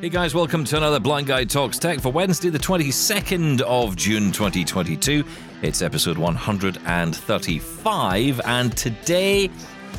Hey 0.00 0.08
guys, 0.08 0.34
welcome 0.34 0.64
to 0.64 0.78
another 0.78 0.98
Blind 0.98 1.26
Guy 1.26 1.44
Talks 1.44 1.78
Tech 1.78 2.00
for 2.00 2.10
Wednesday, 2.10 2.48
the 2.48 2.58
22nd 2.58 3.60
of 3.60 3.96
June 3.96 4.32
2022. 4.32 5.22
It's 5.60 5.82
episode 5.82 6.16
135, 6.16 8.40
and 8.46 8.74
today, 8.74 9.50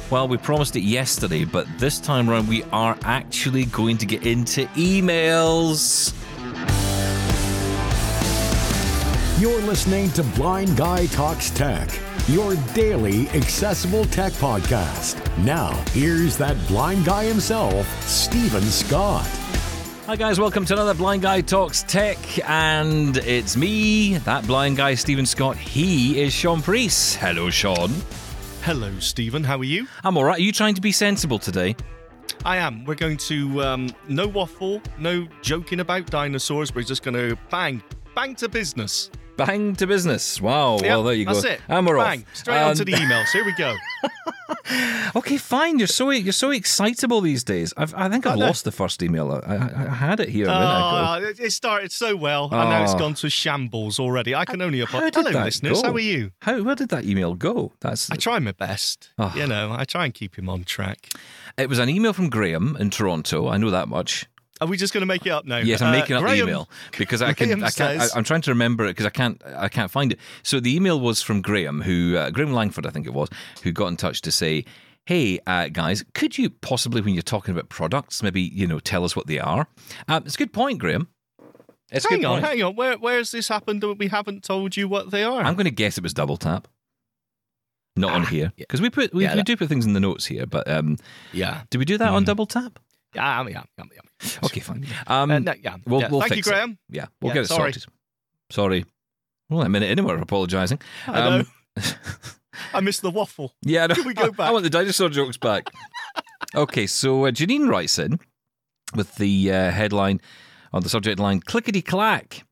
well, 0.09 0.27
we 0.27 0.37
promised 0.37 0.75
it 0.75 0.81
yesterday, 0.81 1.45
but 1.45 1.67
this 1.77 1.99
time 1.99 2.31
around 2.31 2.47
we 2.47 2.63
are 2.71 2.97
actually 3.03 3.65
going 3.65 3.99
to 3.99 4.07
get 4.07 4.25
into 4.25 4.65
emails. 4.69 6.15
You're 9.39 9.61
listening 9.61 10.09
to 10.13 10.23
Blind 10.23 10.75
Guy 10.75 11.05
Talks 11.05 11.51
Tech, 11.51 11.91
your 12.27 12.55
daily 12.73 13.29
accessible 13.29 14.05
tech 14.05 14.33
podcast. 14.33 15.19
Now, 15.43 15.73
here's 15.91 16.37
that 16.37 16.57
blind 16.67 17.05
guy 17.05 17.25
himself, 17.25 17.87
Steven 18.07 18.63
Scott. 18.63 19.29
Hi 20.11 20.17
guys, 20.17 20.41
welcome 20.41 20.65
to 20.65 20.73
another 20.73 20.93
Blind 20.93 21.21
Guy 21.21 21.39
Talks 21.39 21.83
Tech, 21.83 22.17
and 22.49 23.15
it's 23.15 23.55
me, 23.55 24.17
that 24.17 24.45
blind 24.45 24.75
guy, 24.75 24.93
Steven 24.93 25.25
Scott. 25.25 25.55
He 25.55 26.21
is 26.21 26.33
Shaun 26.33 26.61
Preece. 26.61 27.15
Hello, 27.15 27.49
Sean. 27.49 27.89
Hello, 28.63 28.99
Steven. 28.99 29.41
How 29.41 29.57
are 29.57 29.63
you? 29.63 29.87
I'm 30.03 30.17
all 30.17 30.25
right. 30.25 30.37
Are 30.37 30.41
you 30.41 30.51
trying 30.51 30.75
to 30.75 30.81
be 30.81 30.91
sensible 30.91 31.39
today? 31.39 31.77
I 32.43 32.57
am. 32.57 32.83
We're 32.83 32.95
going 32.95 33.15
to 33.19 33.63
um, 33.63 33.89
no 34.09 34.27
waffle, 34.27 34.81
no 34.99 35.29
joking 35.41 35.79
about 35.79 36.07
dinosaurs. 36.07 36.75
We're 36.75 36.81
just 36.81 37.03
going 37.03 37.15
to 37.15 37.37
bang, 37.49 37.81
bang 38.13 38.35
to 38.35 38.49
business. 38.49 39.11
Bang 39.45 39.75
to 39.75 39.87
business. 39.87 40.39
Wow. 40.41 40.75
Yep, 40.75 40.83
well, 40.83 41.03
there 41.03 41.13
you 41.13 41.25
go. 41.25 41.33
That's 41.33 41.45
it. 41.45 41.61
And 41.67 41.85
we're 41.85 41.97
bang, 41.97 42.21
off. 42.21 42.35
straight 42.35 42.57
Um, 42.57 42.69
onto 42.69 42.85
the 42.85 42.93
emails. 42.93 43.29
Here 43.31 43.45
we 43.45 43.53
go. 43.53 43.75
Okay, 45.15 45.37
fine. 45.37 45.77
You're 45.77 45.87
so 45.87 46.09
you're 46.09 46.31
so 46.31 46.51
excitable 46.51 47.19
these 47.21 47.43
days. 47.43 47.73
I've, 47.75 47.93
I 47.93 48.09
think 48.09 48.25
I've 48.25 48.39
I 48.39 48.45
lost 48.45 48.63
the 48.63 48.71
first 48.71 49.03
email. 49.03 49.31
I, 49.31 49.55
I, 49.55 49.85
I 49.87 49.93
had 49.95 50.19
it 50.19 50.29
here 50.29 50.45
a 50.45 50.49
minute 50.49 50.63
ago. 50.63 51.37
Oh, 51.39 51.43
it 51.45 51.51
started 51.51 51.91
so 51.91 52.15
well, 52.15 52.45
and 52.45 52.69
now 52.69 52.83
it's 52.83 52.93
gone 52.93 53.13
to 53.15 53.29
shambles 53.29 53.99
already. 53.99 54.33
I 54.33 54.45
can 54.45 54.61
only 54.61 54.79
apologize. 54.79 55.25
Hello, 55.25 55.43
listeners. 55.43 55.81
go? 55.81 55.87
How 55.89 55.93
are 55.95 55.99
you? 55.99 56.31
How 56.41 56.63
where 56.63 56.75
did 56.75 56.89
that 56.89 57.03
email 57.03 57.33
go? 57.35 57.73
That's 57.81 58.09
I 58.09 58.15
try 58.15 58.39
my 58.39 58.53
best. 58.53 59.09
Oh. 59.17 59.33
You 59.35 59.47
know, 59.47 59.73
I 59.77 59.83
try 59.83 60.05
and 60.05 60.13
keep 60.13 60.37
him 60.37 60.47
on 60.47 60.63
track. 60.63 61.09
it 61.57 61.67
was 61.67 61.79
an 61.79 61.89
email 61.89 62.13
from 62.13 62.29
Graham 62.29 62.77
in 62.79 62.89
Toronto. 62.89 63.49
I 63.49 63.57
know 63.57 63.71
that 63.71 63.87
much. 63.89 64.27
Are 64.61 64.67
we 64.67 64.77
just 64.77 64.93
going 64.93 65.01
to 65.01 65.07
make 65.07 65.25
it 65.25 65.31
up 65.31 65.45
now? 65.45 65.57
Yes, 65.57 65.81
I'm 65.81 65.89
Uh, 65.89 65.99
making 65.99 66.15
up 66.15 66.21
Graham- 66.21 66.37
the 66.37 66.43
email 66.43 66.69
because 66.97 67.21
I 67.21 67.33
can. 67.33 67.47
Graham 67.47 67.59
I 67.63 67.71
can't. 67.71 67.99
says- 68.01 68.11
I, 68.13 68.17
am 68.19 68.23
trying 68.23 68.41
to 68.41 68.51
remember 68.51 68.85
it 68.85 68.89
because 68.89 69.07
I 69.07 69.09
can't. 69.09 69.41
I 69.57 69.67
can't 69.69 69.89
find 69.89 70.11
it. 70.13 70.19
So 70.43 70.59
the 70.59 70.73
email 70.75 70.99
was 70.99 71.21
from 71.21 71.41
Graham, 71.41 71.81
who 71.81 72.15
uh, 72.15 72.29
Graham 72.29 72.53
Langford, 72.53 72.85
I 72.85 72.91
think 72.91 73.07
it 73.07 73.13
was, 73.13 73.27
who 73.63 73.71
got 73.71 73.87
in 73.87 73.97
touch 73.97 74.21
to 74.21 74.31
say, 74.31 74.63
"Hey 75.07 75.39
uh, 75.47 75.69
guys, 75.69 76.05
could 76.13 76.37
you 76.37 76.51
possibly, 76.51 77.01
when 77.01 77.15
you're 77.15 77.23
talking 77.23 77.53
about 77.53 77.69
products, 77.69 78.21
maybe 78.21 78.41
you 78.41 78.67
know 78.67 78.79
tell 78.79 79.03
us 79.03 79.15
what 79.15 79.25
they 79.27 79.39
are?" 79.39 79.67
Um, 80.07 80.23
it's 80.25 80.35
a 80.35 80.37
good 80.37 80.53
point, 80.53 80.77
Graham. 80.79 81.07
It's 81.91 82.07
Hang 82.07 82.19
good 82.19 82.27
on, 82.27 82.33
point. 82.41 82.45
hang 82.45 82.63
on. 82.63 82.75
Where, 82.75 82.97
where's 82.97 83.31
this 83.31 83.47
happened 83.49 83.81
that 83.81 83.95
we 83.95 84.07
haven't 84.07 84.43
told 84.43 84.77
you 84.77 84.87
what 84.87 85.11
they 85.11 85.23
are? 85.23 85.41
I'm 85.41 85.55
going 85.55 85.65
to 85.65 85.71
guess 85.71 85.97
it 85.97 86.03
was 86.03 86.13
double 86.13 86.37
tap. 86.37 86.67
Not 87.97 88.13
on 88.13 88.21
Ah, 88.21 88.25
here 88.27 88.53
because 88.57 88.79
we 88.79 88.89
put 88.89 89.13
we, 89.13 89.23
Yeah, 89.23 89.31
we 89.33 89.37
that- 89.37 89.45
do 89.47 89.57
put 89.57 89.67
things 89.67 89.85
in 89.85 89.91
the 89.93 89.99
notes 89.99 90.25
here, 90.27 90.45
but 90.45 90.69
um, 90.69 90.97
yeah. 91.33 91.63
did 91.69 91.79
we 91.79 91.83
do 91.85 91.97
that 91.97 92.09
on 92.09 92.23
Mm. 92.23 92.27
double 92.27 92.45
tap? 92.45 92.79
Yeah, 93.13 93.47
yeah, 93.47 93.63
yeah, 93.77 93.83
yeah. 93.93 94.29
Okay, 94.45 94.59
fine. 94.61 94.85
Um, 95.07 95.31
Uh, 95.31 95.39
no, 95.39 95.53
yeah. 95.61 95.77
we'll- 95.85 96.01
yeah. 96.01 96.09
we'll 96.09 96.21
Thank 96.21 96.31
you, 96.31 96.35
fix 96.37 96.47
it. 96.47 96.51
Graham. 96.51 96.77
yeah, 96.89 97.05
we'll 97.21 97.29
yeah, 97.29 97.33
get 97.35 97.43
it 97.43 97.47
sorry. 97.47 97.73
sorted. 97.73 97.91
Sorry. 98.51 98.85
Well, 99.49 99.61
a 99.63 99.69
minute 99.69 99.89
anyway. 99.89 100.17
Apologising. 100.19 100.79
I 101.07 101.39
know. 101.39 101.43
I 102.73 102.79
missed 102.81 103.01
the 103.01 103.11
waffle. 103.11 103.53
Yeah, 103.63 103.87
no, 103.87 103.95
Can 103.95 104.05
we 104.05 104.13
go 104.13 104.31
back? 104.31 104.39
I 104.49 104.51
want 104.51 104.63
the 104.63 104.69
dinosaur 104.69 105.09
jokes 105.09 105.37
back. 105.37 105.65
okay, 106.55 106.87
so 106.87 107.25
uh, 107.25 107.31
Janine 107.31 107.67
writes 107.69 107.97
in 107.99 108.19
with 108.95 109.15
the 109.15 109.51
uh, 109.51 109.71
headline 109.71 110.21
on 110.73 110.83
the 110.83 110.89
subject 110.89 111.19
line 111.19 111.41
Clickety 111.41 111.81
clack. 111.81 112.43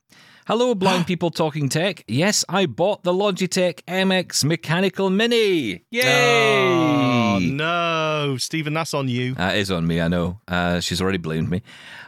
Hello, 0.47 0.73
blind 0.75 1.05
people 1.11 1.29
talking 1.31 1.69
tech. 1.69 2.03
Yes, 2.07 2.43
I 2.49 2.65
bought 2.65 3.03
the 3.03 3.13
Logitech 3.13 3.81
MX 3.85 4.43
Mechanical 4.45 5.09
Mini. 5.09 5.83
Yay! 5.91 6.03
Oh, 6.03 7.08
no, 7.39 8.37
Steven, 8.37 8.73
that's 8.73 8.93
on 8.93 9.07
you. 9.07 9.35
That 9.35 9.57
is 9.57 9.71
on 9.71 9.85
me, 9.87 10.01
I 10.01 10.07
know. 10.07 10.39
Uh, 10.47 10.79
she's 10.79 11.01
already 11.01 11.17
blamed 11.17 11.49
me. 11.49 11.61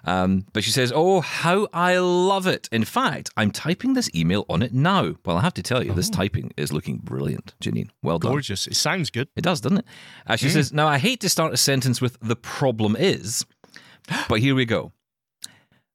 Um, 0.06 0.46
but 0.54 0.64
she 0.64 0.72
says, 0.72 0.92
Oh, 0.94 1.22
how 1.22 1.68
I 1.74 1.98
love 1.98 2.48
it. 2.48 2.68
In 2.72 2.86
fact, 2.86 3.30
I'm 3.38 3.52
typing 3.52 3.94
this 3.94 4.10
email 4.16 4.46
on 4.50 4.62
it 4.62 4.74
now. 4.74 5.16
Well, 5.26 5.38
I 5.38 5.42
have 5.42 5.54
to 5.56 5.64
tell 5.64 5.84
you, 5.84 5.94
this 5.94 6.10
typing 6.10 6.52
is 6.58 6.74
looking 6.74 6.98
brilliant, 6.98 7.54
Janine. 7.62 7.90
Well 8.02 8.20
done. 8.20 8.32
Gorgeous. 8.32 8.68
It 8.68 8.76
sounds 8.76 9.10
good. 9.10 9.28
It 9.36 9.42
does, 9.42 9.62
doesn't 9.62 9.80
it? 9.80 9.86
Uh, 10.28 10.36
she 10.36 10.50
says, 10.50 10.74
Now, 10.74 10.88
I 10.88 10.98
hate 10.98 11.20
to 11.22 11.30
start 11.30 11.54
a 11.54 11.58
sentence 11.58 12.02
with 12.02 12.18
the 12.22 12.36
problem 12.36 12.96
is, 12.96 13.46
but 14.28 14.40
here 14.40 14.56
we 14.56 14.66
go. 14.66 14.92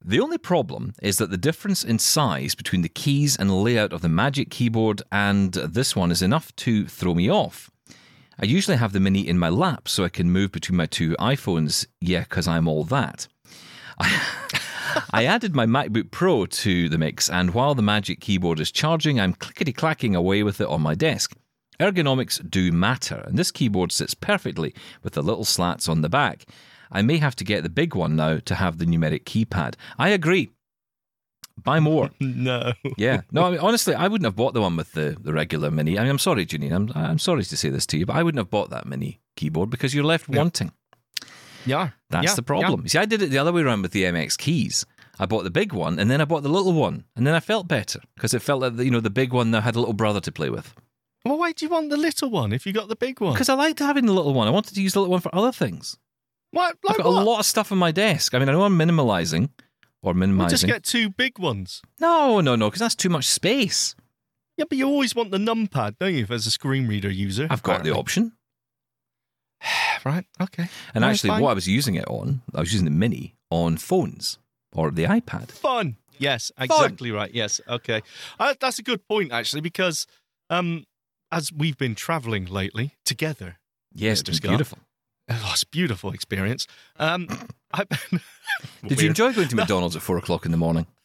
The 0.09 0.21
only 0.21 0.39
problem 0.39 0.93
is 1.03 1.19
that 1.19 1.31
the 1.31 1.37
difference 1.37 1.83
in 1.83 1.99
size 1.99 2.55
between 2.55 2.83
the 2.83 2.89
keys 2.89 3.37
and 3.37 3.51
layout 3.63 3.93
of 3.93 4.03
the 4.03 4.09
Magic 4.09 4.51
Keyboard 4.51 5.03
and 5.11 5.53
this 5.53 5.97
one 5.97 6.13
is 6.13 6.23
enough 6.23 6.55
to 6.57 6.87
throw 6.87 7.13
me 7.13 7.29
off. 7.29 7.73
I 8.39 8.45
usually 8.45 8.77
have 8.77 8.93
the 8.93 9.01
Mini 9.01 9.27
in 9.27 9.39
my 9.39 9.49
lap 9.49 9.89
so 9.89 10.05
I 10.05 10.11
can 10.11 10.31
move 10.31 10.53
between 10.53 10.77
my 10.77 10.87
two 10.87 11.17
iPhones. 11.19 11.87
Yeah, 12.01 12.21
because 12.21 12.47
I'm 12.47 12.69
all 12.69 12.85
that. 12.85 13.29
I 13.99 15.25
added 15.25 15.55
my 15.55 15.65
MacBook 15.65 16.11
Pro 16.11 16.45
to 16.47 16.89
the 16.89 16.99
mix, 16.99 17.31
and 17.31 17.55
while 17.55 17.75
the 17.75 17.83
Magic 17.83 18.21
Keyboard 18.21 18.61
is 18.61 18.71
charging, 18.71 19.19
I'm 19.19 19.33
clickety 19.33 19.73
clacking 19.73 20.15
away 20.15 20.43
with 20.43 20.61
it 20.61 20.69
on 20.69 20.83
my 20.83 20.95
desk. 20.95 21.35
Ergonomics 21.81 22.49
do 22.49 22.73
matter, 22.73 23.23
and 23.27 23.39
this 23.39 23.51
keyboard 23.51 23.93
sits 23.93 24.15
perfectly 24.15 24.75
with 25.03 25.15
the 25.15 25.23
little 25.23 25.45
slats 25.45 25.89
on 25.89 26.01
the 26.01 26.09
back. 26.09 26.47
I 26.91 27.03
may 27.03 27.19
have 27.19 27.37
to 27.37 27.45
get 27.45 27.63
the 27.63 27.69
big 27.69 27.95
one 27.95 28.17
now 28.17 28.39
to 28.39 28.55
have 28.55 28.79
the 28.79 28.87
numeric 28.87 29.25
keypad. 29.25 29.75
I 29.99 30.11
agree. 30.11 30.51
Buy 31.62 31.81
more. 31.81 32.11
No. 32.21 32.72
Yeah. 32.97 33.22
No, 33.33 33.44
I 33.44 33.50
mean, 33.50 33.61
honestly, 33.61 33.94
I 33.94 34.09
wouldn't 34.09 34.27
have 34.27 34.37
bought 34.37 34.55
the 34.55 34.61
one 34.61 34.77
with 34.77 34.93
the, 34.93 35.17
the 35.19 35.33
regular 35.33 35.71
mini. 35.71 35.99
I 35.99 36.03
mean, 36.03 36.11
I'm 36.11 36.19
sorry, 36.19 36.47
Janine. 36.47 36.72
I'm, 36.72 36.93
I'm 36.94 37.19
sorry 37.19 37.44
to 37.44 37.56
say 37.56 37.71
this 37.71 37.87
to 37.87 37.99
you, 37.99 38.06
but 38.06 38.17
I 38.17 38.22
wouldn't 38.22 38.39
have 38.39 38.50
bought 38.50 38.71
that 38.71 38.87
mini 38.87 39.21
keyboard 39.37 39.71
because 39.71 39.95
you're 39.95 40.05
left 40.05 40.28
wanting. 40.28 40.72
Yeah. 41.65 41.91
That's 42.11 42.27
yeah, 42.27 42.34
the 42.34 42.43
problem. 42.43 42.83
You 42.83 42.89
See, 42.89 42.99
I 42.99 43.06
did 43.06 43.22
it 43.22 43.31
the 43.31 43.39
other 43.39 43.53
way 43.53 43.62
around 43.62 43.83
with 43.83 43.93
the 43.93 44.05
MX 44.05 44.39
keys. 44.39 44.87
I 45.19 45.27
bought 45.27 45.45
the 45.45 45.50
big 45.50 45.72
one 45.72 45.99
and 45.99 46.11
then 46.11 46.21
I 46.21 46.25
bought 46.25 46.43
the 46.43 46.49
little 46.49 46.72
one, 46.72 47.05
and 47.16 47.27
then 47.27 47.34
I 47.34 47.41
felt 47.41 47.66
better 47.69 48.00
because 48.15 48.34
it 48.34 48.43
felt 48.43 48.61
like 48.61 48.77
the, 48.77 48.84
you 48.84 48.91
know 48.91 49.00
the 49.00 49.11
big 49.11 49.33
one 49.33 49.50
now 49.50 49.61
had 49.61 49.75
a 49.75 49.78
little 49.78 49.95
brother 49.95 50.21
to 50.21 50.33
play 50.33 50.50
with. 50.50 50.75
Well, 51.25 51.39
why 51.39 51.53
do 51.53 51.65
you 51.65 51.71
want 51.71 51.91
the 51.91 51.97
little 51.97 52.31
one 52.31 52.53
if 52.53 52.66
you 52.66 52.72
got 52.72 52.89
the 52.89 52.97
big 52.97 53.21
one? 53.21 53.33
Because 53.33 53.49
I 53.49 53.55
liked 53.55 53.78
having 53.78 54.06
the 54.06 54.12
little 54.12 54.34
one. 54.34 54.47
I 54.47 54.50
wanted 54.50 54.75
to 54.75 54.83
use 54.83 54.93
the 54.93 55.00
little 55.00 55.12
one 55.12 55.21
for 55.21 55.34
other 55.34 55.53
things. 55.53 55.99
What? 56.53 56.77
I've 56.89 56.99
got 56.99 57.06
what? 57.06 57.22
a 57.22 57.25
lot 57.25 57.41
of 57.41 57.47
stuff 57.47 57.72
on 57.72 57.78
my 57.78 57.91
desk. 57.91 58.34
I 58.34 58.39
mean, 58.39 58.49
I 58.49 58.53
know 58.53 58.62
I'm 58.62 58.78
minimalizing 58.78 59.49
or 60.03 60.09
Well, 60.12 60.15
minimizing. 60.15 60.51
just 60.51 60.67
get 60.67 60.83
two 60.84 61.11
big 61.11 61.39
ones. 61.39 61.83
No, 62.01 62.41
no, 62.41 62.57
no, 62.57 62.69
because 62.69 62.81
that's 62.81 62.95
too 62.95 63.09
much 63.09 63.27
space. 63.27 63.95
Yeah, 64.57 64.65
but 64.69 64.79
you 64.79 64.87
always 64.87 65.15
want 65.15 65.31
the 65.33 65.39
numpad, 65.39 65.99
don't 65.99 66.15
you, 66.15 66.27
as 66.31 66.47
a 66.47 66.51
screen 66.51 66.87
reader 66.89 67.11
user? 67.11 67.47
I've 67.51 67.62
got 67.62 67.84
the 67.84 67.95
option. 67.95 68.33
Right. 70.05 70.25
Okay. 70.41 70.69
And 70.95 71.03
No, 71.03 71.09
actually, 71.09 71.31
fine. 71.31 71.43
what 71.43 71.51
I 71.51 71.55
was 71.55 71.67
using 71.67 71.97
it 71.97 72.07
on, 72.07 72.43
I 72.55 72.61
was 72.61 72.73
using 72.73 72.84
the 72.84 72.93
mini 72.93 73.34
on 73.51 73.77
phones 73.77 74.39
or 74.73 74.93
the 74.93 75.03
iPad. 75.05 75.51
Fun. 75.51 75.97
Yes, 76.19 76.53
exactly 76.59 77.11
right. 77.11 77.33
Yes. 77.34 77.61
Okay. 77.67 78.03
Uh, 78.39 78.55
that's 78.61 78.78
a 78.78 78.83
good 78.83 79.07
point, 79.09 79.33
actually, 79.33 79.63
because 79.63 80.07
um, 80.49 80.84
as 81.33 81.53
we've 81.53 81.77
been 81.77 81.95
traveling 81.97 82.45
lately 82.47 82.95
together, 83.05 83.59
Yes, 83.93 84.21
it's 84.21 84.39
beautiful. 84.41 84.78
oh, 85.31 85.51
it's 85.53 85.63
a 85.65 85.67
beautiful 85.69 86.13
experience. 86.13 86.67
Um, 86.99 87.27
I, 87.77 87.85
Did 88.87 89.01
you 89.01 89.09
enjoy 89.09 89.33
going 89.33 89.49
to 89.49 89.57
McDonald's 89.57 89.97
at 89.97 90.03
four 90.03 90.19
o'clock 90.19 90.45
in 90.45 90.51
the 90.51 90.57
morning? 90.57 90.87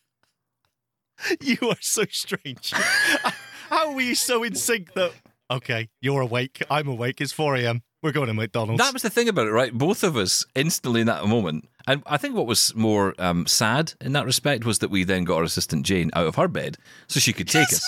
You 1.39 1.57
are 1.69 1.77
so 1.79 2.05
strange. 2.09 2.71
How 3.69 3.93
were 3.93 4.01
you 4.01 4.15
so 4.15 4.43
in 4.43 4.55
sync 4.55 4.93
that? 4.93 5.11
Okay, 5.51 5.89
you're 6.01 6.21
awake. 6.21 6.63
I'm 6.69 6.87
awake. 6.87 7.21
It's 7.21 7.31
4 7.31 7.57
a.m. 7.57 7.83
We're 8.01 8.11
going 8.11 8.27
to 8.27 8.33
McDonald's. 8.33 8.81
That 8.81 8.93
was 8.93 9.03
the 9.03 9.09
thing 9.11 9.29
about 9.29 9.45
it, 9.47 9.51
right? 9.51 9.71
Both 9.71 10.03
of 10.03 10.17
us 10.17 10.45
instantly 10.55 11.01
in 11.01 11.07
that 11.07 11.25
moment. 11.25 11.69
And 11.85 12.01
I 12.07 12.17
think 12.17 12.35
what 12.35 12.47
was 12.47 12.73
more 12.73 13.13
um, 13.19 13.45
sad 13.45 13.93
in 14.01 14.13
that 14.13 14.25
respect 14.25 14.65
was 14.65 14.79
that 14.79 14.89
we 14.89 15.03
then 15.03 15.23
got 15.23 15.37
our 15.37 15.43
assistant 15.43 15.85
Jane 15.85 16.09
out 16.13 16.25
of 16.25 16.35
her 16.35 16.47
bed 16.47 16.77
so 17.07 17.19
she 17.19 17.33
could 17.33 17.47
take 17.47 17.67
us. 17.67 17.87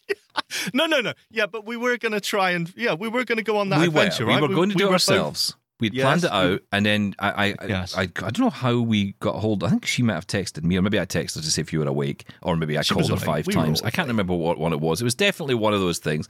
no, 0.74 0.86
no, 0.86 1.00
no. 1.00 1.14
Yeah, 1.30 1.46
but 1.46 1.64
we 1.64 1.76
were 1.76 1.96
going 1.96 2.12
to 2.12 2.20
try 2.20 2.50
and 2.50 2.70
yeah, 2.76 2.92
we 2.94 3.08
were 3.08 3.24
going 3.24 3.38
to 3.38 3.44
go 3.44 3.56
on 3.56 3.70
that 3.70 3.80
we 3.80 3.86
adventure. 3.86 4.26
were. 4.26 4.32
right? 4.32 4.42
We 4.42 4.48
were 4.48 4.54
going 4.54 4.70
to 4.70 4.76
do 4.76 4.84
it 4.84 4.86
were 4.88 4.92
both- 4.92 5.08
ourselves. 5.08 5.56
We'd 5.82 5.94
Yes. 5.94 6.04
planned 6.04 6.24
it 6.24 6.30
out, 6.32 6.62
and 6.70 6.86
then 6.86 7.14
I, 7.18 7.30
I, 7.30 7.54
I, 7.60 7.66
Yes. 7.66 7.96
I, 7.96 8.02
I 8.02 8.06
don't 8.06 8.38
know 8.38 8.50
how 8.50 8.78
we 8.80 9.12
got 9.20 9.34
hold. 9.34 9.64
I 9.64 9.68
think 9.68 9.84
she 9.84 10.02
might 10.04 10.14
have 10.14 10.26
texted 10.28 10.62
me, 10.62 10.76
or 10.76 10.82
maybe 10.82 11.00
I 11.00 11.04
texted 11.06 11.34
her 11.36 11.40
to 11.42 11.50
see 11.50 11.60
if 11.60 11.72
you 11.72 11.80
were 11.80 11.86
awake, 11.88 12.24
or 12.40 12.56
maybe 12.56 12.78
I 12.78 12.82
She 12.82 12.94
called 12.94 13.08
her 13.08 13.14
awake. 13.14 13.24
five 13.24 13.46
We 13.48 13.52
times. 13.54 13.82
I 13.82 13.90
can't 13.90 14.06
remember 14.06 14.32
what 14.34 14.58
one 14.58 14.72
it 14.72 14.80
was. 14.80 15.00
It 15.00 15.04
was 15.04 15.16
definitely 15.16 15.56
one 15.56 15.74
of 15.74 15.80
those 15.80 15.98
things. 15.98 16.28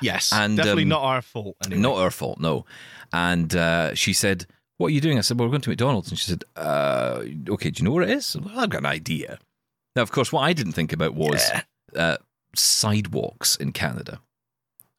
Yes, 0.00 0.32
And, 0.32 0.56
definitely 0.56 0.84
um, 0.84 0.88
not 0.90 1.02
our 1.02 1.20
fault. 1.22 1.56
Anyway. 1.64 1.80
Not 1.80 1.96
our 1.96 2.10
fault, 2.12 2.38
no. 2.38 2.64
And 3.12 3.54
uh, 3.56 3.94
she 3.94 4.12
said, 4.12 4.46
"What 4.76 4.88
are 4.88 4.90
you 4.90 5.00
doing?" 5.00 5.18
I 5.18 5.22
said, 5.22 5.38
"Well, 5.38 5.48
we're 5.48 5.52
going 5.52 5.62
to 5.62 5.70
McDonald's." 5.70 6.08
And 6.10 6.18
she 6.18 6.26
said, 6.30 6.44
uh, 6.54 7.22
"Okay, 7.48 7.70
do 7.70 7.80
you 7.82 7.84
know 7.88 7.92
where 7.94 8.04
it 8.04 8.10
is?" 8.10 8.36
Well, 8.36 8.58
I've 8.58 8.70
got 8.70 8.80
an 8.82 8.86
idea. 8.86 9.38
Now, 9.96 10.02
of 10.02 10.12
course, 10.12 10.32
what 10.32 10.42
I 10.42 10.52
didn't 10.52 10.72
think 10.74 10.92
about 10.92 11.14
was 11.14 11.50
uh, 11.96 12.18
sidewalks 12.54 13.56
in 13.56 13.72
Canada, 13.72 14.20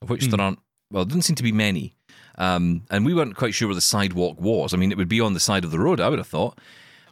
of 0.02 0.10
which 0.10 0.26
Hmm. 0.26 0.32
there 0.32 0.42
aren't. 0.42 0.60
Well, 0.92 1.06
there 1.06 1.12
didn't 1.14 1.26
seem 1.26 1.36
to 1.36 1.44
be 1.44 1.52
many, 1.52 1.94
um, 2.38 2.84
and 2.90 3.06
we 3.06 3.14
weren't 3.14 3.36
quite 3.36 3.54
sure 3.54 3.68
where 3.68 3.76
the 3.76 3.82
sidewalk 3.82 4.40
was. 4.40 4.74
I 4.74 4.78
mean, 4.78 4.92
it 4.92 4.98
would 4.98 5.08
be 5.10 5.22
on 5.22 5.34
the 5.34 5.40
side 5.40 5.64
of 5.64 5.72
the 5.72 5.80
road. 5.80 6.00
I 6.00 6.10
would 6.10 6.20
have 6.20 6.28
thought. 6.28 6.58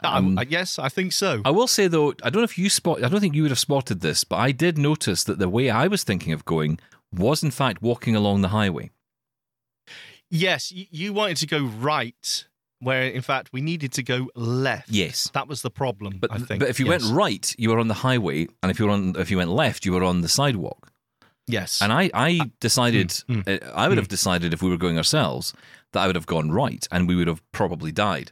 Um, 0.03 0.37
I, 0.37 0.43
yes, 0.43 0.77
I 0.77 0.89
think 0.89 1.13
so. 1.13 1.41
I 1.45 1.51
will 1.51 1.67
say 1.67 1.87
though, 1.87 2.09
I 2.21 2.29
don't 2.29 2.41
know 2.41 2.43
if 2.43 2.57
you 2.57 2.69
spot. 2.69 3.03
I 3.03 3.09
don't 3.09 3.21
think 3.21 3.33
you 3.33 3.41
would 3.41 3.51
have 3.51 3.57
spotted 3.59 4.01
this, 4.01 4.23
but 4.23 4.35
I 4.35 4.51
did 4.51 4.77
notice 4.77 5.23
that 5.23 5.39
the 5.39 5.49
way 5.49 5.69
I 5.69 5.87
was 5.87 6.03
thinking 6.03 6.31
of 6.33 6.45
going 6.45 6.77
was 7.11 7.41
in 7.43 7.49
fact 7.51 7.81
walking 7.81 8.15
along 8.15 8.41
the 8.41 8.49
highway. 8.49 8.91
Yes, 10.29 10.71
you, 10.71 10.85
you 10.91 11.13
wanted 11.13 11.37
to 11.37 11.47
go 11.47 11.63
right, 11.65 12.45
where 12.79 13.03
in 13.03 13.21
fact 13.21 13.49
we 13.53 13.61
needed 13.61 13.93
to 13.93 14.03
go 14.03 14.27
left. 14.35 14.89
Yes. 14.89 15.29
that 15.33 15.47
was 15.47 15.61
the 15.61 15.69
problem. 15.71 16.17
But 16.19 16.31
I 16.31 16.37
think. 16.39 16.59
but 16.59 16.69
if 16.69 16.79
you 16.79 16.85
Yes. 16.87 17.03
went 17.03 17.15
right, 17.15 17.55
you 17.57 17.69
were 17.69 17.79
on 17.79 17.87
the 17.87 17.93
highway, 17.95 18.47
and 18.61 18.69
if 18.71 18.79
you 18.79 18.85
were 18.85 18.91
on 18.91 19.15
if 19.17 19.31
you 19.31 19.37
went 19.37 19.51
left, 19.51 19.85
you 19.85 19.93
were 19.93 20.03
on 20.03 20.21
the 20.21 20.29
sidewalk. 20.29 20.91
Yes, 21.47 21.81
And 21.81 21.91
I 21.91 22.09
I 22.13 22.51
decided 22.59 23.09
mm, 23.09 23.47
uh, 23.47 23.73
I 23.73 23.87
would 23.87 23.97
have 23.97 24.07
decided 24.07 24.53
if 24.53 24.61
we 24.61 24.69
were 24.69 24.77
going 24.77 24.97
ourselves 24.97 25.53
that 25.93 26.01
I 26.01 26.07
would 26.07 26.15
have 26.15 26.25
gone 26.25 26.51
right, 26.51 26.85
and 26.91 27.07
we 27.07 27.15
would 27.15 27.27
have 27.27 27.41
probably 27.51 27.91
died. 27.91 28.31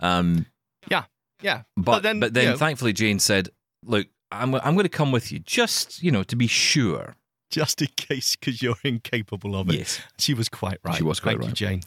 Um, 0.00 0.46
yeah, 0.90 1.04
yeah. 1.42 1.62
but 1.76 2.02
then, 2.02 2.20
but 2.20 2.34
then 2.34 2.44
you 2.44 2.50
know, 2.50 2.56
thankfully 2.56 2.92
Jane 2.92 3.18
said, 3.18 3.48
"Look, 3.84 4.06
I'm 4.30 4.54
I'm 4.54 4.74
going 4.74 4.84
to 4.84 4.88
come 4.88 5.12
with 5.12 5.32
you, 5.32 5.38
just 5.38 6.02
you 6.02 6.10
know 6.10 6.22
to 6.24 6.36
be 6.36 6.46
sure." 6.46 7.16
just 7.50 7.82
in 7.82 7.88
case, 7.96 8.36
because 8.36 8.62
you're 8.62 8.76
incapable 8.84 9.56
of 9.56 9.68
it. 9.68 9.78
Yes. 9.78 10.00
She 10.18 10.34
was 10.34 10.48
quite 10.48 10.78
right. 10.84 10.96
She 10.96 11.02
was 11.02 11.20
quite 11.20 11.32
Thank 11.32 11.60
you, 11.60 11.66
right. 11.66 11.80
Jane. 11.80 11.82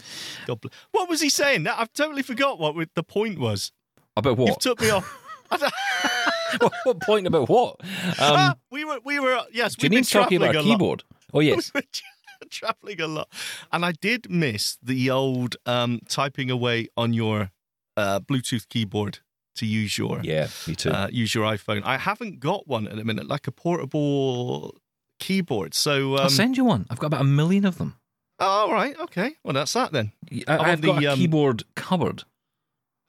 God 0.46 0.62
bless. 0.62 0.74
What 0.92 1.10
was 1.10 1.22
he 1.22 1.30
saying? 1.30 1.66
I've 1.68 1.94
totally 1.94 2.22
forgot 2.22 2.60
what 2.60 2.76
the 2.96 3.04
point 3.04 3.40
was. 3.40 3.72
About 4.16 4.38
what? 4.38 4.62
took 4.62 4.82
me 4.82 4.90
off. 4.92 5.20
What, 6.60 6.74
what 6.84 7.00
point 7.02 7.28
about 7.28 7.50
what? 7.50 7.78
Ah, 8.20 8.52
Um, 8.52 8.56
we 8.72 8.86
were, 8.86 9.00
we 9.04 9.20
were, 9.20 9.42
yes, 9.52 9.76
Janine's 9.76 10.10
talking 10.10 10.38
about 10.38 10.56
a 10.56 10.60
a 10.60 10.62
lot. 10.62 10.66
keyboard. 10.66 11.04
Oh 11.34 11.40
yes, 11.50 11.72
We 11.74 11.82
were 11.82 12.48
traveling 12.50 13.02
a 13.02 13.08
lot, 13.08 13.30
and 13.72 13.86
I 13.86 13.92
did 13.94 14.30
miss 14.30 14.78
the 14.84 15.10
old 15.10 15.56
um, 15.66 16.00
typing 16.10 16.52
away 16.52 16.88
on 16.98 17.14
your 17.14 17.52
uh, 17.98 18.20
Bluetooth 18.20 18.68
keyboard 18.70 19.20
to 19.56 19.66
use 19.66 19.98
your 19.98 20.20
yeah, 20.24 20.48
me 20.68 20.76
too. 20.76 20.90
uh, 20.92 21.08
use 21.12 21.34
your 21.36 21.46
iPhone. 21.46 21.82
I 21.86 21.98
haven't 21.98 22.40
got 22.40 22.68
one 22.68 22.88
at 22.88 22.96
the 22.96 23.04
minute, 23.06 23.28
like 23.28 23.48
a 23.48 23.52
portable 23.52 24.76
keyboard. 25.20 25.74
So, 25.74 26.16
I'll 26.16 26.24
um, 26.24 26.30
send 26.30 26.58
you 26.58 26.66
one. 26.66 26.86
I've 26.90 27.00
got 27.00 27.08
about 27.08 27.22
a 27.22 27.26
million 27.26 27.66
of 27.66 27.78
them. 27.78 27.96
oh, 28.40 28.46
all 28.46 28.74
right, 28.74 29.00
okay. 29.00 29.36
Well, 29.44 29.54
that's 29.54 29.74
that 29.74 29.92
then. 29.92 30.12
I, 30.48 30.58
I've 30.58 30.82
got 30.82 31.00
the, 31.00 31.06
a 31.08 31.14
um, 31.14 31.18
keyboard 31.20 31.64
cupboard. 31.76 32.24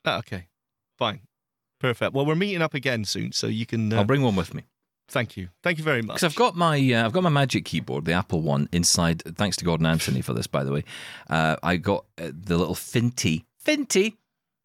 Ah, 0.05 0.19
okay, 0.19 0.49
fine, 0.99 1.21
perfect. 1.89 2.13
Well, 2.15 2.25
we're 2.27 2.35
meeting 2.35 2.63
up 2.63 2.75
again 2.75 3.05
soon, 3.05 3.33
so 3.33 3.47
you 3.47 3.67
can. 3.67 3.93
Uh, 3.93 3.97
I'll 3.99 4.05
bring 4.05 4.23
one 4.23 4.37
with 4.37 4.55
me. 4.55 4.63
thank 5.09 5.37
you, 5.37 5.49
thank 5.63 5.79
you 5.79 5.85
very 5.85 6.03
much. 6.03 6.17
Because 6.17 6.25
I've 6.25 6.35
got 6.45 6.57
my 6.57 6.77
uh, 6.93 7.05
I've 7.05 7.13
got 7.13 7.23
my 7.23 7.29
Magic 7.31 7.65
keyboard, 7.65 8.05
the 8.07 8.13
Apple 8.13 8.41
one, 8.43 8.69
inside. 8.73 9.23
Thanks 9.37 9.57
to 9.59 9.65
Gordon 9.65 9.87
Anthony 9.87 10.21
for 10.23 10.33
this, 10.35 10.47
by 10.47 10.65
the 10.65 10.73
way. 10.73 10.85
Uh, 11.29 11.57
I 11.63 11.77
got 11.77 12.05
uh, 12.19 12.31
the 12.33 12.57
little 12.57 12.75
Fintie 12.75 13.45
Fintie. 13.65 14.17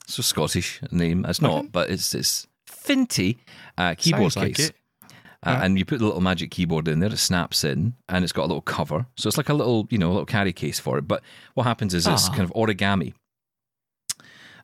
It's 0.08 0.18
a 0.18 0.24
Scottish 0.24 0.82
name. 0.92 1.26
It's 1.28 1.42
not, 1.42 1.60
Okay. 1.60 1.68
but 1.72 1.90
it's 1.90 2.16
it's 2.16 2.48
Fintie 2.70 3.38
uh, 3.78 3.96
keyboard 3.98 4.32
Sounds 4.34 4.38
like 4.38 4.56
case. 4.56 4.70
it. 4.70 4.76
Uh, 5.46 5.52
Yeah. 5.52 5.64
and 5.66 5.78
you 5.80 5.86
put 5.86 6.00
the 6.00 6.06
little 6.06 6.22
magic 6.22 6.52
keyboard 6.52 6.88
in 6.88 7.00
there, 7.00 7.12
it 7.14 7.18
snaps 7.18 7.64
in, 7.64 7.94
and 8.10 8.24
it's 8.24 8.34
got 8.34 8.42
a 8.44 8.50
little 8.52 8.62
cover. 8.62 9.06
So 9.18 9.28
it's 9.28 9.38
like 9.38 9.48
a 9.50 9.54
little, 9.54 9.88
you 9.90 9.98
know, 9.98 10.08
a 10.08 10.16
little 10.18 10.26
carry 10.26 10.52
case 10.54 10.80
for 10.80 10.98
it. 10.98 11.08
But 11.08 11.22
what 11.54 11.64
happens 11.66 11.94
is 11.94 12.08
it's 12.08 12.28
Ah. 12.28 12.32
kind 12.36 12.44
of 12.44 12.52
origami. 12.56 13.14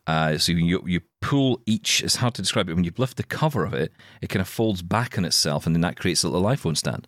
Uh, 0.08 0.38
so 0.38 0.52
you 0.52 0.84
you 0.86 1.02
pull 1.22 1.62
each. 1.66 2.04
It's 2.04 2.18
hard 2.18 2.36
to 2.36 2.42
describe 2.42 2.70
it. 2.70 2.76
When 2.76 2.84
you 2.84 2.92
lift 2.98 3.18
the 3.18 3.24
cover 3.24 3.66
of 3.66 3.74
it, 3.74 3.92
it 4.22 4.28
kind 4.28 4.42
of 4.42 4.48
folds 4.48 4.82
back 4.84 5.18
on 5.18 5.26
itself, 5.26 5.66
and 5.66 5.76
then 5.76 5.82
that 5.82 5.98
creates 5.98 6.24
a 6.24 6.30
little 6.30 6.48
iPhone 6.48 6.78
stand. 6.78 7.08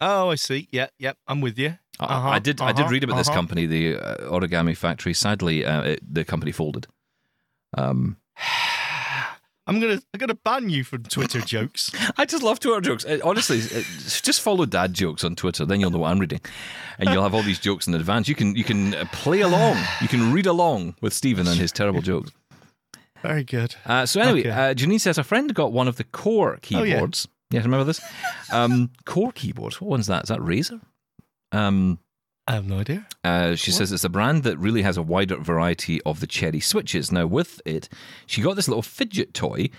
Oh, 0.00 0.30
I 0.30 0.34
see. 0.34 0.68
Yeah, 0.70 0.88
yeah, 0.98 1.12
I'm 1.26 1.40
with 1.40 1.58
you. 1.58 1.78
I- 2.00 2.04
Uh-huh, 2.04 2.28
I 2.30 2.38
did 2.38 2.60
I 2.60 2.72
did 2.72 2.82
uh-huh, 2.82 2.90
read 2.92 3.04
about 3.04 3.16
this 3.16 3.28
uh-huh. 3.28 3.36
company, 3.38 3.66
the 3.66 3.96
uh, 3.96 4.30
Origami 4.30 4.76
Factory. 4.76 5.14
Sadly, 5.14 5.64
uh, 5.64 5.82
it, 5.82 6.14
the 6.14 6.24
company 6.24 6.52
folded. 6.52 6.86
Um, 7.76 8.16
I'm 9.66 9.80
gonna 9.80 10.00
I'm 10.12 10.18
gonna 10.18 10.34
ban 10.34 10.68
you 10.70 10.82
from 10.84 11.04
Twitter 11.04 11.40
jokes. 11.54 11.90
I 12.16 12.24
just 12.24 12.42
love 12.42 12.58
Twitter 12.60 12.80
jokes. 12.80 13.04
Uh, 13.04 13.18
honestly, 13.22 13.58
uh, 13.60 13.82
just 14.22 14.40
follow 14.40 14.66
dad 14.66 14.92
jokes 14.94 15.22
on 15.24 15.36
Twitter, 15.36 15.64
then 15.64 15.80
you'll 15.80 15.90
know 15.90 15.98
what 15.98 16.10
I'm 16.10 16.18
reading, 16.18 16.40
and 16.98 17.08
you'll 17.10 17.22
have 17.22 17.34
all 17.34 17.42
these 17.44 17.60
jokes 17.60 17.86
in 17.86 17.94
advance. 17.94 18.28
You 18.28 18.34
can 18.34 18.56
you 18.56 18.64
can 18.64 18.94
uh, 18.94 19.04
play 19.12 19.40
along, 19.40 19.76
you 20.00 20.08
can 20.08 20.32
read 20.32 20.46
along 20.46 20.96
with 21.00 21.12
Steven 21.12 21.46
and 21.46 21.58
his 21.60 21.70
terrible 21.72 22.02
jokes. 22.02 22.30
Very 23.22 23.44
good. 23.44 23.76
Uh, 23.86 24.04
so 24.04 24.20
anyway, 24.20 24.40
Okay. 24.40 24.50
uh, 24.50 24.74
Janine 24.74 25.00
says 25.00 25.16
a 25.16 25.22
friend 25.22 25.54
got 25.54 25.70
one 25.72 25.86
of 25.86 25.94
the 25.96 26.02
Core 26.04 26.58
Oh, 26.74 26.82
yeah. 26.82 26.94
keyboards. 26.94 27.28
yeah. 27.52 27.60
remember 27.62 27.84
this? 27.84 28.00
Um, 28.50 28.90
core 29.04 29.30
keyboards. 29.30 29.80
What 29.80 29.90
one's 29.90 30.08
that? 30.08 30.24
Is 30.24 30.28
that 30.30 30.40
Razer? 30.40 30.80
Um, 31.52 32.00
I 32.46 32.52
have 32.54 32.66
no 32.66 32.78
idea. 32.78 33.06
Uh, 33.22 33.54
she 33.54 33.70
says 33.70 33.92
it's 33.92 34.04
a 34.04 34.08
brand 34.08 34.42
that 34.42 34.58
really 34.58 34.82
has 34.82 34.96
a 34.96 35.02
wider 35.02 35.36
variety 35.36 36.00
of 36.02 36.20
the 36.20 36.26
cherry 36.26 36.60
switches. 36.60 37.12
Now, 37.12 37.26
with 37.26 37.60
it, 37.64 37.88
she 38.26 38.42
got 38.42 38.56
this 38.56 38.66
little 38.68 38.82
fidget 38.82 39.32
toy 39.32 39.70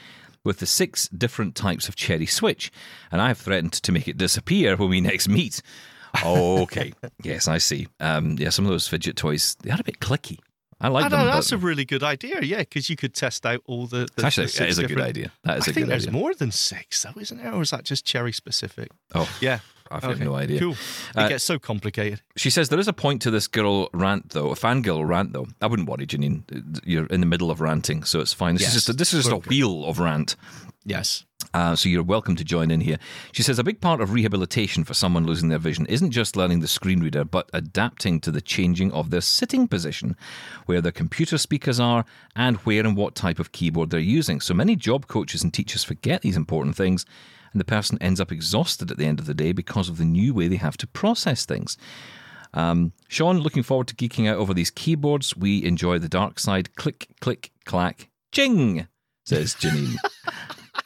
with 0.45 0.59
the 0.59 0.65
six 0.65 1.07
different 1.09 1.55
types 1.55 1.87
of 1.89 1.95
cherry 1.95 2.25
switch, 2.25 2.71
and 3.11 3.21
I 3.21 3.27
have 3.29 3.37
threatened 3.37 3.73
to 3.73 3.91
make 3.91 4.07
it 4.07 4.17
disappear 4.17 4.75
when 4.77 4.89
we 4.89 5.01
next 5.11 5.27
meet. 5.27 5.61
Okay, 6.23 6.93
yes, 7.23 7.47
I 7.47 7.57
see. 7.57 7.87
Um, 7.99 8.37
yeah, 8.39 8.49
some 8.49 8.65
of 8.65 8.71
those 8.71 8.87
fidget 8.87 9.15
toys 9.17 9.55
they 9.61 9.71
are 9.71 9.79
a 9.79 9.83
bit 9.83 9.99
clicky. 9.99 10.39
I 10.79 10.89
like 10.89 11.05
I 11.05 11.09
them. 11.09 11.19
know, 11.21 11.25
that's 11.27 11.51
a 11.53 11.57
really 11.57 11.85
good 11.85 12.03
idea. 12.03 12.41
Yeah, 12.41 12.57
because 12.59 12.89
you 12.89 12.95
could 12.97 13.13
test 13.13 13.45
out 13.45 13.61
all 13.65 13.87
the. 13.87 14.07
the 14.15 14.25
actually, 14.25 14.47
that 14.47 14.67
is 14.67 14.75
six 14.75 14.79
a 14.79 14.87
good 14.87 14.99
idea. 15.01 15.31
That 15.43 15.57
is 15.59 15.67
I 15.67 15.71
a 15.71 15.73
think 15.73 15.87
there's 15.87 16.11
more 16.11 16.33
than 16.33 16.51
six, 16.51 17.03
though, 17.03 17.19
isn't 17.19 17.37
there? 17.37 17.53
Or 17.53 17.61
is 17.61 17.71
that 17.71 17.83
just 17.85 18.05
cherry 18.05 18.33
specific? 18.33 18.89
Oh, 19.15 19.29
Yeah, 19.39 19.59
I've 19.91 20.01
got 20.01 20.11
okay, 20.11 20.23
no 20.23 20.35
idea. 20.35 20.59
Cool. 20.59 20.71
It 20.71 20.77
Uh, 21.15 21.27
gets 21.29 21.43
so 21.43 21.59
complicated. 21.59 22.21
She 22.35 22.49
says 22.49 22.69
there 22.69 22.79
is 22.79 22.87
a 22.87 22.93
point 22.93 23.21
to 23.23 23.31
this 23.31 23.47
girl 23.47 23.89
rant, 23.93 24.29
though, 24.29 24.49
a 24.49 24.55
fangirl 24.55 25.07
rant, 25.07 25.33
though. 25.33 25.47
I 25.61 25.67
wouldn't 25.67 25.87
worry, 25.89 26.07
Janine. 26.07 26.43
You're 26.85 27.05
in 27.07 27.19
the 27.19 27.27
middle 27.27 27.51
of 27.51 27.61
ranting, 27.61 28.03
so 28.03 28.19
it's 28.19 28.33
fine. 28.33 28.55
This 28.55 28.63
Yes, 28.63 28.69
is 28.69 28.75
just 28.75 28.89
a, 28.89 28.93
this 28.93 29.13
is 29.13 29.25
just 29.25 29.33
a 29.33 29.49
wheel 29.49 29.85
of 29.85 29.99
rant. 29.99 30.35
Yes. 30.85 31.25
Uh, 31.53 31.75
so 31.75 31.87
you're 31.87 32.03
welcome 32.03 32.35
to 32.35 32.43
join 32.43 32.71
in 32.71 32.81
here. 32.81 32.97
She 33.31 33.43
says 33.43 33.59
a 33.59 33.63
big 33.63 33.79
part 33.79 34.01
of 34.01 34.11
rehabilitation 34.11 34.83
for 34.83 34.93
someone 34.93 35.25
losing 35.25 35.49
their 35.49 35.59
vision 35.59 35.85
isn't 35.85 36.11
just 36.11 36.35
learning 36.35 36.61
the 36.61 36.67
screen 36.67 36.99
reader, 37.01 37.23
but 37.23 37.49
adapting 37.53 38.19
to 38.21 38.31
the 38.31 38.41
changing 38.41 38.91
of 38.91 39.09
their 39.11 39.21
sitting 39.21 39.67
position, 39.67 40.15
where 40.65 40.81
their 40.81 40.91
computer 40.91 41.37
speakers 41.37 41.79
are, 41.79 42.05
and 42.35 42.57
where 42.57 42.79
and 42.85 42.97
what 42.97 43.13
type 43.15 43.39
of 43.39 43.51
keyboard 43.51 43.91
they're 43.91 43.99
using. 43.99 44.41
So 44.41 44.53
many 44.53 44.75
job 44.75 45.07
coaches 45.07 45.43
and 45.43 45.53
teachers 45.53 45.83
forget 45.83 46.21
these 46.21 46.35
important 46.37 46.75
things, 46.75 47.05
and 47.53 47.59
the 47.59 47.65
person 47.65 47.97
ends 48.01 48.19
up 48.19 48.31
exhausted 48.31 48.91
at 48.91 48.97
the 48.97 49.05
end 49.05 49.19
of 49.19 49.25
the 49.25 49.33
day 49.33 49.53
because 49.53 49.87
of 49.87 49.97
the 49.97 50.05
new 50.05 50.33
way 50.33 50.47
they 50.47 50.57
have 50.57 50.77
to 50.77 50.87
process 50.87 51.45
things. 51.45 51.77
Um, 52.53 52.91
Shaun, 53.07 53.39
looking 53.39 53.63
forward 53.63 53.87
to 53.87 53.95
geeking 53.95 54.27
out 54.27 54.37
over 54.37 54.53
these 54.53 54.69
keyboards. 54.69 55.35
We 55.37 55.63
enjoy 55.63 55.99
the 55.99 56.09
dark 56.09 56.39
side. 56.39 56.75
Click, 56.75 57.07
click, 57.21 57.51
clack, 57.65 58.09
jing, 58.31 58.87
says 59.25 59.55
Janine. 59.55 59.95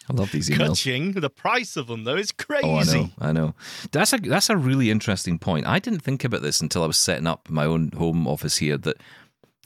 I 0.10 0.14
love 0.14 0.32
these 0.32 0.50
emails. 0.50 0.68
Ka-ching. 0.68 1.12
The 1.14 1.30
price 1.30 1.76
of 1.76 1.88
them, 1.88 2.06
though, 2.06 2.16
is 2.16 2.32
crazy. 2.32 2.66
Oh, 2.66 2.78
I 2.78 2.84
know, 2.84 3.10
I 3.20 3.32
know. 3.34 3.56
That's 3.92 4.14
a 4.14 4.18
that's 4.18 4.50
a 4.50 4.56
really 4.56 4.90
interesting 4.90 5.38
point. 5.38 5.68
I 5.68 5.80
didn't 5.80 6.00
think 6.00 6.24
about 6.24 6.42
this 6.42 6.62
until 6.62 6.84
I 6.84 6.88
was 6.88 6.98
setting 6.98 7.28
up 7.28 7.50
my 7.50 7.66
own 7.66 7.92
home 7.92 8.26
office 8.26 8.58
here. 8.58 8.78
That 8.78 9.02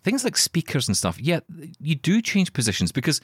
things 0.03 0.23
like 0.23 0.37
speakers 0.37 0.87
and 0.87 0.97
stuff, 0.97 1.19
yeah, 1.21 1.41
you 1.79 1.93
do 1.93 2.23
change 2.23 2.53
positions 2.53 2.91
because, 2.91 3.21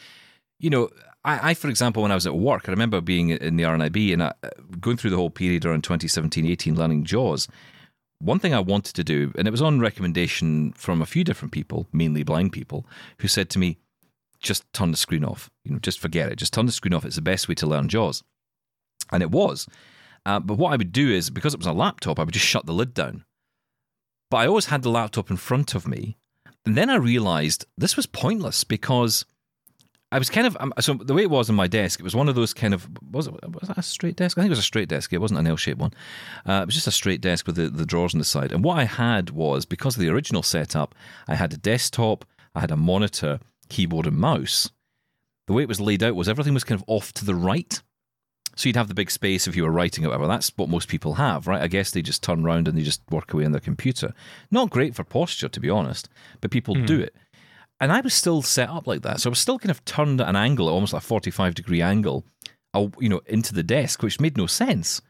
you 0.59 0.69
know, 0.69 0.89
I, 1.23 1.51
I 1.51 1.53
for 1.53 1.69
example, 1.69 2.01
when 2.01 2.11
I 2.11 2.15
was 2.15 2.27
at 2.27 2.35
work, 2.35 2.67
I 2.67 2.71
remember 2.71 3.01
being 3.01 3.29
in 3.29 3.57
the 3.57 3.63
RNIB 3.63 4.13
and 4.13 4.23
I, 4.23 4.33
going 4.79 4.97
through 4.97 5.11
the 5.11 5.17
whole 5.17 5.29
period 5.29 5.65
around 5.65 5.83
2017, 5.83 6.45
18, 6.45 6.75
learning 6.75 7.03
JAWS. 7.03 7.47
One 8.19 8.39
thing 8.39 8.53
I 8.53 8.59
wanted 8.59 8.95
to 8.95 9.03
do, 9.03 9.31
and 9.37 9.47
it 9.47 9.51
was 9.51 9.61
on 9.61 9.79
recommendation 9.79 10.71
from 10.73 11.01
a 11.01 11.05
few 11.05 11.23
different 11.23 11.51
people, 11.51 11.85
mainly 11.91 12.23
blind 12.23 12.51
people, 12.51 12.85
who 13.19 13.27
said 13.27 13.49
to 13.51 13.59
me, 13.59 13.77
just 14.39 14.71
turn 14.73 14.91
the 14.91 14.97
screen 14.97 15.23
off. 15.23 15.49
You 15.63 15.73
know, 15.73 15.79
just 15.79 15.99
forget 15.99 16.31
it. 16.31 16.37
Just 16.37 16.53
turn 16.53 16.65
the 16.65 16.71
screen 16.71 16.93
off. 16.93 17.05
It's 17.05 17.15
the 17.15 17.21
best 17.21 17.47
way 17.47 17.55
to 17.55 17.67
learn 17.67 17.89
JAWS. 17.89 18.23
And 19.11 19.21
it 19.21 19.31
was. 19.31 19.67
Uh, 20.25 20.39
but 20.39 20.57
what 20.57 20.73
I 20.73 20.77
would 20.77 20.91
do 20.91 21.09
is, 21.09 21.29
because 21.29 21.53
it 21.53 21.59
was 21.59 21.67
a 21.67 21.73
laptop, 21.73 22.19
I 22.19 22.23
would 22.23 22.33
just 22.33 22.45
shut 22.45 22.65
the 22.65 22.73
lid 22.73 22.93
down. 22.93 23.23
But 24.29 24.37
I 24.37 24.47
always 24.47 24.65
had 24.65 24.81
the 24.81 24.89
laptop 24.89 25.29
in 25.29 25.37
front 25.37 25.75
of 25.75 25.87
me. 25.87 26.17
And 26.65 26.75
then 26.75 26.89
I 26.89 26.95
realized 26.95 27.65
this 27.77 27.95
was 27.95 28.05
pointless 28.05 28.63
because 28.63 29.25
I 30.11 30.19
was 30.19 30.29
kind 30.29 30.47
of. 30.47 30.55
Um, 30.59 30.73
so 30.79 30.93
the 30.93 31.13
way 31.13 31.23
it 31.23 31.29
was 31.29 31.49
on 31.49 31.55
my 31.55 31.67
desk, 31.67 31.99
it 31.99 32.03
was 32.03 32.15
one 32.15 32.29
of 32.29 32.35
those 32.35 32.53
kind 32.53 32.73
of. 32.73 32.87
Was 33.11 33.27
it 33.27 33.33
was 33.53 33.67
that 33.67 33.77
a 33.77 33.83
straight 33.83 34.15
desk? 34.15 34.37
I 34.37 34.41
think 34.41 34.47
it 34.47 34.51
was 34.51 34.59
a 34.59 34.63
straight 34.63 34.87
desk. 34.87 35.11
It 35.11 35.19
wasn't 35.19 35.41
an 35.41 35.47
L 35.47 35.57
shaped 35.57 35.79
one. 35.79 35.93
Uh, 36.47 36.61
it 36.63 36.67
was 36.67 36.75
just 36.75 36.87
a 36.87 36.91
straight 36.91 37.19
desk 37.19 37.45
with 37.45 37.57
the, 37.57 37.69
the 37.69 37.85
drawers 37.85 38.13
on 38.13 38.19
the 38.19 38.25
side. 38.25 38.53
And 38.53 38.63
what 38.63 38.79
I 38.79 38.85
had 38.85 39.31
was, 39.31 39.65
because 39.65 39.95
of 39.95 40.01
the 40.01 40.09
original 40.09 40.43
setup, 40.43 40.95
I 41.27 41.35
had 41.35 41.51
a 41.51 41.57
desktop, 41.57 42.23
I 42.55 42.61
had 42.61 42.71
a 42.71 42.77
monitor, 42.77 43.39
keyboard, 43.67 44.07
and 44.07 44.17
mouse. 44.17 44.71
The 45.47 45.53
way 45.53 45.63
it 45.63 45.69
was 45.69 45.81
laid 45.81 46.03
out 46.03 46.15
was 46.15 46.29
everything 46.29 46.53
was 46.53 46.63
kind 46.63 46.79
of 46.79 46.85
off 46.87 47.11
to 47.13 47.25
the 47.25 47.35
right. 47.35 47.81
So 48.55 48.67
you'd 48.67 48.75
have 48.75 48.87
the 48.87 48.95
big 48.95 49.11
space 49.11 49.47
if 49.47 49.55
you 49.55 49.63
were 49.63 49.71
writing 49.71 50.03
or 50.03 50.09
whatever. 50.09 50.27
That's 50.27 50.51
what 50.55 50.67
most 50.67 50.87
people 50.87 51.13
have, 51.13 51.45
right? 51.45 51.61
I 51.61 51.67
guess 51.67 51.91
they 51.91 52.01
just 52.01 52.23
turn 52.23 52.43
around 52.43 52.67
and 52.67 52.75
they 52.75 52.81
just 52.81 53.01
work 53.11 53.33
away 53.33 53.45
on 53.45 53.51
their 53.51 53.61
computer. 53.61 54.13
Not 54.49 54.71
great 54.71 54.95
for 54.95 55.03
posture, 55.03 55.47
to 55.47 55.59
be 55.59 55.69
honest, 55.69 56.09
but 56.41 56.49
people 56.49 56.73
do 56.85 56.99
it. 56.99 57.15
And 57.79 57.91
I 57.91 58.01
was 58.01 58.13
still 58.13 58.41
set 58.41 58.69
up 58.69 58.87
like 58.87 59.03
that. 59.03 59.21
So 59.21 59.29
I 59.29 59.31
was 59.31 59.39
still 59.39 59.59
kind 59.59 59.71
of 59.71 59.85
turned 59.85 60.19
at 60.19 60.27
an 60.27 60.35
angle, 60.35 60.67
almost 60.67 60.93
like 60.93 61.03
a 61.03 61.05
45 61.05 61.53
degree 61.53 61.81
angle, 61.81 62.25
you 62.99 63.09
know, 63.09 63.21
into 63.27 63.53
the 63.53 63.63
desk, 63.63 64.01
which 64.01 64.19
made 64.19 64.37
no 64.37 64.47
sense. 64.47 65.01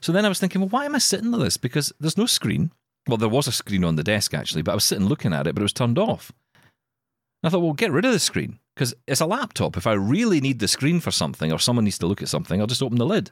So 0.00 0.12
then 0.12 0.24
I 0.24 0.28
was 0.28 0.40
thinking, 0.40 0.60
well, 0.60 0.70
why 0.70 0.86
am 0.86 0.94
I 0.94 0.98
sitting 0.98 1.30
like 1.30 1.42
this? 1.42 1.56
Because 1.56 1.92
there's 2.00 2.18
no 2.18 2.26
screen. 2.26 2.72
Well, 3.06 3.16
there 3.16 3.28
was 3.28 3.46
a 3.46 3.52
screen 3.52 3.84
on 3.84 3.96
the 3.96 4.02
desk 4.02 4.34
actually, 4.34 4.62
but 4.62 4.72
I 4.72 4.74
was 4.74 4.84
sitting 4.84 5.06
looking 5.06 5.32
at 5.32 5.46
it, 5.46 5.54
but 5.54 5.62
it 5.62 5.64
was 5.64 5.72
turned 5.72 5.98
off. 5.98 6.32
And 7.42 7.48
I 7.48 7.50
thought, 7.50 7.62
well, 7.62 7.72
get 7.72 7.92
rid 7.92 8.04
of 8.04 8.12
the 8.12 8.18
screen. 8.18 8.58
because 8.76 8.94
it's 9.06 9.20
a 9.20 9.26
laptop. 9.26 9.76
If 9.76 9.86
I 9.86 9.92
really 9.94 10.40
need 10.40 10.58
the 10.58 10.68
screen 10.68 11.00
for 11.00 11.10
something 11.10 11.50
or 11.50 11.58
someone 11.58 11.84
needs 11.84 11.98
to 11.98 12.06
look 12.06 12.22
at 12.22 12.28
something, 12.28 12.60
I'll 12.60 12.66
just 12.66 12.82
open 12.82 12.98
the 12.98 13.06
lid. 13.06 13.30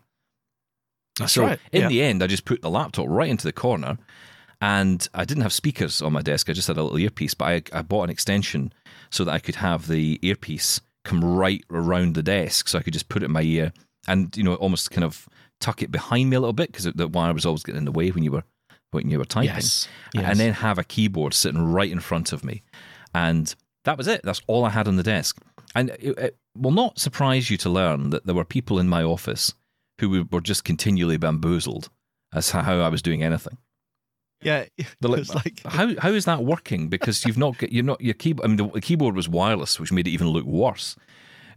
That's 1.19 1.35
so 1.35 1.43
right. 1.43 1.61
in 1.71 1.83
yeah. 1.83 1.89
the 1.89 2.03
end, 2.03 2.23
I 2.23 2.27
just 2.27 2.45
put 2.45 2.63
the 2.63 2.71
laptop 2.71 3.07
right 3.09 3.29
into 3.29 3.45
the 3.45 3.53
corner, 3.53 3.99
and 4.65 5.07
I 5.13 5.27
didn't 5.27 5.43
have 5.43 5.53
speakers 5.53 6.01
on 6.01 6.15
my 6.15 6.23
desk. 6.23 6.49
I 6.49 6.55
just 6.55 6.69
had 6.69 6.79
a 6.79 6.83
little 6.83 6.99
earpiece, 6.99 7.35
but 7.35 7.45
I, 7.45 7.63
I 7.79 7.83
bought 7.83 8.05
an 8.05 8.11
extension 8.11 8.73
so 9.11 9.23
that 9.25 9.33
I 9.33 9.39
could 9.39 9.57
have 9.57 9.89
the 9.89 10.19
earpiece 10.23 10.81
come 11.05 11.23
right 11.23 11.63
around 11.71 12.15
the 12.15 12.23
desk, 12.23 12.69
so 12.69 12.79
I 12.79 12.83
could 12.83 12.95
just 12.95 13.11
put 13.11 13.23
it 13.23 13.27
in 13.27 13.33
my 13.33 13.43
ear 13.43 13.75
and 14.09 14.35
you 14.35 14.43
know 14.43 14.55
almost 14.55 14.91
kind 14.91 15.05
of 15.05 15.29
tuck 15.61 15.83
it 15.83 15.93
behind 15.93 16.31
me 16.31 16.37
a 16.37 16.41
little 16.41 16.55
bit 16.55 16.73
because 16.73 16.91
the 16.91 17.09
wire 17.09 17.35
was 17.35 17.45
always 17.45 17.63
getting 17.63 17.81
in 17.81 17.85
the 17.85 17.93
way 17.93 18.09
when 18.09 18.25
you 18.25 18.33
were 18.33 18.43
when 18.91 19.11
you 19.11 19.19
were 19.19 19.27
typing, 19.27 19.55
yes. 19.55 19.87
yes. 20.15 20.25
and 20.25 20.41
then 20.41 20.55
have 20.55 20.79
a 20.79 20.85
keyboard 20.85 21.35
sitting 21.35 21.63
right 21.63 21.93
in 21.93 22.01
front 22.01 22.33
of 22.33 22.43
me, 22.43 22.63
and 23.15 23.55
that 23.85 23.99
was 23.99 24.09
it. 24.09 24.23
That's 24.25 24.41
all 24.47 24.65
I 24.65 24.71
had 24.71 24.89
on 24.89 24.97
the 24.97 25.03
desk, 25.03 25.37
and 25.75 25.91
it, 25.91 26.19
it 26.19 26.37
will 26.57 26.71
not 26.71 26.99
surprise 26.99 27.51
you 27.51 27.59
to 27.59 27.69
learn 27.69 28.09
that 28.11 28.25
there 28.25 28.35
were 28.35 28.47
people 28.47 28.79
in 28.79 28.89
my 28.89 29.03
office 29.03 29.53
who 30.01 30.25
were 30.31 30.41
just 30.41 30.65
continually 30.65 31.19
bamboozled 31.19 31.91
as 32.33 32.49
to 32.49 32.63
how 32.63 32.79
I 32.79 32.89
was 32.89 33.03
doing 33.03 33.23
anything. 33.23 33.59
Yeah, 34.45 34.65
like, 35.03 35.21
it's 35.21 35.35
like 35.35 35.61
how 35.67 35.95
how 35.99 36.11
is 36.11 36.25
that 36.27 36.45
working? 36.45 36.89
Because 36.89 37.25
you've 37.25 37.39
not 37.39 37.59
got 37.59 37.73
you're 37.73 37.85
not 37.85 38.01
your 38.01 38.15
keyboard. 38.15 38.45
I 38.45 38.55
mean, 38.55 38.71
the 38.73 38.81
keyboard 38.81 39.17
was 39.17 39.29
wireless, 39.29 39.81
which 39.81 39.91
made 39.93 40.07
it 40.07 40.11
even 40.11 40.29
look 40.29 40.45
worse. 40.45 40.97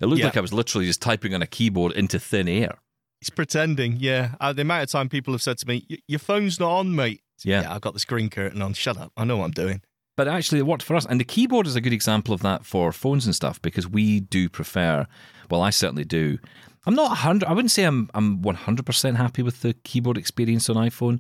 It 0.02 0.06
looked 0.06 0.20
Yeah. 0.20 0.26
like 0.28 0.38
I 0.38 0.42
was 0.42 0.54
literally 0.54 0.86
just 0.88 1.02
typing 1.02 1.34
on 1.34 1.42
a 1.42 1.48
keyboard 1.48 1.92
into 1.94 2.20
thin 2.20 2.48
air. 2.48 2.76
he's 3.22 3.30
pretending. 3.32 3.98
Yeah, 4.00 4.36
uh, 4.40 4.54
the 4.54 4.62
amount 4.62 4.84
of 4.84 4.90
time 4.92 5.10
people 5.10 5.34
have 5.34 5.42
said 5.42 5.58
to 5.60 5.68
me, 5.68 5.86
"Your 6.08 6.20
phone's 6.20 6.60
not 6.60 6.72
on, 6.72 6.96
mate." 6.96 7.22
Yeah. 7.44 7.72
I've 7.74 7.82
got 7.82 7.94
the 7.94 8.00
screen 8.00 8.30
curtain 8.30 8.62
on. 8.62 8.74
Shut 8.74 8.98
up. 8.98 9.12
I 9.18 9.24
know 9.26 9.38
what 9.38 9.46
I'm 9.46 9.52
doing. 9.52 9.82
But 10.16 10.28
actually, 10.28 10.58
it 10.60 10.66
worked 10.66 10.82
for 10.82 10.96
us. 10.96 11.06
And 11.06 11.20
the 11.20 11.24
keyboard 11.24 11.68
is 11.68 11.76
a 11.76 11.82
good 11.82 11.94
example 11.94 12.34
of 12.34 12.42
that 12.42 12.66
for 12.66 12.92
phones 12.92 13.26
and 13.28 13.36
stuff 13.36 13.62
because 13.62 13.88
we 13.88 14.20
do 14.22 14.50
prefer. 14.50 15.06
Well, 15.52 15.62
I 15.62 15.70
certainly 15.70 16.04
do. 16.06 16.40
I'm 16.88 16.96
not 16.96 17.18
hundred. 17.18 17.46
I 17.48 17.54
wouldn't 17.54 17.70
say 17.72 17.84
I'm 17.84 18.10
I'm 18.16 18.42
100 18.42 18.86
percent 18.86 19.18
happy 19.18 19.42
with 19.44 19.62
the 19.62 19.74
keyboard 19.84 20.18
experience 20.18 20.70
on 20.70 20.76
iPhone, 20.78 21.20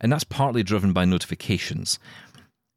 and 0.00 0.10
that's 0.12 0.24
partly 0.24 0.62
driven 0.62 0.92
by 0.92 1.04
notifications. 1.04 1.98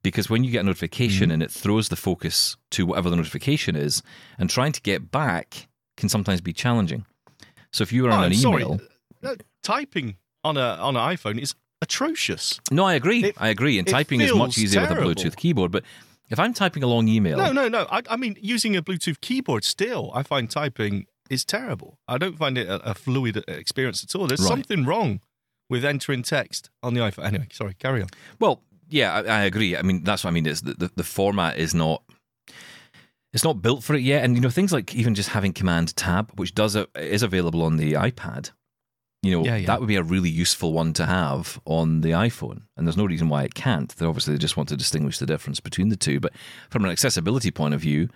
Because 0.04 0.30
when 0.30 0.44
you 0.44 0.52
get 0.52 0.60
a 0.62 0.64
notification 0.64 1.32
and 1.32 1.42
it 1.44 1.52
throws 1.52 1.90
the 1.90 1.96
focus 1.96 2.56
to 2.72 2.86
whatever 2.86 3.10
the 3.10 3.16
notification 3.18 3.76
is, 3.76 4.02
and 4.38 4.50
trying 4.50 4.72
to 4.72 4.82
get 4.82 5.12
back 5.12 5.68
can 5.98 6.08
sometimes 6.10 6.40
be 6.42 6.54
challenging. 6.54 7.06
So 7.74 7.82
if 7.82 7.92
you 7.92 8.08
Oh, 8.08 8.12
on 8.12 8.24
an 8.26 8.34
sorry. 8.34 8.62
email, 8.64 8.80
Uh, 9.24 9.36
typing 9.64 10.16
on 10.44 10.56
a 10.56 10.78
on 10.80 10.96
an 10.96 11.02
iPhone 11.16 11.40
is 11.42 11.56
atrocious. 11.82 12.60
no, 12.72 12.86
I 12.86 12.94
agree. 12.94 13.24
It- 13.26 13.36
I 13.38 13.50
agree. 13.50 13.78
And 13.80 13.88
typing 13.88 14.22
is 14.22 14.34
much 14.34 14.58
easier 14.58 14.82
with 14.82 14.92
a. 14.92 14.96
Bluetooth 14.96 15.36
keyboard. 15.36 15.72
But 15.72 15.84
if 16.30 16.40
I'm 16.40 16.54
typing 16.54 16.84
a 16.84 16.88
long 16.88 17.08
email, 17.08 17.38
No, 17.38 17.52
no, 17.52 17.68
no. 17.68 17.88
I, 17.92 18.02
I 18.10 18.16
mean, 18.18 18.38
using 18.40 18.76
a 18.76 18.82
Bluetooth 18.82 19.20
keyboard 19.22 19.64
still, 19.64 20.12
I 20.14 20.24
find 20.24 20.50
typing 20.50 21.08
is 21.30 21.44
terrible. 21.44 21.98
I 22.08 22.18
don't 22.18 22.38
find 22.38 22.58
it 22.58 22.68
a, 22.68 22.92
a 22.92 22.94
fluid 22.94 23.44
experience 23.48 24.04
at 24.04 24.16
all. 24.16 24.28
There's 24.28 24.40
Right. 24.42 24.48
something 24.50 24.86
wrong 24.86 25.20
with 25.70 25.84
entering 25.86 26.24
text 26.24 26.70
on 26.84 26.94
the 26.94 27.02
iPhone. 27.02 27.26
Anyway, 27.26 27.48
sorry, 27.52 27.74
carry 27.80 28.02
on. 28.02 28.10
Well, 28.40 28.62
yeah, 28.90 29.14
I, 29.14 29.42
I 29.42 29.44
agree. 29.44 29.76
I 29.76 29.82
mean, 29.82 30.04
that's 30.04 30.24
what 30.24 30.30
I 30.30 30.34
mean. 30.34 30.46
Is 30.46 30.62
the, 30.62 30.74
the, 30.74 30.92
the 30.96 31.04
format 31.04 31.58
is 31.58 31.74
not 31.76 32.04
it's 33.34 33.44
not 33.44 33.62
built 33.62 33.84
for 33.84 33.94
it 33.94 34.02
yet, 34.02 34.24
and 34.24 34.36
you 34.36 34.42
know 34.42 34.50
things 34.50 34.72
like 34.72 34.96
even 34.96 35.14
just 35.14 35.30
having 35.30 35.54
Command 35.54 35.96
Tab, 35.96 36.32
which 36.36 36.56
does 36.56 36.76
it 36.76 36.90
is 36.96 37.24
available 37.24 37.62
on 37.62 37.78
the 37.78 37.94
iPad. 37.94 38.52
You 39.24 39.32
know 39.32 39.44
Yeah, 39.46 39.58
yeah. 39.58 39.68
that 39.68 39.80
would 39.80 39.88
be 39.88 39.96
a 39.96 40.04
really 40.04 40.30
useful 40.30 40.74
one 40.74 40.94
to 40.94 41.06
have 41.06 41.60
on 41.66 42.02
the 42.02 42.12
iPhone, 42.12 42.62
and 42.78 42.88
there's 42.88 42.98
no 42.98 43.06
reason 43.06 43.30
why 43.30 43.44
it 43.44 43.54
can't. 43.56 43.94
They 43.96 44.06
obviously 44.06 44.34
they 44.34 44.40
just 44.40 44.58
want 44.58 44.70
to 44.70 44.78
distinguish 44.78 45.20
the 45.20 45.26
difference 45.26 45.60
between 45.60 45.90
the 45.90 45.98
two, 45.98 46.20
but 46.20 46.34
from 46.70 46.86
an 46.86 46.92
accessibility 46.92 47.52
point 47.52 47.74
of 47.74 47.82
view, 47.82 48.10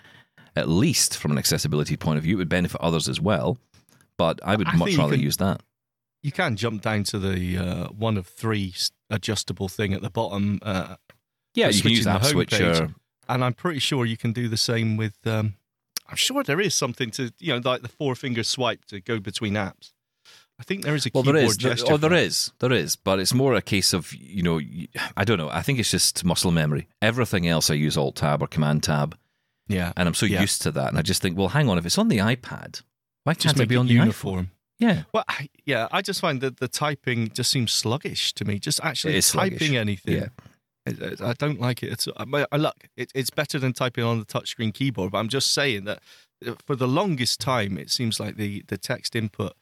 at 0.55 0.70
least 0.70 1.17
from 1.17 1.31
an 1.31 1.38
accessibility 1.38 1.98
point 1.98 2.17
of 2.17 2.24
view, 2.24 2.36
it 2.36 2.38
would 2.38 2.50
benefit 2.50 2.79
others 2.81 3.10
as 3.10 3.20
well. 3.20 3.58
But 4.17 4.39
I 4.46 4.55
would 4.55 4.67
I 4.67 4.75
much 4.75 4.96
rather 4.98 5.15
can- 5.15 5.24
use 5.24 5.38
that. 5.38 5.62
You 6.24 6.32
can 6.32 6.56
jump 6.56 6.82
down 6.82 7.04
to 7.06 7.20
the 7.20 7.58
uh, 7.58 7.88
one 7.88 8.18
of 8.18 8.28
three 8.28 8.74
adjustable 9.10 9.68
thing 9.70 9.94
at 9.94 10.01
the 10.01 10.10
bottom, 10.10 10.60
uh, 10.62 10.96
Yeah, 11.56 11.70
you 11.70 11.82
can 11.82 11.92
use 11.92 12.06
the 12.06 12.12
App 12.12 12.25
Switcher. 12.25 12.94
and 13.28 13.44
I'm 13.44 13.54
pretty 13.54 13.80
sure 13.80 14.06
you 14.06 14.18
can 14.18 14.32
do 14.34 14.48
the 14.48 14.58
same 14.58 14.98
with. 14.98 15.16
Um, 15.25 15.56
I'm 16.08 16.18
sure 16.18 16.44
there 16.44 16.60
is 16.62 16.75
something 16.75 17.10
to 17.12 17.32
you 17.40 17.54
know 17.54 17.62
like 17.63 17.82
the 17.82 17.88
four 17.88 18.16
finger 18.16 18.44
swipe 18.44 18.86
to 18.86 19.00
go 19.01 19.20
between 19.20 19.54
apps. 19.54 19.94
I 20.60 20.63
think 20.63 20.84
there 20.84 20.94
is 20.94 21.08
a 21.08 21.12
Well, 21.12 21.24
keyboard 21.24 21.36
there 21.38 21.46
is. 21.46 21.58
There, 21.58 21.72
gesture. 21.74 21.94
oh, 21.94 21.98
there 21.98 22.13
it. 22.13 22.20
is. 22.28 22.51
There 22.60 22.72
is. 22.72 22.96
But 22.96 23.20
it's 23.20 23.34
more 23.34 23.56
a 23.56 23.63
case 23.63 23.94
of, 23.94 24.13
you 24.13 24.44
know, 24.44 24.60
I 25.18 25.24
don't 25.25 25.40
know. 25.40 25.50
I 25.50 25.63
think 25.63 25.80
it's 25.80 25.90
just 25.90 26.24
muscle 26.24 26.51
memory. 26.51 26.88
Everything 27.01 27.48
else 27.48 27.72
I 27.72 27.74
use 27.74 27.98
Alt 27.98 28.18
Tab 28.18 28.44
or 28.44 28.48
Command 28.48 28.84
Tab, 28.84 29.18
Yeah, 29.68 29.92
and 29.98 30.08
I'm 30.08 30.13
so 30.13 30.28
Yeah. 30.28 30.42
used 30.42 30.62
to 30.62 30.72
that. 30.74 30.90
And 30.90 31.00
I 31.00 31.01
just 31.01 31.20
think, 31.20 31.36
well, 31.36 31.48
hang 31.48 31.68
on, 31.68 31.80
if 31.80 31.86
it's 31.88 31.98
on 31.98 32.10
the 32.10 32.20
iPad, 32.20 32.84
why 33.24 33.34
just 33.34 33.46
can't 33.46 33.58
it 33.58 33.60
make 33.62 33.70
be 33.70 33.75
it 33.75 33.80
on 33.80 33.88
the 33.88 33.94
uniform. 33.96 34.46
iPhone? 34.46 34.50
Yeah. 34.81 35.03
Well, 35.13 35.23
I, 35.27 35.47
yeah, 35.65 35.88
I 35.91 36.01
just 36.01 36.19
find 36.19 36.41
that 36.41 36.57
the 36.57 36.67
typing 36.67 37.29
just 37.29 37.51
seems 37.51 37.71
sluggish 37.71 38.33
to 38.33 38.45
me. 38.45 38.57
Just 38.57 38.81
actually 38.83 39.13
typing 39.13 39.21
sluggish. 39.21 39.71
anything. 39.73 40.15
Yeah. 40.15 40.27
I 40.88 41.33
don't 41.38 41.61
like 41.61 41.83
it. 41.83 41.91
It's, 41.91 42.07
I, 42.17 42.45
I 42.51 42.57
look, 42.57 42.88
it, 42.97 43.11
it's 43.13 43.29
better 43.29 43.59
than 43.59 43.73
typing 43.73 44.03
on 44.03 44.17
the 44.17 44.25
touchscreen 44.25 44.73
keyboard, 44.73 45.11
but 45.11 45.19
I'm 45.19 45.29
just 45.29 45.53
saying 45.53 45.85
that 45.85 46.00
uh, 46.45 46.55
for 46.65 46.75
the 46.75 46.88
longest 46.88 47.39
time, 47.39 47.77
it 47.77 47.91
seems 47.91 48.19
like 48.19 48.38
the, 48.38 48.63
the 48.67 48.77
text 48.77 49.15
input 49.15 49.53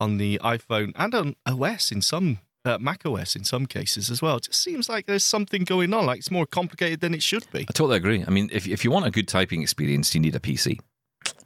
on 0.00 0.16
the 0.16 0.40
iPhone 0.42 0.92
and 0.96 1.14
on 1.14 1.36
OS 1.46 1.92
in 1.92 2.00
some, 2.00 2.38
uh, 2.64 2.78
Mac 2.80 3.04
OS 3.04 3.36
in 3.36 3.44
some 3.44 3.66
cases 3.66 4.10
as 4.10 4.22
well, 4.22 4.38
It 4.38 4.44
just 4.44 4.62
seems 4.62 4.88
like 4.88 5.04
there's 5.04 5.24
something 5.24 5.64
going 5.64 5.92
on. 5.92 6.06
Like 6.06 6.20
it's 6.20 6.30
more 6.30 6.46
complicated 6.46 7.00
than 7.00 7.12
it 7.12 7.22
should 7.22 7.44
be. 7.52 7.60
I 7.60 7.72
totally 7.72 7.98
agree. 7.98 8.24
I 8.26 8.30
mean, 8.30 8.48
if, 8.50 8.66
if 8.66 8.82
you 8.82 8.90
want 8.90 9.04
a 9.04 9.10
good 9.10 9.28
typing 9.28 9.60
experience, 9.60 10.14
you 10.14 10.20
need 10.22 10.34
a 10.34 10.40
PC. 10.40 10.80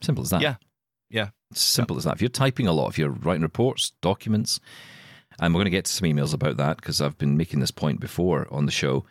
Simple 0.01 0.23
as 0.23 0.31
that. 0.31 0.41
Yeah. 0.41 0.55
Yeah. 1.11 1.29
It's 1.51 1.63
simple 1.63 1.97
as 1.97 2.05
that. 2.05 2.15
If 2.15 2.21
you're 2.23 2.29
typing 2.29 2.67
a 2.67 2.73
lot, 2.73 2.89
if 2.89 2.99
you're 2.99 3.11
writing 3.11 3.43
reports, 3.43 3.93
documents, 4.03 4.59
and 5.39 5.53
we're 5.55 5.59
going 5.59 5.67
to 5.67 5.71
get 5.71 5.85
to 5.85 5.93
some 5.93 6.09
emails 6.09 6.35
about 6.35 6.57
that 6.57 6.77
because 6.79 7.01
I've 7.01 7.19
been 7.19 7.37
making 7.37 7.61
this 7.61 7.71
point 7.71 8.01
before 8.01 8.47
on 8.51 8.67
the 8.67 8.73
show. 8.73 9.05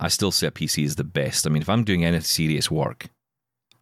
I 0.00 0.08
still 0.08 0.30
say 0.32 0.46
a 0.46 0.50
PC 0.50 0.84
is 0.84 0.96
the 0.96 1.04
best. 1.04 1.46
I 1.46 1.50
mean, 1.50 1.62
if 1.62 1.68
I'm 1.68 1.84
doing 1.84 2.04
any 2.04 2.20
serious 2.20 2.70
work, 2.70 3.08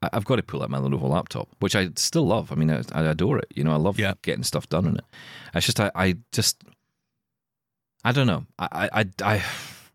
I've 0.03 0.25
got 0.25 0.37
to 0.37 0.43
pull 0.43 0.62
out 0.62 0.71
my 0.71 0.79
Lenovo 0.79 1.09
laptop, 1.11 1.49
which 1.61 1.77
I 1.77 1.91
still 1.97 2.27
love. 2.27 2.50
I 2.50 2.55
mean, 2.55 2.71
I, 2.71 2.83
I 2.93 3.03
adore 3.05 3.39
it. 3.39 3.49
You 3.55 3.65
know, 3.65 3.73
I 3.73 3.77
love 3.77 3.99
Yeah. 3.99 4.15
getting 4.23 4.45
stuff 4.45 4.69
done 4.69 4.87
on 4.87 4.97
it. 4.97 5.05
It's 5.55 5.67
just, 5.67 5.79
I, 5.79 5.91
I 5.95 6.17
just, 6.33 6.65
I 8.03 8.12
don't 8.12 8.27
know. 8.27 8.47
I, 8.59 8.89
I, 8.93 9.00
I, 9.00 9.05
I 9.37 9.43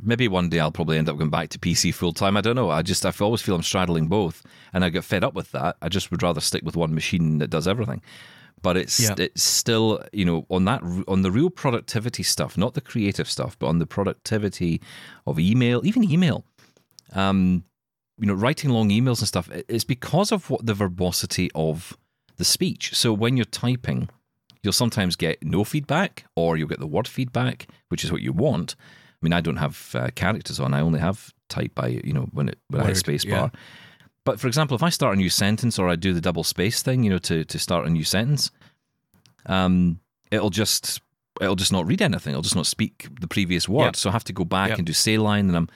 maybe 0.05 0.27
one 0.27 0.49
day 0.49 0.59
I'll 0.59 0.71
probably 0.71 0.97
end 0.97 1.09
up 1.09 1.17
going 1.17 1.29
back 1.29 1.49
to 1.49 1.59
PC 1.59 1.93
full 1.93 2.13
time. 2.13 2.37
I 2.37 2.41
don't 2.41 2.55
know. 2.55 2.69
I 2.69 2.81
just, 2.81 3.05
I 3.05 3.11
always 3.21 3.41
feel 3.41 3.55
I'm 3.55 3.63
straddling 3.63 4.07
both, 4.07 4.43
and 4.73 4.85
I 4.85 4.89
get 4.89 5.03
fed 5.03 5.23
up 5.23 5.33
with 5.33 5.51
that. 5.51 5.77
I 5.81 5.89
just 5.89 6.11
would 6.11 6.23
rather 6.23 6.41
stick 6.41 6.63
with 6.63 6.75
one 6.75 6.93
machine 6.93 7.39
that 7.39 7.49
does 7.49 7.67
everything. 7.67 8.01
But 8.61 8.77
it's 8.77 8.99
Yeah. 8.99 9.15
it's 9.17 9.43
still 9.43 10.03
you 10.11 10.25
know 10.25 10.45
on 10.49 10.65
that 10.65 10.81
on 11.07 11.21
the 11.21 11.31
real 11.31 11.49
productivity 11.49 12.23
stuff, 12.23 12.57
not 12.57 12.73
the 12.73 12.81
creative 12.81 13.29
stuff, 13.29 13.57
but 13.59 13.67
on 13.67 13.79
the 13.79 13.85
productivity 13.85 14.81
of 15.27 15.39
email, 15.39 15.81
even 15.85 16.03
email. 16.09 16.45
Um, 17.13 17.63
you 18.17 18.25
know, 18.27 18.33
writing 18.33 18.69
long 18.71 18.89
emails 18.89 19.19
and 19.19 19.27
stuff. 19.27 19.49
It's 19.67 19.83
because 19.83 20.31
of 20.31 20.49
what 20.49 20.65
the 20.65 20.73
verbosity 20.73 21.49
of 21.53 21.97
the 22.37 22.45
speech. 22.45 22.95
So 22.95 23.13
when 23.13 23.35
you're 23.37 23.45
typing, 23.45 24.09
you'll 24.63 24.73
sometimes 24.73 25.15
get 25.15 25.43
no 25.43 25.63
feedback, 25.63 26.25
or 26.35 26.57
you'll 26.57 26.69
get 26.69 26.79
the 26.79 26.87
word 26.87 27.07
feedback, 27.07 27.67
which 27.89 28.03
is 28.03 28.11
what 28.11 28.21
you 28.21 28.31
want. 28.33 28.75
I 29.25 29.27
mean, 29.27 29.33
I 29.33 29.41
don't 29.41 29.57
have 29.57 29.91
uh, 29.95 30.09
characters 30.13 30.59
on; 30.59 30.73
I 30.73 30.81
only 30.81 30.99
have 30.99 31.33
type 31.49 31.73
by 31.73 31.87
you 31.87 32.13
know 32.13 32.27
when 32.31 32.49
it 32.49 32.59
when 32.69 32.81
I 32.81 32.85
hit 32.85 32.91
Word, 32.91 32.97
space 32.97 33.25
yeah. 33.25 33.39
bar. 33.39 33.51
But 34.23 34.39
for 34.39 34.47
example, 34.47 34.75
if 34.75 34.83
I 34.83 34.89
start 34.89 35.13
a 35.15 35.17
new 35.17 35.29
sentence 35.29 35.79
or 35.79 35.89
I 35.89 35.95
do 35.95 36.13
the 36.13 36.21
double 36.21 36.43
space 36.43 36.83
thing, 36.83 37.03
you 37.03 37.09
know, 37.09 37.17
to 37.19 37.43
to 37.43 37.59
start 37.59 37.87
a 37.87 37.89
new 37.89 38.03
sentence, 38.03 38.51
um, 39.45 39.99
it'll 40.31 40.49
just 40.49 41.01
it'll 41.41 41.55
just 41.55 41.71
not 41.71 41.87
read 41.87 42.01
anything. 42.01 42.31
It'll 42.31 42.41
just 42.41 42.55
not 42.55 42.67
speak 42.67 43.07
the 43.19 43.27
previous 43.27 43.67
word. 43.67 43.85
Yep. 43.85 43.95
So 43.95 44.09
I 44.09 44.13
have 44.13 44.23
to 44.25 44.33
go 44.33 44.45
back 44.45 44.69
Yep. 44.69 44.77
and 44.79 44.87
do 44.87 44.93
say 44.93 45.17
line, 45.17 45.47
and 45.47 45.57
I'm. 45.57 45.69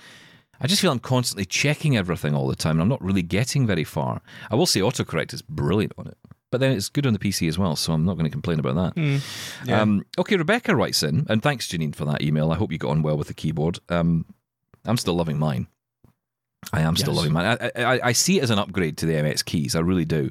I 0.61 0.67
just 0.67 0.81
feel 0.81 0.91
I'm 0.91 0.99
constantly 0.99 1.45
checking 1.45 1.95
everything 1.95 2.35
all 2.35 2.47
the 2.47 2.55
time, 2.55 2.71
and 2.71 2.81
I'm 2.81 2.89
not 2.89 3.01
really 3.01 3.21
getting 3.21 3.65
very 3.65 3.85
far. 3.85 4.21
I 4.51 4.55
will 4.55 4.65
say 4.65 4.81
autocorrect 4.81 5.33
is 5.33 5.41
brilliant 5.41 5.93
on 5.97 6.07
it, 6.07 6.17
but 6.51 6.59
then 6.59 6.71
it's 6.71 6.89
good 6.89 7.05
on 7.05 7.13
the 7.13 7.19
PC 7.19 7.47
as 7.47 7.57
well, 7.57 7.75
so 7.75 7.93
I'm 7.93 8.05
not 8.05 8.13
going 8.13 8.25
to 8.25 8.31
complain 8.31 8.59
about 8.59 8.75
that. 8.75 8.93
Hmm. 9.01 9.67
Yeah. 9.67 9.81
Um, 9.81 10.05
okay, 10.17 10.35
Rebecca 10.37 10.75
writes 10.75 11.03
in, 11.03 11.25
and 11.29 11.41
thanks, 11.43 11.67
Janine, 11.67 11.95
for 11.95 12.05
that 12.05 12.21
email. 12.21 12.51
I 12.51 12.55
hope 12.55 12.71
you 12.71 12.77
got 12.77 12.89
on 12.91 13.01
well 13.03 13.17
with 13.17 13.27
the 13.27 13.33
keyboard. 13.33 13.79
Um, 13.89 14.25
I'm 14.85 14.97
still 14.97 15.13
loving 15.15 15.37
mine. 15.39 15.67
I 16.73 16.81
am 16.81 16.95
still 16.95 17.13
Yes. 17.13 17.17
loving 17.17 17.33
mine. 17.33 17.57
I, 17.61 17.71
I, 17.83 17.99
I 18.09 18.11
see 18.11 18.39
it 18.39 18.43
as 18.43 18.49
an 18.49 18.59
upgrade 18.59 18.97
to 18.97 19.05
the 19.05 19.13
MX 19.13 19.45
keys. 19.45 19.75
I 19.75 19.79
really 19.79 20.05
do. 20.05 20.29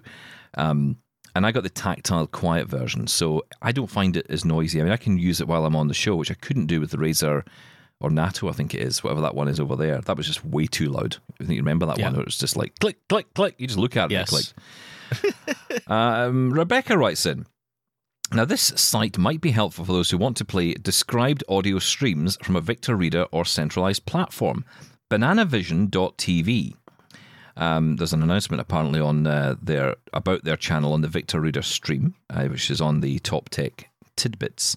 Um, 0.55 0.99
and 1.35 1.47
I 1.47 1.53
got 1.53 1.63
the 1.63 1.71
tactile 1.71 2.27
quiet 2.27 2.69
version, 2.69 3.07
so 3.07 3.45
I 3.63 3.73
don't 3.73 3.87
find 3.91 4.17
it 4.17 4.27
as 4.29 4.45
noisy. 4.45 4.81
I 4.81 4.85
mean, 4.85 4.93
I 4.93 4.97
can 4.97 5.19
use 5.19 5.41
it 5.41 5.47
while 5.49 5.65
I'm 5.65 5.77
on 5.77 5.89
the 5.89 5.95
show, 5.95 6.17
which 6.17 6.31
I 6.31 6.35
couldn't 6.35 6.67
do 6.67 6.81
with 6.81 6.91
the 6.91 6.97
Razer 6.97 7.47
Ornata, 8.03 8.49
I 8.49 8.53
think 8.53 8.75
it 8.75 8.81
is, 8.81 9.03
whatever 9.05 9.21
that 9.23 9.35
one 9.35 9.49
is 9.49 9.59
over 9.61 9.77
there. 9.77 10.01
That 10.01 10.17
was 10.17 10.27
just 10.27 10.45
way 10.45 10.67
too 10.67 10.87
loud. 10.89 11.17
I 11.41 11.45
think 11.45 11.51
you 11.57 11.61
remember 11.63 11.87
that 11.87 11.99
Yeah. 11.99 12.07
one 12.07 12.15
where 12.15 12.23
it 12.23 12.27
was 12.27 12.39
just 12.39 12.57
like 12.57 12.79
click, 12.79 12.97
click, 13.09 13.33
click. 13.35 13.55
You 13.59 13.67
just 13.67 13.79
look 13.79 13.97
at 13.97 14.11
it 14.11 14.15
Yes. 14.15 14.21
and 14.21 14.29
click. 14.29 14.47
um, 15.87 16.51
Rebecca 16.51 16.97
writes 16.97 17.27
in. 17.27 17.47
Now, 18.31 18.45
this 18.45 18.73
site 18.77 19.17
might 19.17 19.41
be 19.41 19.53
helpful 19.53 19.87
for 19.87 19.93
those 19.93 20.11
who 20.11 20.19
want 20.19 20.37
to 20.37 20.45
play 20.45 20.75
described 20.75 21.43
audio 21.49 21.79
streams 21.79 22.37
from 22.43 22.57
a 22.57 22.61
Victor 22.61 22.95
Reader 22.95 23.25
or 23.33 23.47
centralized 23.47 24.05
platform. 24.05 24.67
Bananavision.tv. 25.11 26.75
Um, 27.57 27.97
there's 27.97 28.13
an 28.13 28.23
announcement 28.23 28.61
apparently 28.61 29.01
on 29.01 29.27
uh, 29.27 29.57
their 29.61 29.97
about 30.13 30.45
their 30.45 30.57
channel 30.57 30.93
on 30.93 31.01
the 31.01 31.09
Victor 31.09 31.41
Reader 31.41 31.63
stream, 31.63 32.15
uh, 32.31 32.45
which 32.45 32.71
is 32.71 32.81
on 32.81 33.01
the 33.01 33.19
Top 33.21 33.49
Tech 33.49 33.89
Tidbits 34.17 34.77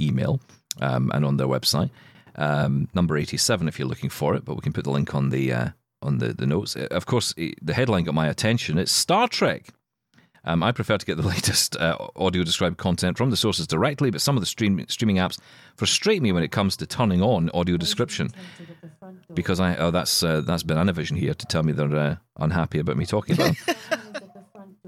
email 0.00 0.40
um, 0.80 1.10
and 1.12 1.24
on 1.24 1.36
their 1.36 1.48
website. 1.48 1.90
Um, 2.36 2.88
number 2.94 3.16
87 3.16 3.68
if 3.68 3.78
you're 3.78 3.88
looking 3.88 4.10
for 4.10 4.34
it, 4.34 4.44
but 4.44 4.54
we 4.54 4.60
can 4.60 4.72
put 4.72 4.84
the 4.84 4.90
link 4.90 5.14
on 5.14 5.30
the 5.30 5.52
uh, 5.52 5.68
on 6.04 6.18
the, 6.18 6.32
the 6.32 6.46
notes. 6.46 6.76
Uh, 6.76 6.86
Of 6.90 7.06
course, 7.06 7.34
the 7.36 7.74
headline 7.74 8.04
got 8.04 8.14
my 8.14 8.28
attention. 8.28 8.78
It's 8.78 8.92
Star 8.92 9.26
Trek. 9.26 9.70
Um, 10.46 10.62
I 10.62 10.72
prefer 10.72 10.98
to 10.98 11.06
get 11.06 11.16
the 11.16 11.26
latest 11.36 11.74
uh, 11.76 11.96
audio 12.16 12.44
described 12.44 12.76
content 12.76 13.16
from 13.16 13.30
the 13.30 13.36
sources 13.36 13.66
directly, 13.66 14.10
but 14.10 14.20
some 14.20 14.36
of 14.36 14.42
the 14.42 14.46
stream, 14.46 14.84
streaming 14.88 15.16
apps 15.16 15.38
frustrate 15.76 16.20
me 16.22 16.32
when 16.32 16.42
it 16.42 16.52
comes 16.52 16.76
to 16.76 16.86
turning 16.86 17.22
on 17.22 17.50
audio 17.54 17.76
description 17.78 18.28
because 19.32 19.58
I 19.58 19.74
oh 19.76 19.90
that's 19.90 20.22
uh, 20.22 20.42
that's 20.42 20.62
Banana 20.62 20.92
Vision 20.92 21.16
here 21.16 21.34
to 21.34 21.46
tell 21.46 21.62
me 21.62 21.72
they're 21.72 21.96
uh, 21.96 22.16
unhappy 22.38 22.78
about 22.78 22.96
me 22.96 23.06
talking 23.06 23.34
about. 23.36 23.56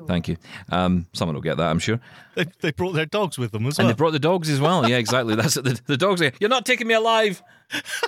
Thank 0.07 0.29
you. 0.29 0.37
Um, 0.71 1.07
someone 1.13 1.35
will 1.35 1.43
get 1.43 1.57
that, 1.57 1.69
I'm 1.69 1.79
sure. 1.79 2.01
They, 2.35 2.47
they 2.61 2.73
brought 2.73 2.93
their 2.93 3.07
dogs 3.07 3.39
with 3.39 3.53
them 3.53 3.67
as 3.67 3.79
And 3.79 3.85
well. 3.85 3.91
And 3.91 3.95
they 3.95 3.99
brought 3.99 4.13
the 4.13 4.19
dogs 4.19 4.49
as 4.49 4.61
well. 4.61 4.89
Yeah, 4.89 4.97
exactly. 4.97 5.35
That's 5.35 5.57
it. 5.57 5.65
The, 5.65 5.81
the 5.87 5.97
dogs 5.97 6.23
are, 6.23 6.33
you're 6.41 6.51
not 6.51 6.67
taking 6.67 6.87
me 6.87 6.95
alive. 6.95 7.43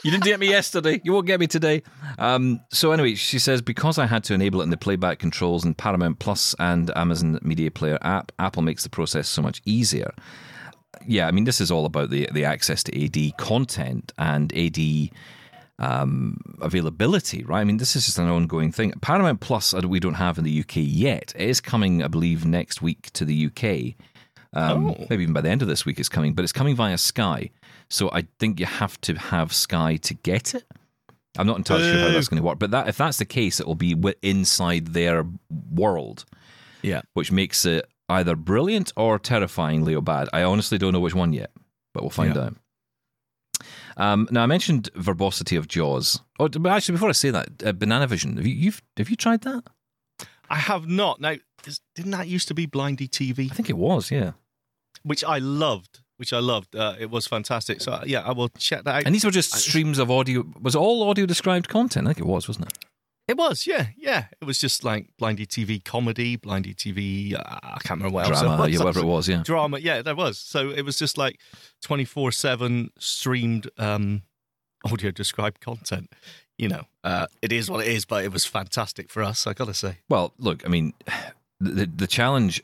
You 0.05 0.11
didn't 0.11 0.25
get 0.25 0.39
me 0.39 0.49
yesterday. 0.49 1.01
You 1.03 1.13
won't 1.13 1.27
get 1.27 1.41
me 1.41 1.47
today. 1.47 1.83
Um, 2.19 2.61
so, 2.71 2.93
anyway, 2.93 3.17
she 3.17 3.39
says, 3.39 3.61
because 3.61 3.99
I 3.99 4.07
had 4.07 4.23
to 4.25 4.35
enable 4.35 4.61
it 4.61 4.65
in 4.65 4.71
the 4.71 4.77
playback 4.77 5.19
controls 5.19 5.65
in 5.65 5.75
Paramount 5.75 6.21
Plus 6.21 6.55
and 6.59 6.97
Amazon 6.97 7.39
Media 7.43 7.71
Player 7.71 7.99
app, 8.03 8.31
Apple 8.39 8.63
makes 8.63 8.85
the 8.85 8.91
process 8.91 9.29
so 9.29 9.43
much 9.43 9.61
easier. 9.65 10.13
Yeah, 11.07 11.27
I 11.27 11.33
mean, 11.33 11.45
this 11.45 11.61
is 11.61 11.71
all 11.71 11.87
about 11.87 12.11
the, 12.11 12.29
the 12.33 12.45
access 12.45 12.83
to 12.85 13.05
AD 13.05 13.37
content 13.37 14.13
and 14.19 14.53
AD 14.57 14.79
um, 15.79 16.39
availability, 16.61 17.45
right? 17.45 17.61
I 17.61 17.65
mean, 17.65 17.77
this 17.77 17.95
is 17.97 18.07
just 18.07 18.19
an 18.19 18.29
ongoing 18.29 18.73
thing. 18.73 18.93
Paramount 19.01 19.41
Plus, 19.41 19.73
uh, 19.75 19.81
we 19.87 20.01
don't 20.01 20.15
have 20.15 20.39
in 20.39 20.45
the 20.45 20.61
UK 20.61 20.77
yet. 20.77 21.33
It 21.37 21.49
is 21.49 21.61
coming, 21.61 22.03
I 22.03 22.09
believe, 22.09 22.45
next 22.45 22.83
week 22.83 23.11
to 23.13 23.25
the 23.25 23.47
UK. 23.47 23.95
Um, 24.55 24.91
Oh. 24.91 25.07
Maybe 25.11 25.23
even 25.25 25.35
by 25.35 25.43
the 25.43 25.51
end 25.51 25.63
of 25.63 25.69
this 25.69 25.85
week 25.85 26.01
it's 26.01 26.09
coming, 26.09 26.33
but 26.35 26.43
it's 26.43 26.53
coming 26.53 26.75
via 26.75 26.97
Sky. 26.99 27.51
So 27.91 28.11
I 28.13 28.27
think 28.41 28.59
you 28.59 28.67
have 28.67 29.01
to 29.03 29.15
have 29.15 29.53
Sky 29.53 29.97
to 29.97 30.15
get 30.15 30.55
it. 30.55 30.65
I'm 31.39 31.47
not 31.47 31.59
entirely 31.59 31.85
sure 31.85 32.01
how 32.01 32.11
that's 32.11 32.29
going 32.29 32.41
to 32.43 32.47
work, 32.47 32.59
but 32.59 32.71
that 32.73 32.89
if 32.89 32.97
that's 32.97 33.19
the 33.19 33.25
case, 33.25 33.61
it 33.61 33.67
will 33.67 33.77
be 33.77 33.95
inside 34.23 34.89
their 34.89 35.25
world, 35.71 36.25
yeah. 36.83 37.03
which 37.15 37.31
makes 37.31 37.65
it 37.65 37.87
either 38.09 38.35
brilliant 38.35 38.93
or 38.97 39.19
terrifyingly 39.19 39.99
bad. 40.01 40.29
I 40.33 40.43
honestly 40.43 40.79
don't 40.79 40.93
know 40.93 41.01
which 41.01 41.15
one 41.15 41.33
yet, 41.33 41.51
but 41.95 42.03
we'll 42.03 42.11
find 42.11 42.35
Yeah. 42.35 42.43
out. 42.43 42.57
Um, 43.99 44.29
now 44.31 44.45
I 44.45 44.47
mentioned 44.47 44.89
verbosity 44.95 45.57
of 45.57 45.69
Jaws. 45.69 46.21
Oh, 46.39 46.49
but 46.49 46.71
actually, 46.71 46.95
before 46.95 47.09
I 47.09 47.13
say 47.13 47.31
that, 47.31 47.49
uh, 47.65 47.73
Banana 47.73 48.07
Vision. 48.07 48.37
Have 48.37 48.47
you 48.47 48.55
you've, 48.55 48.81
have 48.97 49.11
you 49.11 49.17
tried 49.17 49.43
that? 49.43 49.65
I 50.49 50.57
have 50.57 50.87
not. 50.89 51.21
Now, 51.21 51.35
is- 51.67 51.81
didn't 51.95 52.13
that 52.13 52.29
used 52.29 52.49
to 52.49 52.55
be 52.55 52.67
Blindy 52.67 53.09
TV? 53.09 53.51
I 53.51 53.55
think 53.55 53.69
it 53.69 53.77
was, 53.77 54.11
yeah. 54.11 54.33
Which 55.03 55.25
I 55.25 55.39
loved. 55.39 56.01
Which 56.17 56.33
I 56.33 56.39
loved. 56.39 56.75
Uh, 56.75 56.95
it 56.99 57.11
was 57.11 57.27
fantastic. 57.27 57.81
So, 57.81 57.93
uh, 57.93 58.05
yeah, 58.07 58.23
I 58.23 58.33
will 58.33 58.49
check 58.59 58.85
that 58.85 58.95
out. 58.95 59.03
And 59.07 59.15
these 59.15 59.25
were 59.25 59.31
just 59.31 59.55
streams 59.55 59.99
of 59.99 60.11
audio. 60.11 60.45
Was 60.61 60.75
it 60.75 60.79
all 60.79 61.09
audio 61.09 61.27
described 61.27 61.69
content? 61.69 62.07
I 62.07 62.11
think 62.11 62.21
it 62.21 62.27
was, 62.27 62.49
wasn't 62.49 62.67
it? 62.73 62.79
It 63.29 63.37
was, 63.37 63.67
yeah, 63.67 63.89
yeah. 63.99 64.25
It 64.41 64.47
was 64.47 64.59
just 64.59 64.85
like 64.85 65.11
Blindy 65.21 65.47
TV 65.47 65.85
comedy, 65.85 66.39
Blindy 66.39 66.75
TV. 66.75 67.35
Uh, 67.35 67.43
I 67.63 67.79
can't 67.85 68.01
remember 68.01 68.15
what 68.15 68.27
else. 68.31 68.41
Drama, 68.41 68.55
it 68.55 68.59
was. 68.67 68.73
yeah, 68.73 68.79
whatever 68.79 69.01
it 69.01 69.05
was, 69.05 69.29
yeah. 69.29 69.43
Drama, 69.45 69.79
yeah, 69.79 70.01
there 70.01 70.17
was. 70.17 70.39
So 70.39 70.71
it 70.71 70.83
was 70.83 70.99
just 70.99 71.19
like 71.19 71.39
twenty 71.83 72.07
four 72.07 72.33
seven 72.33 72.91
streamed 72.99 73.69
um, 73.77 74.23
audio 74.85 75.11
described 75.11 75.61
content. 75.61 76.11
You 76.57 76.69
know, 76.69 76.83
uh, 77.05 77.27
it 77.43 77.53
is 77.53 77.71
what 77.71 77.87
it 77.87 77.93
is, 77.93 78.07
but 78.07 78.25
it 78.25 78.33
was 78.33 78.47
fantastic 78.47 79.11
for 79.11 79.23
us. 79.23 79.47
I 79.47 79.53
gotta 79.53 79.75
say. 79.75 79.99
Well, 80.09 80.33
look, 80.39 80.65
I 80.65 80.69
mean, 80.69 80.95
the 81.61 81.85
the 81.85 82.07
challenge. 82.07 82.63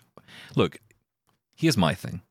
Look, 0.56 0.78
here's 1.54 1.76
my 1.76 1.94
thing. 1.94 2.22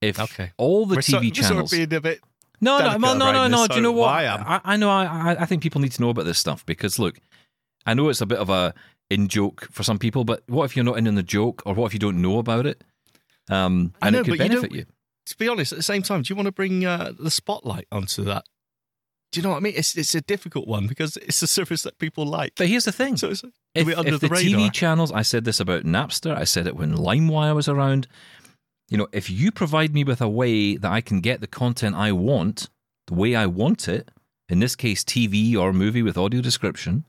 If 0.00 0.18
Okay. 0.18 0.52
all 0.56 0.86
the 0.86 0.96
we're 0.96 1.02
TV 1.02 1.24
we're 1.24 1.30
channels, 1.30 1.70
sort 1.70 1.82
of 1.82 1.90
being 1.90 1.98
a 1.98 2.00
bit. 2.00 2.20
no, 2.60 2.78
no, 2.78 2.96
no, 2.96 3.14
no, 3.32 3.46
no. 3.46 3.58
this, 3.58 3.68
Do 3.68 3.74
you 3.76 3.82
know 3.82 3.92
what? 3.92 4.08
I 4.08 4.24
am. 4.24 4.40
I, 4.46 4.60
I 4.64 4.76
know. 4.76 4.90
I, 4.90 5.36
I 5.38 5.44
think 5.44 5.62
people 5.62 5.80
need 5.82 5.92
to 5.92 6.00
know 6.02 6.08
about 6.10 6.24
this 6.24 6.38
stuff 6.38 6.64
because 6.66 6.98
look, 6.98 7.18
I 7.86 7.94
know 7.94 8.08
it's 8.08 8.20
a 8.20 8.26
bit 8.26 8.38
of 8.38 8.50
a 8.50 8.74
in 9.10 9.28
joke 9.28 9.68
for 9.70 9.82
some 9.82 9.98
people, 9.98 10.24
but 10.24 10.42
what 10.46 10.64
if 10.64 10.76
you're 10.76 10.84
not 10.84 10.98
in 10.98 11.06
on 11.06 11.14
the 11.14 11.22
joke, 11.22 11.62
or 11.66 11.74
what 11.74 11.86
if 11.86 11.92
you 11.92 11.98
don't 11.98 12.20
know 12.20 12.38
about 12.38 12.66
it? 12.66 12.82
Um, 13.50 13.92
and 14.00 14.14
know, 14.14 14.20
it 14.20 14.24
could 14.24 14.38
but 14.38 14.44
you 14.44 14.48
benefit 14.48 14.72
you. 14.72 14.86
To 15.26 15.36
be 15.36 15.48
honest, 15.48 15.72
at 15.72 15.78
the 15.78 15.82
same 15.82 16.02
time, 16.02 16.22
do 16.22 16.32
you 16.32 16.36
want 16.36 16.46
to 16.46 16.52
bring 16.52 16.84
uh, 16.84 17.12
the 17.18 17.30
spotlight 17.30 17.86
onto 17.90 18.24
that? 18.24 18.44
Do 19.32 19.40
you 19.40 19.42
know 19.42 19.50
what 19.50 19.56
I 19.56 19.60
mean? 19.60 19.72
It's 19.76 19.96
it's 19.96 20.14
a 20.14 20.20
difficult 20.20 20.68
one 20.68 20.86
because 20.86 21.16
it's 21.16 21.42
a 21.42 21.46
service 21.46 21.82
that 21.82 21.98
people 21.98 22.24
like. 22.24 22.52
But 22.56 22.68
here's 22.68 22.84
the 22.84 22.92
thing: 22.92 23.16
So 23.16 23.30
it's 23.30 23.42
if, 23.74 23.86
under 23.98 24.14
if 24.14 24.20
the, 24.20 24.28
the. 24.28 24.34
TV 24.34 24.72
channels, 24.72 25.10
I 25.10 25.22
said 25.22 25.44
this 25.44 25.60
about 25.60 25.82
Napster, 25.82 26.36
I 26.36 26.44
said 26.44 26.66
it 26.66 26.76
when 26.76 26.94
LimeWire 26.94 27.54
was 27.54 27.68
around. 27.68 28.06
You 28.88 28.98
know, 28.98 29.08
if 29.12 29.30
you 29.30 29.50
provide 29.50 29.92
me 29.94 30.04
with 30.04 30.20
a 30.20 30.28
way 30.28 30.76
that 30.76 30.92
I 30.92 31.00
can 31.00 31.20
get 31.20 31.40
the 31.40 31.46
content 31.46 31.96
I 31.96 32.12
want, 32.12 32.68
the 33.06 33.14
way 33.14 33.34
I 33.34 33.46
want 33.46 33.88
it, 33.88 34.10
in 34.48 34.60
this 34.60 34.76
case, 34.76 35.02
TV 35.02 35.56
or 35.56 35.72
movie 35.72 36.02
with 36.02 36.18
audio 36.18 36.40
description, 36.40 37.04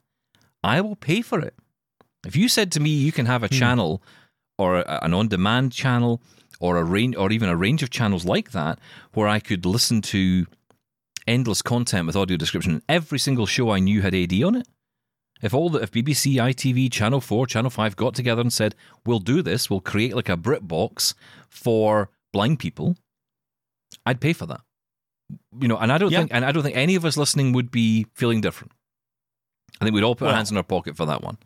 I 0.66 0.82
will 0.82 0.96
pay 0.96 1.22
for 1.22 1.40
it. 1.40 1.54
If 2.26 2.36
you 2.36 2.50
said 2.50 2.72
to 2.72 2.80
me, 2.80 2.90
you 2.90 3.12
can 3.12 3.28
have 3.28 3.44
a 3.44 3.48
hmm. 3.48 3.56
channel 3.56 4.02
or 4.58 4.78
a, 4.78 5.00
an 5.04 5.14
on-demand 5.14 5.72
channel 5.72 6.22
or 6.60 6.78
a 6.78 6.84
range, 6.84 7.16
or 7.16 7.32
even 7.32 7.50
a 7.50 7.56
range 7.56 7.84
of 7.84 7.90
channels 7.92 8.26
like 8.26 8.52
that, 8.52 8.80
where 9.14 9.28
I 9.28 9.40
could 9.40 9.66
listen 9.66 10.02
to 10.14 10.48
endless 11.28 11.62
content 11.62 12.08
with 12.08 12.16
audio 12.16 12.38
description, 12.38 12.82
every 12.90 13.20
single 13.20 13.46
show 13.46 13.70
I 13.70 13.80
knew 13.80 14.02
had 14.02 14.16
AD 14.16 14.34
on 14.42 14.56
it. 14.56 14.68
If 15.42 15.54
all 15.54 15.70
the 15.70 15.80
if 15.80 15.92
BBC, 15.92 16.36
ITV, 16.36 16.92
Channel 16.92 17.22
Four, 17.22 17.46
Channel 17.46 17.70
Five 17.70 17.96
got 17.96 18.16
together 18.16 18.42
and 18.42 18.54
said, 18.54 18.74
"We'll 19.06 19.20
do 19.20 19.42
this. 19.42 19.70
We'll 19.70 19.82
create 19.82 20.16
like 20.16 20.30
a 20.30 20.38
BritBox 20.38 21.14
for 21.50 22.10
blind 22.32 22.60
people," 22.60 22.96
I'd 24.06 24.22
pay 24.22 24.32
for 24.34 24.46
that. 24.46 24.62
You 25.60 25.68
know, 25.68 25.78
and 25.78 25.92
I 25.92 25.98
don't 25.98 26.12
Yeah. 26.12 26.20
think, 26.20 26.34
and 26.34 26.46
I 26.46 26.52
don't 26.54 26.64
think 26.64 26.78
any 26.78 26.96
of 26.96 27.04
us 27.04 27.18
listening 27.18 27.52
would 27.52 27.70
be 27.70 28.06
feeling 28.14 28.40
different. 28.40 28.72
I 29.82 29.86
think 29.86 29.94
we'd 29.96 30.04
all 30.04 30.16
put 30.16 30.28
our 30.30 30.34
hands 30.36 30.52
in 30.52 30.58
our 30.58 30.64
pocket 30.64 30.96
for 30.98 31.06
that 31.06 31.22
one. 31.22 31.38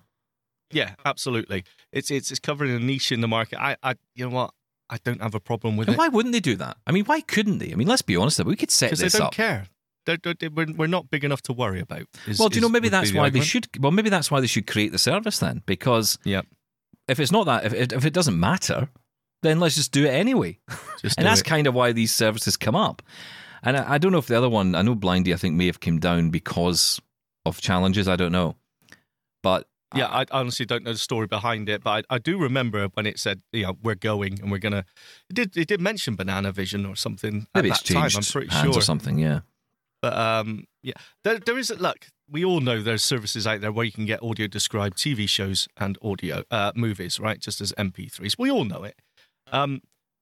Yeah, 0.72 0.94
absolutely. 1.06 1.64
It's 1.92 2.12
it's 2.12 2.30
it's 2.32 2.40
covering 2.40 2.72
a 2.72 2.80
niche 2.80 3.12
in 3.12 3.22
the 3.22 3.28
market. 3.28 3.60
I, 3.60 3.76
I 3.82 3.96
you 4.16 4.26
know 4.30 4.36
what? 4.36 4.54
I 4.90 4.98
don't 5.04 5.22
have 5.22 5.36
a 5.36 5.40
problem 5.40 5.78
with 5.78 5.88
And 5.88 5.96
it 5.96 5.98
why 5.98 6.08
wouldn't 6.08 6.34
they 6.34 6.40
do 6.40 6.56
that? 6.58 6.78
I 6.88 6.92
mean, 6.92 7.06
why 7.06 7.22
couldn't 7.22 7.58
they? 7.60 7.72
I 7.72 7.76
mean, 7.76 7.88
let's 7.88 8.02
be 8.02 8.16
honest. 8.16 8.44
We 8.44 8.56
could 8.56 8.72
set 8.72 8.90
this 8.92 9.00
because 9.00 9.14
they 9.14 9.20
don't 9.20 9.28
up. 9.28 9.34
care. 9.34 9.66
They're, 10.06 10.18
they're, 10.40 10.50
we're, 10.50 10.74
we're 10.76 10.88
not 10.88 11.10
big 11.12 11.24
enough 11.24 11.42
to 11.44 11.54
worry 11.54 11.80
about. 11.80 12.04
is- 12.28 12.40
Well, 12.40 12.50
do 12.50 12.56
you 12.56 12.62
know? 12.62 12.70
Maybe 12.70 12.90
that's 12.90 13.12
the 13.12 13.18
why 13.18 13.26
argument. 13.26 13.44
they 13.44 13.48
should. 13.48 13.68
Well, 13.80 13.92
maybe 13.92 14.10
that's 14.10 14.32
why 14.32 14.40
they 14.40 14.48
should 14.48 14.66
create 14.68 14.92
the 14.92 14.98
service 14.98 15.38
then, 15.40 15.62
because 15.68 16.18
Yeah, 16.24 16.42
if 17.08 17.20
it's 17.20 17.32
not 17.32 17.46
that, 17.46 17.66
if 17.66 17.74
it, 17.74 17.94
if 17.94 18.06
it 18.06 18.14
doesn't 18.14 18.40
matter, 18.40 18.90
then 19.44 19.60
let's 19.60 19.76
just 19.76 19.92
do 19.92 20.06
it 20.06 20.10
anyway. 20.10 20.58
just 21.02 21.16
and 21.18 21.28
that's 21.28 21.42
it. 21.42 21.46
kind 21.46 21.68
of 21.68 21.74
why 21.76 21.92
these 21.92 22.14
services 22.16 22.58
come 22.58 22.76
up. 22.76 23.02
And 23.62 23.78
I, 23.78 23.94
I 23.94 23.98
don't 24.00 24.12
know 24.12 24.18
if 24.18 24.28
the 24.28 24.38
other 24.38 24.50
one, 24.50 24.74
I 24.74 24.82
know 24.82 24.96
Blindy, 24.96 25.34
I 25.34 25.38
think 25.38 25.56
may 25.56 25.68
have 25.68 25.80
come 25.80 26.00
down 26.00 26.30
because 26.32 27.00
of 27.50 27.62
challenges. 27.62 28.08
I 28.08 28.16
don't 28.16 28.32
know, 28.32 28.56
but 29.44 29.68
Yeah, 29.96 30.08
I 30.08 30.26
honestly 30.32 30.66
don't 30.66 30.84
know 30.84 30.94
the 30.94 31.00
story 31.00 31.28
behind 31.28 31.68
it, 31.68 31.84
but 31.84 32.06
I, 32.10 32.16
I 32.16 32.18
do 32.20 32.38
remember 32.38 32.88
when 32.94 33.06
it 33.08 33.20
said, 33.20 33.42
you 33.52 33.64
know, 33.64 33.78
we're 33.82 33.96
going 33.96 34.40
and 34.40 34.52
we're 34.52 34.60
gonna. 34.60 34.86
It 35.30 35.34
did 35.34 35.58
it 35.58 35.68
did 35.68 35.82
mention 35.82 36.16
Banana 36.16 36.52
Vision 36.52 36.86
or 36.86 36.96
something 36.96 37.48
maybe 37.56 37.70
at 37.70 37.80
it's 37.80 37.90
that 37.90 37.94
time? 37.94 38.12
I'm 38.16 38.24
pretty 38.24 38.50
hands 38.50 38.66
sure. 38.66 38.78
or 38.78 38.82
something. 38.82 39.18
Yeah, 39.18 39.42
But 40.02 40.14
um, 40.18 40.66
yeah, 40.84 40.94
there 41.24 41.40
there 41.40 41.58
is 41.58 41.72
look. 41.80 42.08
We 42.32 42.46
all 42.46 42.60
know 42.60 42.82
there's 42.82 43.04
services 43.04 43.48
out 43.48 43.62
there 43.62 43.72
where 43.72 43.86
you 43.86 43.92
can 43.92 44.06
get 44.06 44.22
audio 44.22 44.46
described 44.46 44.98
TV 44.98 45.28
shows 45.28 45.68
and 45.78 45.98
audio 46.04 46.44
uh, 46.52 46.72
movies, 46.76 47.20
right? 47.20 47.40
Just 47.40 47.60
as 47.60 47.74
MP3s. 47.74 48.38
We 48.38 48.52
all 48.52 48.66
know 48.66 48.84
it. 48.84 48.96
Um, 49.52 49.82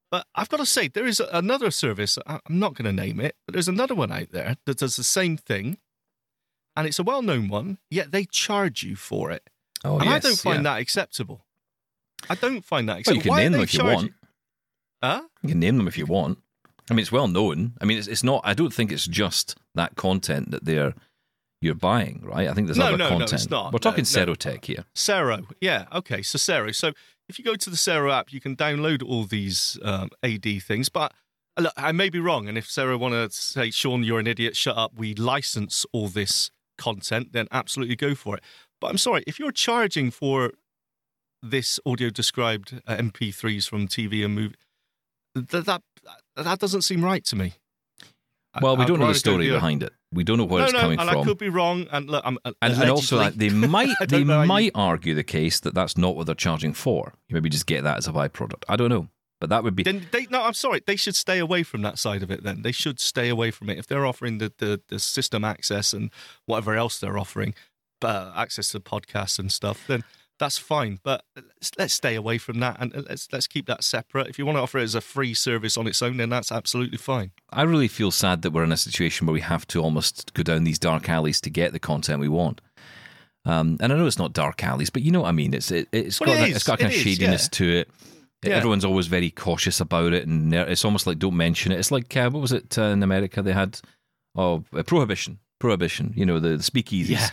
but 0.09 0.25
I've 0.33 0.49
got 0.49 0.57
to 0.57 0.65
say, 0.65 0.87
there 0.87 1.05
is 1.05 1.19
another 1.19 1.69
service. 1.69 2.17
I'm 2.25 2.39
not 2.47 2.75
going 2.75 2.85
to 2.85 2.93
name 2.93 3.19
it, 3.19 3.35
but 3.45 3.53
there's 3.53 3.67
another 3.67 3.93
one 3.93 4.11
out 4.11 4.31
there 4.31 4.55
that 4.65 4.77
does 4.77 4.95
the 4.95 5.03
same 5.03 5.35
thing, 5.35 5.79
and 6.77 6.87
it's 6.87 6.99
a 6.99 7.03
well-known 7.03 7.49
one. 7.49 7.77
Yet 7.89 8.11
they 8.11 8.23
charge 8.25 8.83
you 8.83 8.95
for 8.95 9.31
it, 9.31 9.49
oh 9.83 9.99
and 9.99 10.09
I 10.09 10.19
don't 10.19 10.37
find 10.39 10.59
yeah. 10.59 10.75
that 10.75 10.79
acceptable. 10.81 11.45
I 12.29 12.35
don't 12.35 12.63
find 12.63 12.87
that 12.87 12.93
Well, 12.93 12.99
acceptable. 12.99 13.17
you 13.17 13.21
can 13.23 13.29
Why 13.31 13.43
name 13.43 13.51
them 13.53 13.61
if 13.61 13.73
you 13.73 13.83
want. 13.83 14.13
Huh? 15.03 15.21
You 15.43 15.49
can 15.49 15.59
name 15.59 15.77
them 15.77 15.87
if 15.87 15.97
you 15.97 16.05
want. 16.05 16.39
I 16.89 16.93
mean, 16.93 17.01
it's 17.01 17.11
well 17.11 17.27
known. 17.27 17.73
I 17.81 17.85
mean, 17.85 17.97
it's, 17.97 18.07
it's 18.07 18.23
not. 18.23 18.41
I 18.45 18.53
don't 18.53 18.73
think 18.73 18.91
it's 18.91 19.05
just 19.05 19.55
that 19.75 19.95
content 19.95 20.51
that 20.51 20.63
they're 20.65 20.93
you're 21.59 21.75
buying, 21.75 22.21
right? 22.23 22.47
I 22.47 22.53
think 22.53 22.67
there's 22.67 22.77
No, 22.77 22.87
other 22.87 22.97
no, 22.97 23.05
no, 23.05 23.09
content. 23.17 23.33
it's 23.33 23.49
not. 23.49 23.73
We're 23.73 23.79
talking 23.79 24.05
No, 24.13 24.25
no. 24.25 24.33
Serotek 24.33 24.65
here. 24.65 24.85
Sero, 24.93 25.47
yeah, 25.59 25.85
okay. 25.91 26.21
So 26.21 26.37
Sero. 26.37 26.71
So 26.71 26.93
if 27.27 27.39
you 27.39 27.45
go 27.45 27.55
to 27.55 27.69
the 27.69 27.77
Sero 27.77 28.11
app, 28.11 28.31
you 28.31 28.39
can 28.39 28.55
download 28.55 29.03
all 29.03 29.23
these 29.25 29.77
um, 29.83 30.09
AD 30.23 30.45
things. 30.63 30.89
But 30.89 31.13
look, 31.57 31.73
I 31.75 31.91
may 31.91 32.09
be 32.09 32.19
wrong, 32.19 32.47
and 32.47 32.57
if 32.57 32.69
Sero 32.69 32.97
want 32.97 33.13
to 33.15 33.35
say, 33.35 33.71
"Shaun, 33.71 34.03
you're 34.03 34.19
an 34.19 34.27
idiot," 34.27 34.55
shut 34.55 34.77
up. 34.77 34.93
We 34.95 35.13
license 35.15 35.85
all 35.91 36.07
this 36.07 36.51
content, 36.77 37.33
then 37.33 37.47
absolutely 37.51 37.95
go 37.95 38.15
for 38.15 38.35
it. 38.37 38.43
But 38.79 38.91
I'm 38.91 38.97
sorry, 38.97 39.23
if 39.27 39.39
you're 39.39 39.51
charging 39.51 40.11
for 40.11 40.51
this 41.41 41.79
audio 41.85 42.09
described 42.09 42.81
uh, 42.87 42.95
MP3s 42.97 43.67
from 43.69 43.87
TV 43.87 44.23
and 44.25 44.35
movie, 44.35 44.55
that 45.35 45.65
that 45.65 45.81
that 46.35 46.59
doesn't 46.59 46.81
seem 46.83 47.03
right 47.03 47.23
to 47.25 47.35
me. 47.35 47.53
Well, 48.61 48.75
we 48.75 48.83
I'd 48.83 48.87
don't 48.87 48.99
know 48.99 49.07
the 49.07 49.13
story 49.13 49.49
behind 49.49 49.83
it. 49.83 49.93
We 50.11 50.23
don't 50.23 50.37
know 50.37 50.45
where 50.45 50.61
No, 50.61 50.65
it's 50.65 50.73
no, 50.73 50.79
coming 50.79 50.99
and 50.99 51.09
from. 51.09 51.19
I 51.19 51.23
could 51.25 51.37
be 51.37 51.49
wrong. 51.49 51.85
And 51.91 52.09
look, 52.09 52.23
I'm 52.25 52.39
and, 52.45 52.55
and 52.61 52.89
also, 52.89 53.17
like, 53.17 53.35
they 53.35 53.49
might 53.67 53.93
they 53.99 54.05
don't 54.05 54.25
know 54.27 54.41
you- 54.41 54.47
might 54.47 54.71
argue 54.73 55.13
the 55.13 55.23
case 55.23 55.59
that 55.59 55.75
that's 55.75 55.95
not 55.97 56.15
what 56.15 56.25
they're 56.25 56.33
charging 56.35 56.73
for. 56.73 57.13
You 57.27 57.35
maybe 57.35 57.49
just 57.49 57.67
get 57.67 57.83
that 57.83 57.97
as 57.97 58.07
a 58.07 58.11
byproduct. 58.11 58.63
I 58.67 58.75
don't 58.77 58.89
know, 58.89 59.09
but 59.39 59.49
that 59.49 59.63
would 59.63 59.75
be 59.75 59.83
Then 59.83 60.07
they 60.11 60.27
no, 60.29 60.43
I'm 60.43 60.53
sorry. 60.53 60.81
They 60.85 60.95
should 60.95 61.15
stay 61.15 61.39
away 61.39 61.63
from 61.63 61.81
that 61.83 61.99
side 61.99 62.23
of 62.23 62.31
it. 62.31 62.43
Then 62.43 62.61
they 62.61 62.71
should 62.71 62.99
stay 62.99 63.29
away 63.29 63.51
from 63.51 63.69
it. 63.69 63.77
If 63.77 63.87
they're 63.87 64.05
offering 64.05 64.37
the 64.39 64.51
the, 64.57 64.81
the 64.87 64.99
system 64.99 65.43
access 65.43 65.93
and 65.93 66.11
whatever 66.45 66.75
else 66.75 66.99
they're 66.99 67.17
offering, 67.17 67.53
uh, 68.01 68.31
access 68.35 68.69
to 68.69 68.79
podcasts 68.79 69.39
and 69.39 69.51
stuff, 69.51 69.85
then 69.87 70.03
that's 70.39 70.57
fine. 70.59 70.99
But 71.03 71.23
let's, 71.35 71.71
let's 71.77 71.93
stay 71.93 72.13
away 72.15 72.37
from 72.37 72.59
that 72.59 72.77
and 72.79 72.93
let's 73.09 73.27
let's 73.31 73.47
keep 73.47 73.65
that 73.67 73.83
separate. 73.83 74.27
If 74.27 74.37
you 74.37 74.45
want 74.45 74.57
to 74.57 74.61
offer 74.61 74.79
it 74.79 74.83
as 74.83 74.95
a 74.95 75.01
free 75.01 75.33
service 75.33 75.77
on 75.77 75.87
its 75.87 76.01
own, 76.01 76.17
then 76.17 76.29
that's 76.29 76.51
absolutely 76.51 76.97
fine. 76.97 77.31
I 77.51 77.63
really 77.63 77.87
feel 77.87 78.11
sad 78.11 78.41
that 78.43 78.51
we're 78.51 78.63
in 78.63 78.71
a 78.71 78.77
situation 78.77 79.27
where 79.27 79.33
we 79.33 79.41
have 79.41 79.65
to 79.67 79.81
almost 79.81 80.33
go 80.33 80.43
down 80.43 80.63
these 80.63 80.79
dark 80.79 81.09
alleys 81.09 81.41
to 81.41 81.49
get 81.49 81.73
the 81.73 81.79
content 81.79 82.19
we 82.19 82.29
want. 82.29 82.61
Um, 83.45 83.77
and 83.79 83.93
I 83.93 83.95
know 83.95 84.05
it's 84.05 84.19
not 84.19 84.33
dark 84.33 84.63
alleys, 84.63 84.89
but 84.89 85.03
you 85.03 85.11
know 85.11 85.21
what 85.21 85.29
I 85.29 85.31
mean. 85.31 85.53
It's 85.53 85.71
it, 85.71 85.87
it's 85.91 86.19
Well, 86.19 86.27
got 86.35 86.49
it 86.49 86.51
a, 86.51 86.55
it's 86.55 86.63
got 86.65 86.79
a 86.79 86.83
kind 86.83 86.93
It 86.93 86.99
of 86.99 87.07
is, 87.07 87.13
shadiness 87.13 87.43
yeah. 87.45 87.57
to 87.57 87.75
it. 87.77 87.89
Yeah. 88.43 88.55
Everyone's 88.55 88.85
always 88.85 89.07
very 89.07 89.31
cautious 89.31 89.79
about 89.79 90.13
it, 90.13 90.27
and 90.27 90.53
it's 90.53 90.85
almost 90.85 91.07
like 91.07 91.17
don't 91.17 91.35
mention 91.35 91.71
it. 91.71 91.79
It's 91.79 91.91
like 91.91 92.15
uh, 92.15 92.29
what 92.29 92.41
was 92.41 92.51
it 92.51 92.77
uh, 92.77 92.83
in 92.83 93.01
America? 93.01 93.41
They 93.41 93.51
had 93.53 93.79
oh 94.35 94.63
uh, 94.75 94.83
prohibition, 94.83 95.39
prohibition. 95.59 96.13
You 96.15 96.25
know 96.25 96.39
the, 96.39 96.49
the 96.49 96.57
speakeasies. 96.57 97.09
Yeah, 97.09 97.29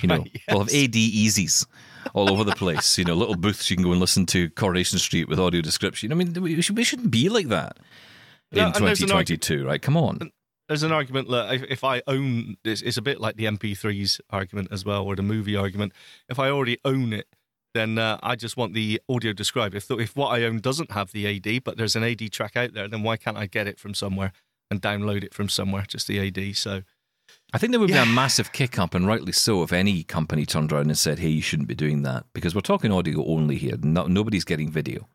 you 0.00 0.08
know 0.08 0.18
right, 0.18 0.40
they'll 0.48 0.58
have. 0.58 0.68
AD 0.68 0.92
easies 0.94 1.66
all 2.12 2.30
over 2.30 2.44
the 2.44 2.54
place. 2.54 2.98
You 2.98 3.04
know 3.04 3.14
little 3.14 3.34
booths 3.34 3.70
you 3.70 3.76
can 3.76 3.84
go 3.84 3.92
and 3.92 4.00
listen 4.00 4.26
to 4.26 4.50
Coronation 4.50 4.98
Street 4.98 5.26
with 5.28 5.40
audio 5.40 5.62
description. 5.62 6.12
I 6.12 6.16
mean 6.16 6.34
we, 6.34 6.60
should, 6.60 6.76
we 6.76 6.84
shouldn't 6.84 7.10
be 7.10 7.30
like 7.30 7.48
that 7.48 7.78
No, 8.52 8.60
in 8.68 8.72
and 8.76 8.86
there's 8.86 9.00
an 9.00 9.08
argu- 9.08 9.40
2022, 9.40 9.66
right? 9.66 9.80
Come 9.80 9.96
on. 9.96 10.30
There's 10.68 10.82
an 10.82 10.92
argument 10.92 11.28
that 11.30 11.54
if, 11.54 11.62
if 11.64 11.84
I 11.84 12.02
own 12.06 12.56
this, 12.62 12.82
it's 12.82 12.96
a 12.96 13.02
bit 13.02 13.20
like 13.20 13.36
the 13.36 13.44
MP3s 13.44 14.20
argument 14.30 14.68
as 14.70 14.84
well, 14.84 15.04
or 15.04 15.16
the 15.16 15.22
movie 15.22 15.56
argument. 15.56 15.92
If 16.28 16.38
I 16.38 16.50
already 16.50 16.78
own 16.84 17.12
it, 17.12 17.26
then 17.74 17.98
uh, 17.98 18.18
I 18.22 18.36
just 18.36 18.56
want 18.56 18.74
the 18.74 19.00
audio 19.08 19.32
described. 19.32 19.74
If 19.74 19.90
if 19.90 20.14
what 20.16 20.28
I 20.28 20.44
own 20.44 20.60
doesn't 20.60 20.92
have 20.92 21.12
the 21.12 21.26
AD, 21.36 21.64
but 21.64 21.76
there's 21.76 21.96
an 21.96 22.02
AD 22.04 22.30
track 22.32 22.56
out 22.56 22.74
there, 22.74 22.88
then 22.88 23.02
why 23.02 23.16
can't 23.16 23.36
I 23.36 23.46
get 23.46 23.66
it 23.66 23.78
from 23.78 23.94
somewhere 23.94 24.32
and 24.70 24.80
download 24.82 25.24
it 25.24 25.34
from 25.34 25.48
somewhere? 25.48 25.84
Just 25.88 26.06
the 26.06 26.18
AD. 26.26 26.56
So 26.56 26.82
I 27.54 27.58
think 27.58 27.70
there 27.72 27.80
would 27.80 27.90
Yeah. 27.90 28.04
be 28.04 28.10
a 28.10 28.14
massive 28.14 28.52
kick 28.52 28.78
up, 28.78 28.94
and 28.94 29.06
rightly 29.06 29.32
so, 29.32 29.62
if 29.62 29.72
any 29.72 30.02
company 30.04 30.44
turned 30.44 30.72
around 30.72 30.88
and 30.88 30.98
said, 30.98 31.18
"Hey, 31.18 31.28
you 31.30 31.42
shouldn't 31.42 31.68
be 31.68 31.74
doing 31.74 32.02
that," 32.02 32.24
because 32.34 32.54
we're 32.54 32.60
talking 32.60 32.92
audio 32.92 33.24
only 33.26 33.56
here. 33.56 33.76
No, 33.82 34.06
nobody's 34.06 34.44
getting 34.44 34.70
video. 34.70 35.08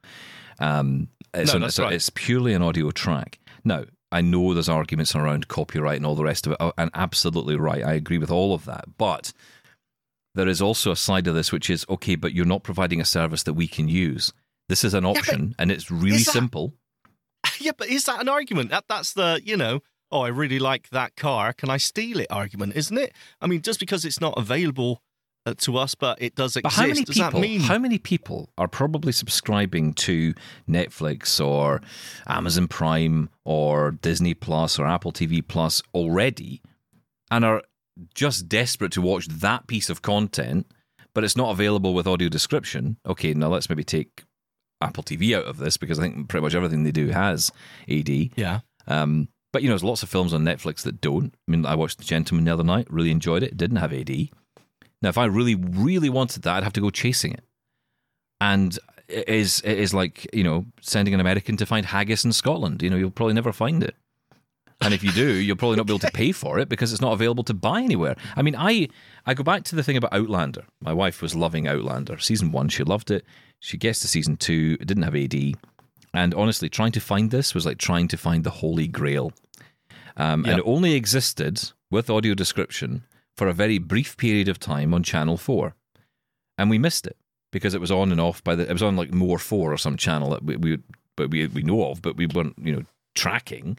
Um, 0.60 1.10
it's, 1.34 1.52
No, 1.52 1.56
an- 1.58 1.62
that's 1.62 1.74
it's, 1.74 1.80
a- 1.80 1.84
right. 1.84 1.94
it's 1.94 2.10
purely 2.10 2.54
an 2.54 2.62
audio 2.64 2.92
track. 2.92 3.40
Now, 3.64 3.86
I 4.12 4.22
know 4.22 4.54
there's 4.54 4.70
arguments 4.70 5.16
around 5.16 5.48
copyright 5.50 5.98
and 5.98 6.06
all 6.06 6.16
the 6.16 6.24
rest 6.24 6.48
of 6.48 6.54
it, 6.54 6.58
oh, 6.60 6.74
and 6.78 6.90
absolutely 6.94 7.58
right. 7.58 7.84
I 7.84 7.94
agree 7.94 8.18
with 8.18 8.32
all 8.32 8.54
of 8.54 8.66
that, 8.66 8.86
but 8.98 9.34
there 10.38 10.48
is 10.48 10.62
also 10.62 10.92
a 10.92 10.96
side 10.96 11.28
of 11.28 11.36
this 11.36 11.52
which 11.52 11.70
is 11.70 11.86
okay, 11.90 12.16
but 12.16 12.34
you're 12.34 12.46
not 12.46 12.64
providing 12.64 13.02
a 13.02 13.06
service 13.06 13.44
that 13.44 13.54
we 13.56 13.68
can 13.68 13.90
use. 13.90 14.32
This 14.70 14.84
is 14.84 14.94
an 14.94 15.04
but 15.04 15.18
option, 15.18 15.56
and 15.60 15.72
it's 15.72 15.92
really 15.92 16.18
that- 16.18 16.32
simple. 16.32 16.74
yeah, 17.60 17.72
but 17.78 17.88
is 17.90 18.06
that 18.06 18.22
an 18.22 18.30
argument? 18.30 18.70
That 18.70 18.86
that's 18.88 19.14
the 19.14 19.42
you 19.44 19.58
know. 19.58 19.82
Oh, 20.10 20.22
I 20.22 20.30
really 20.30 20.60
like 20.60 20.90
that 20.92 21.18
car. 21.18 21.52
Can 21.52 21.70
I 21.70 21.76
steal 21.78 22.20
it? 22.22 22.28
Argument, 22.30 22.76
isn't 22.78 22.98
it? 22.98 23.14
I 23.42 23.48
mean, 23.48 23.62
just 23.62 23.80
because 23.80 24.06
it's 24.06 24.22
not 24.22 24.36
available 24.38 25.02
uh, 25.46 25.54
to 25.60 25.78
us, 25.78 25.96
but 25.96 26.22
it 26.22 26.34
does 26.36 26.54
But 26.54 26.66
exist. 26.66 26.76
how 26.82 26.88
many 26.88 27.04
does 27.04 27.16
people? 27.18 27.40
mean? 27.42 27.60
How 27.62 27.78
many 27.78 27.98
people 27.98 28.50
are 28.58 28.68
probably 28.70 29.12
subscribing 29.12 29.94
to 29.96 30.34
Netflix 30.70 31.46
or 31.46 31.82
Amazon 32.28 32.68
Prime 32.70 33.30
or 33.44 33.92
Disney 33.92 34.34
Plus 34.34 34.80
or 34.80 34.86
Apple 34.86 35.12
TV 35.12 35.46
Plus 35.46 35.82
already, 35.94 36.62
and 37.32 37.44
are 37.44 37.64
just 38.14 38.48
desperate 38.48 38.92
to 38.94 39.02
watch 39.02 39.28
that 39.28 39.68
piece 39.68 39.90
of 39.90 40.02
content, 40.02 40.68
but 41.14 41.24
it's 41.24 41.38
not 41.38 41.52
available 41.52 41.94
with 41.94 42.08
audio 42.08 42.30
description? 42.30 42.98
Okay, 43.06 43.34
now 43.34 43.48
let's 43.48 43.70
maybe 43.70 43.84
take 43.84 44.24
Apple 44.82 45.04
TV 45.04 45.36
out 45.36 45.46
of 45.46 45.58
this 45.58 45.78
because 45.78 46.00
I 46.00 46.04
think 46.04 46.30
pretty 46.30 46.44
much 46.44 46.56
everything 46.56 46.84
they 46.84 46.92
do 46.92 47.10
has 47.10 47.52
AD. 47.90 48.10
yeah. 48.10 48.60
Um, 48.88 49.28
but 49.54 49.64
you 49.64 49.70
know, 49.70 49.74
there's 49.74 49.84
lots 49.84 50.04
of 50.04 50.10
films 50.10 50.34
on 50.34 50.44
Netflix 50.44 50.84
that 50.84 51.02
don't. 51.02 51.34
I 51.48 51.52
mean, 51.52 51.66
I 51.66 51.76
watched 51.76 51.98
The 51.98 52.04
Gentlemen 52.04 52.46
the 52.46 52.54
other 52.54 52.64
night, 52.64 52.88
really 52.90 53.12
enjoyed 53.12 53.44
it. 53.44 53.52
It 53.52 53.58
didn't 53.58 53.78
have 53.78 53.94
AD. 53.94 54.30
Now, 55.02 55.10
if 55.10 55.18
I 55.18 55.26
really, 55.26 55.56
really 55.56 56.10
wanted 56.10 56.44
that, 56.44 56.56
I'd 56.56 56.64
have 56.64 56.74
to 56.74 56.82
go 56.82 56.90
chasing 56.90 57.34
it. 57.34 57.44
And 58.40 58.78
it 59.08 59.28
is 59.30 59.62
it 59.66 59.80
is 59.80 59.94
like 59.94 60.28
you 60.34 60.44
know 60.44 60.66
sending 60.82 61.14
an 61.14 61.20
American 61.20 61.58
to 61.58 61.66
find 61.66 61.86
haggis 61.86 62.26
in 62.26 62.34
Scotland. 62.34 62.84
You 62.84 62.90
know, 62.90 62.98
you'll 62.98 63.12
probably 63.12 63.34
never 63.34 63.52
find 63.52 63.84
it. 63.84 63.96
And 64.82 64.94
if 64.94 65.04
you 65.04 65.12
do, 65.12 65.34
you'll 65.34 65.56
probably 65.56 65.78
not 65.78 65.88
be 65.88 65.94
able 65.94 66.08
to 66.08 66.12
pay 66.12 66.32
for 66.32 66.60
it 66.60 66.70
because 66.70 66.94
it's 66.94 67.02
not 67.02 67.14
available 67.14 67.44
to 67.46 67.54
buy 67.54 67.82
anywhere. 67.82 68.16
I 68.36 68.42
mean, 68.44 68.56
I 68.56 68.90
I 69.26 69.34
go 69.34 69.44
back 69.44 69.64
to 69.66 69.76
the 69.76 69.84
thing 69.84 69.98
about 69.98 70.14
Outlander. 70.14 70.66
My 70.82 70.94
wife 70.94 71.22
was 71.22 71.36
loving 71.36 71.68
Outlander. 71.68 72.20
Season 72.20 72.52
one, 72.52 72.70
she 72.70 72.84
loved 72.84 73.10
it. 73.10 73.26
She 73.60 73.78
gets 73.78 74.00
to 74.02 74.08
season 74.08 74.38
two, 74.38 74.78
it 74.80 74.86
didn't 74.86 75.04
have 75.04 75.16
AD. 75.16 75.36
And 76.14 76.34
honestly, 76.36 76.70
trying 76.70 76.92
to 76.94 77.00
find 77.00 77.32
this 77.32 77.56
was 77.56 77.66
like 77.66 77.80
trying 77.80 78.08
to 78.10 78.18
find 78.18 78.44
the 78.44 78.50
holy 78.52 78.88
grail. 78.88 79.34
Um, 80.16 80.46
And 80.46 80.60
it 80.60 80.64
only 80.66 80.94
existed 80.94 81.72
with 81.92 82.10
audio 82.10 82.34
description 82.34 83.04
for 83.36 83.48
a 83.48 83.54
very 83.54 83.78
brief 83.80 84.16
period 84.18 84.48
of 84.48 84.60
time 84.60 84.94
on 84.94 85.04
Channel 85.04 85.38
4. 85.38 85.76
And 86.58 86.70
we 86.70 86.78
missed 86.78 87.06
it 87.08 87.18
because 87.52 87.74
it 87.74 87.82
was 87.82 87.92
on 87.92 88.12
and 88.12 88.22
off 88.22 88.44
by 88.44 88.56
the, 88.56 88.68
it 88.70 88.74
was 88.74 88.84
on 88.84 88.96
like 88.96 89.14
More 89.14 89.38
4 89.40 89.74
or 89.74 89.78
some 89.78 89.98
channel 89.98 90.30
that 90.32 90.44
we, 90.44 90.56
we, 90.58 90.80
but 91.16 91.30
we, 91.30 91.48
we 91.48 91.62
know 91.64 91.90
of, 91.90 92.02
but 92.02 92.16
we 92.16 92.28
weren't, 92.28 92.56
you 92.62 92.74
know, 92.76 92.84
tracking. 93.16 93.78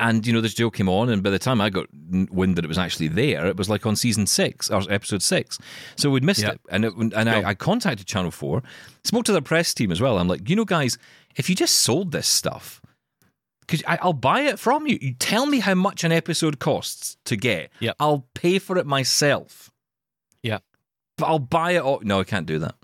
And, 0.00 0.24
you 0.26 0.32
know, 0.32 0.40
this 0.40 0.54
joke 0.54 0.76
came 0.76 0.88
on, 0.88 1.08
and 1.08 1.22
by 1.24 1.30
the 1.30 1.40
time 1.40 1.60
I 1.60 1.70
got 1.70 1.86
wind 2.30 2.54
that 2.56 2.64
it 2.64 2.68
was 2.68 2.78
actually 2.78 3.08
there, 3.08 3.46
it 3.46 3.56
was 3.56 3.68
like 3.68 3.84
on 3.84 3.96
season 3.96 4.26
six 4.26 4.70
or 4.70 4.82
episode 4.88 5.22
six. 5.22 5.58
So 5.96 6.08
we'd 6.10 6.22
missed 6.22 6.42
Yeah. 6.42 6.50
it. 6.52 6.60
And, 6.70 6.84
it, 6.84 6.92
and 6.96 7.28
I, 7.28 7.48
I 7.50 7.54
contacted 7.54 8.06
Channel 8.06 8.30
4, 8.30 8.62
spoke 9.02 9.24
to 9.24 9.32
their 9.32 9.40
press 9.40 9.74
team 9.74 9.90
as 9.90 10.00
well. 10.00 10.18
I'm 10.18 10.28
like, 10.28 10.48
you 10.48 10.54
know, 10.54 10.64
guys, 10.64 10.98
if 11.34 11.50
you 11.50 11.56
just 11.56 11.78
sold 11.78 12.12
this 12.12 12.28
stuff, 12.28 12.80
because 13.60 13.82
I'll 13.86 14.12
buy 14.12 14.42
it 14.42 14.58
from 14.58 14.86
you. 14.86 14.98
You 15.02 15.14
tell 15.14 15.44
me 15.46 15.58
how 15.60 15.74
much 15.74 16.02
an 16.04 16.12
episode 16.12 16.58
costs 16.60 17.16
to 17.24 17.36
get. 17.36 17.70
Yeah, 17.80 17.92
I'll 18.00 18.26
pay 18.34 18.58
for 18.60 18.78
it 18.78 18.86
myself. 18.86 19.70
Yeah. 20.42 20.58
But 21.18 21.26
I'll 21.26 21.38
buy 21.40 21.72
it. 21.72 21.82
All- 21.82 22.00
no, 22.02 22.20
I 22.20 22.24
can't 22.24 22.46
do 22.46 22.58
that. 22.60 22.76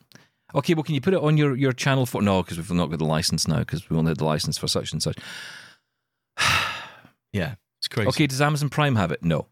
Okay, 0.55 0.75
well, 0.75 0.83
can 0.83 0.95
you 0.95 1.01
put 1.01 1.15
it 1.15 1.21
on 1.23 1.37
your, 1.39 1.57
your 1.57 1.73
channel 1.73 2.05
for? 2.07 2.21
No, 2.21 2.43
because 2.43 2.59
we've 2.59 2.71
not 2.73 2.91
got 2.91 2.99
the 2.99 3.05
license 3.07 3.49
now, 3.49 3.61
because 3.61 3.89
we 3.89 3.97
only 3.97 4.11
had 4.11 4.19
the 4.19 4.25
license 4.27 4.59
for 4.59 4.67
such 4.69 4.93
and 4.93 5.03
such. 5.03 5.17
Yeah, 7.35 7.57
it's 7.81 7.89
crazy. 7.89 8.09
Okay, 8.09 8.27
does 8.27 8.41
Amazon 8.41 8.71
Prime 8.71 8.97
have 8.97 9.13
it? 9.13 9.23
No. 9.23 9.47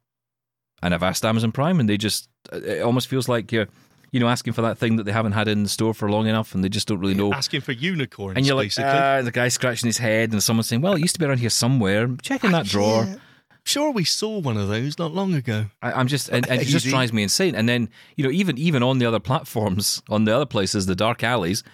And 0.83 0.95
I've 0.95 1.03
asked 1.03 1.25
Amazon 1.25 1.53
Prime, 1.53 1.79
and 1.81 1.88
they 1.88 1.97
just, 1.97 2.29
it 2.53 2.83
almost 2.83 3.09
feels 3.09 3.29
like 3.29 3.53
you're, 3.53 3.68
you 4.11 4.21
know, 4.21 4.29
asking 4.29 4.53
for 4.55 4.62
that 4.62 4.79
thing 4.79 4.97
that 4.97 5.05
they 5.05 5.12
haven't 5.12 5.33
had 5.33 5.47
in 5.49 5.62
the 5.62 5.68
store 5.68 5.95
for 5.95 6.11
long 6.11 6.27
enough, 6.27 6.55
and 6.55 6.64
they 6.64 6.68
just 6.68 6.88
don't 6.88 6.99
really 6.99 7.14
know. 7.14 7.33
asking 7.33 7.61
for 7.61 7.73
unicorns, 7.73 8.37
And 8.37 8.47
you're 8.47 8.57
like, 8.57 8.66
basically. 8.66 8.90
uh, 8.90 9.23
the 9.23 9.31
guy 9.31 9.49
scratching 9.49 9.87
his 9.88 9.99
head, 9.99 10.33
and 10.33 10.42
someone 10.42 10.64
saying, 10.64 10.83
"Well, 10.83 10.95
it 10.95 11.01
used 11.01 11.14
to 11.14 11.21
be 11.21 11.27
around 11.27 11.38
here 11.38 11.51
somewhere. 11.51 12.09
Check 12.23 12.42
in 12.45 12.53
that 12.53 12.66
drawer." 12.66 13.05
Yeah. 13.05 13.16
Sure, 13.64 13.92
we 13.92 14.03
saw 14.05 14.38
one 14.40 14.57
of 14.57 14.66
those 14.68 14.99
not 14.99 15.12
long 15.14 15.35
ago. 15.35 15.66
I, 15.81 15.92
I'm 15.92 16.09
just, 16.09 16.29
and, 16.31 16.49
and 16.51 16.61
it 16.61 16.64
just 16.64 16.85
drives 16.87 17.12
me 17.12 17.23
insane. 17.23 17.55
And 17.55 17.68
then, 17.68 17.88
you 18.16 18.25
know, 18.25 18.31
even 18.33 18.59
even 18.59 18.83
on 18.83 18.99
the 18.99 19.07
other 19.07 19.21
platforms, 19.21 20.03
on 20.11 20.25
the 20.25 20.35
other 20.35 20.47
places, 20.47 20.87
the 20.87 20.97
dark 20.97 21.23
alleys, 21.23 21.62
th- 21.62 21.73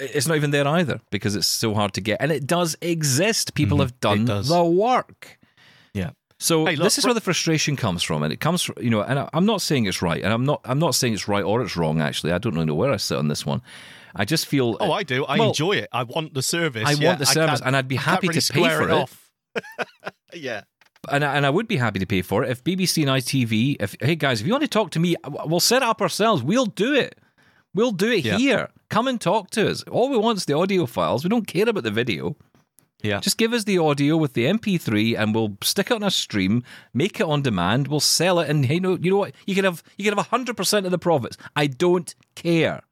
it's 0.00 0.26
not 0.26 0.36
even 0.36 0.50
there 0.50 0.66
either 0.66 1.00
because 1.10 1.34
it's 1.36 1.46
so 1.46 1.74
hard 1.74 1.92
to 1.94 2.00
get. 2.00 2.20
And 2.20 2.30
it 2.32 2.46
does 2.46 2.76
exist. 2.80 3.54
People 3.54 3.78
have 3.78 3.98
done 4.00 4.26
Mm-hmm. 4.26 4.48
the 4.48 4.64
work. 4.64 5.38
Yeah. 5.92 6.10
So 6.38 6.66
Hey, 6.66 6.76
look, 6.76 6.84
this 6.84 6.98
is 6.98 7.04
where 7.04 7.14
the 7.14 7.20
frustration 7.20 7.76
comes 7.76 8.02
from, 8.02 8.22
and 8.22 8.32
it 8.32 8.40
comes 8.40 8.62
from 8.62 8.76
you 8.80 8.90
know, 8.90 9.00
and 9.02 9.18
I, 9.18 9.28
I'm 9.32 9.46
not 9.46 9.62
saying 9.62 9.86
it's 9.86 10.02
right, 10.02 10.22
and 10.22 10.32
I'm 10.32 10.44
not 10.44 10.60
I'm 10.64 10.78
not 10.78 10.94
saying 10.94 11.14
it's 11.14 11.28
right 11.28 11.44
or 11.44 11.62
it's 11.62 11.76
wrong. 11.76 12.00
Actually, 12.00 12.32
I 12.32 12.38
don't 12.38 12.54
really 12.54 12.66
know 12.66 12.74
where 12.74 12.92
I 12.92 12.96
sit 12.98 13.16
on 13.18 13.28
this 13.28 13.46
one. 13.46 13.62
I 14.16 14.24
just 14.24 14.46
feel 14.46 14.76
Oh, 14.80 14.92
I 14.92 15.02
do. 15.02 15.24
I 15.24 15.38
Well, 15.38 15.48
enjoy 15.48 15.72
it. 15.72 15.88
I 15.92 16.02
want 16.04 16.34
the 16.34 16.42
service. 16.42 16.84
I 16.86 16.92
yeah. 16.92 17.06
want 17.08 17.18
the 17.18 17.26
service, 17.26 17.60
and 17.64 17.76
I'd 17.76 17.88
be 17.88 17.96
happy 17.96 18.28
really 18.28 18.40
to 18.40 18.52
pay 18.52 18.68
for 18.68 18.82
it. 18.82 18.90
off. 18.90 19.30
yeah. 20.32 20.62
and 21.10 21.24
I, 21.24 21.34
and 21.36 21.44
I 21.46 21.50
would 21.50 21.68
be 21.68 21.76
happy 21.76 21.98
to 22.00 22.06
pay 22.06 22.22
for 22.22 22.44
it 22.44 22.50
if 22.50 22.62
BBC 22.64 23.02
and 23.02 23.10
ITV. 23.10 23.76
If 23.80 23.96
hey 24.00 24.16
guys, 24.16 24.40
if 24.40 24.46
you 24.46 24.52
want 24.52 24.62
to 24.62 24.68
talk 24.68 24.90
to 24.92 25.00
me, 25.00 25.16
we'll 25.46 25.60
set 25.60 25.82
it 25.82 25.88
up 25.88 26.00
ourselves. 26.02 26.42
We'll 26.42 26.66
do 26.66 26.94
it. 26.94 27.18
We'll 27.74 27.92
do 27.92 28.10
it 28.10 28.24
Yeah. 28.24 28.38
here. 28.38 28.68
Come 28.90 29.08
and 29.08 29.20
talk 29.20 29.50
to 29.50 29.68
us. 29.70 29.82
All 29.84 30.08
we 30.10 30.16
want 30.18 30.38
is 30.38 30.44
the 30.44 30.56
audio 30.56 30.86
files. 30.86 31.24
We 31.24 31.30
don't 31.30 31.46
care 31.46 31.68
about 31.68 31.84
the 31.84 31.90
video. 31.90 32.36
Yeah. 33.02 33.20
Just 33.20 33.36
give 33.36 33.52
us 33.52 33.64
the 33.64 33.76
audio 33.78 34.16
with 34.16 34.32
the 34.32 34.46
MP3, 34.46 35.18
and 35.18 35.34
we'll 35.34 35.58
stick 35.62 35.90
it 35.90 35.94
on 35.94 36.02
a 36.02 36.10
stream, 36.10 36.62
make 36.94 37.20
it 37.20 37.26
on 37.26 37.42
demand. 37.42 37.88
We'll 37.88 38.00
sell 38.00 38.40
it, 38.40 38.48
and 38.48 38.64
hey, 38.64 38.80
no, 38.80 38.96
you 38.96 39.10
know 39.10 39.18
what? 39.18 39.34
You 39.46 39.54
can 39.54 39.64
have 39.64 39.82
you 39.98 40.04
can 40.04 40.16
have 40.16 40.28
hundred 40.28 40.56
percent 40.56 40.86
of 40.86 40.92
the 40.92 40.98
profits. 40.98 41.36
I 41.54 41.66
don't 41.66 42.14
care. 42.34 42.82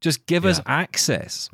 Just 0.00 0.26
give 0.26 0.44
us 0.44 0.60
access. 0.66 1.48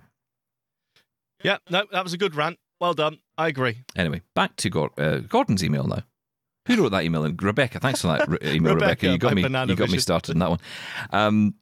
Yeah. 1.45 1.59
No, 1.69 1.85
that 1.93 2.03
was 2.03 2.15
a 2.15 2.19
good 2.19 2.35
rant. 2.35 2.59
Well 2.81 2.95
done. 2.95 3.19
I 3.37 3.49
agree. 3.49 3.79
Anyway, 3.95 4.23
back 4.35 4.57
to 4.57 4.71
Gor- 4.71 4.93
uh, 4.99 5.19
Gordon's 5.19 5.63
email 5.63 5.85
now. 5.85 6.03
Who 6.67 6.83
wrote 6.83 6.91
that 6.91 7.05
email? 7.05 7.25
And 7.25 7.41
Rebecca, 7.43 7.79
thanks 7.81 8.01
for 8.03 8.09
that 8.09 8.29
re- 8.29 8.39
email, 8.43 8.75
Rebecca. 8.75 9.07
Rebecca, 9.07 9.13
You 9.13 9.19
got 9.19 9.35
me. 9.35 9.43
You 9.43 9.77
got 9.77 9.91
me 9.91 9.99
started 9.99 10.33
on 10.37 10.39
that 10.39 10.51
one. 10.51 10.61
Um, 11.11 11.55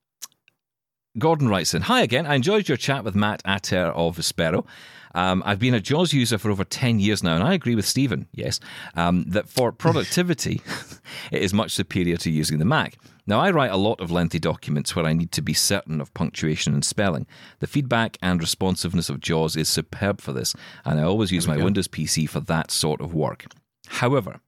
Gordon 1.18 1.48
writes 1.48 1.72
in 1.72 1.82
Hi 1.82 2.02
again. 2.02 2.26
I 2.26 2.34
enjoyed 2.34 2.68
your 2.68 2.76
chat 2.76 3.02
with 3.02 3.14
Matt 3.14 3.40
Ater 3.46 3.86
of 3.86 4.18
Vispero. 4.18 4.66
Um, 5.14 5.42
I've 5.46 5.58
been 5.58 5.72
a 5.72 5.80
JAWS 5.80 6.12
user 6.12 6.36
for 6.36 6.50
over 6.50 6.62
10 6.62 7.00
years 7.00 7.22
now, 7.22 7.36
and 7.36 7.42
I 7.42 7.54
agree 7.54 7.74
with 7.74 7.86
Steven, 7.86 8.28
yes, 8.32 8.60
um, 8.96 9.24
that 9.28 9.48
for 9.48 9.72
productivity, 9.72 10.60
it 11.32 11.40
is 11.40 11.54
much 11.54 11.72
superior 11.72 12.18
to 12.18 12.30
using 12.30 12.58
the 12.58 12.66
Mac. 12.66 12.98
Now, 13.26 13.40
I 13.40 13.50
write 13.50 13.70
a 13.70 13.78
lot 13.78 13.98
of 13.98 14.10
lengthy 14.10 14.38
documents 14.38 14.94
where 14.94 15.06
I 15.06 15.14
need 15.14 15.32
to 15.32 15.40
be 15.40 15.54
certain 15.54 16.02
of 16.02 16.12
punctuation 16.12 16.74
and 16.74 16.84
spelling. 16.84 17.26
The 17.60 17.66
feedback 17.66 18.18
and 18.20 18.42
responsiveness 18.42 19.08
of 19.08 19.20
JAWS 19.20 19.56
is 19.56 19.70
superb 19.70 20.20
for 20.20 20.34
this, 20.34 20.54
and 20.84 21.00
I 21.00 21.04
always 21.04 21.32
use 21.32 21.48
my 21.48 21.56
go. 21.56 21.64
Windows 21.64 21.88
PC 21.88 22.28
for 22.28 22.40
that 22.40 22.70
sort 22.70 23.00
of 23.00 23.14
work. 23.14 23.46
However, 23.86 24.40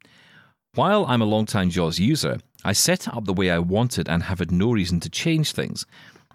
while 0.75 1.07
I'm 1.07 1.23
a 1.23 1.25
long-time 1.27 1.71
JAWS 1.71 1.99
user, 1.99 2.41
I 2.63 2.73
set 2.75 3.07
it 3.07 3.17
up 3.17 3.25
the 3.25 3.33
way 3.33 3.51
I 3.51 3.59
wanted 3.59 4.07
and 4.07 4.25
have 4.25 4.41
had 4.41 4.53
no 4.53 4.73
reason 4.73 5.01
to 5.01 5.09
change 5.09 5.53
things. 5.53 5.87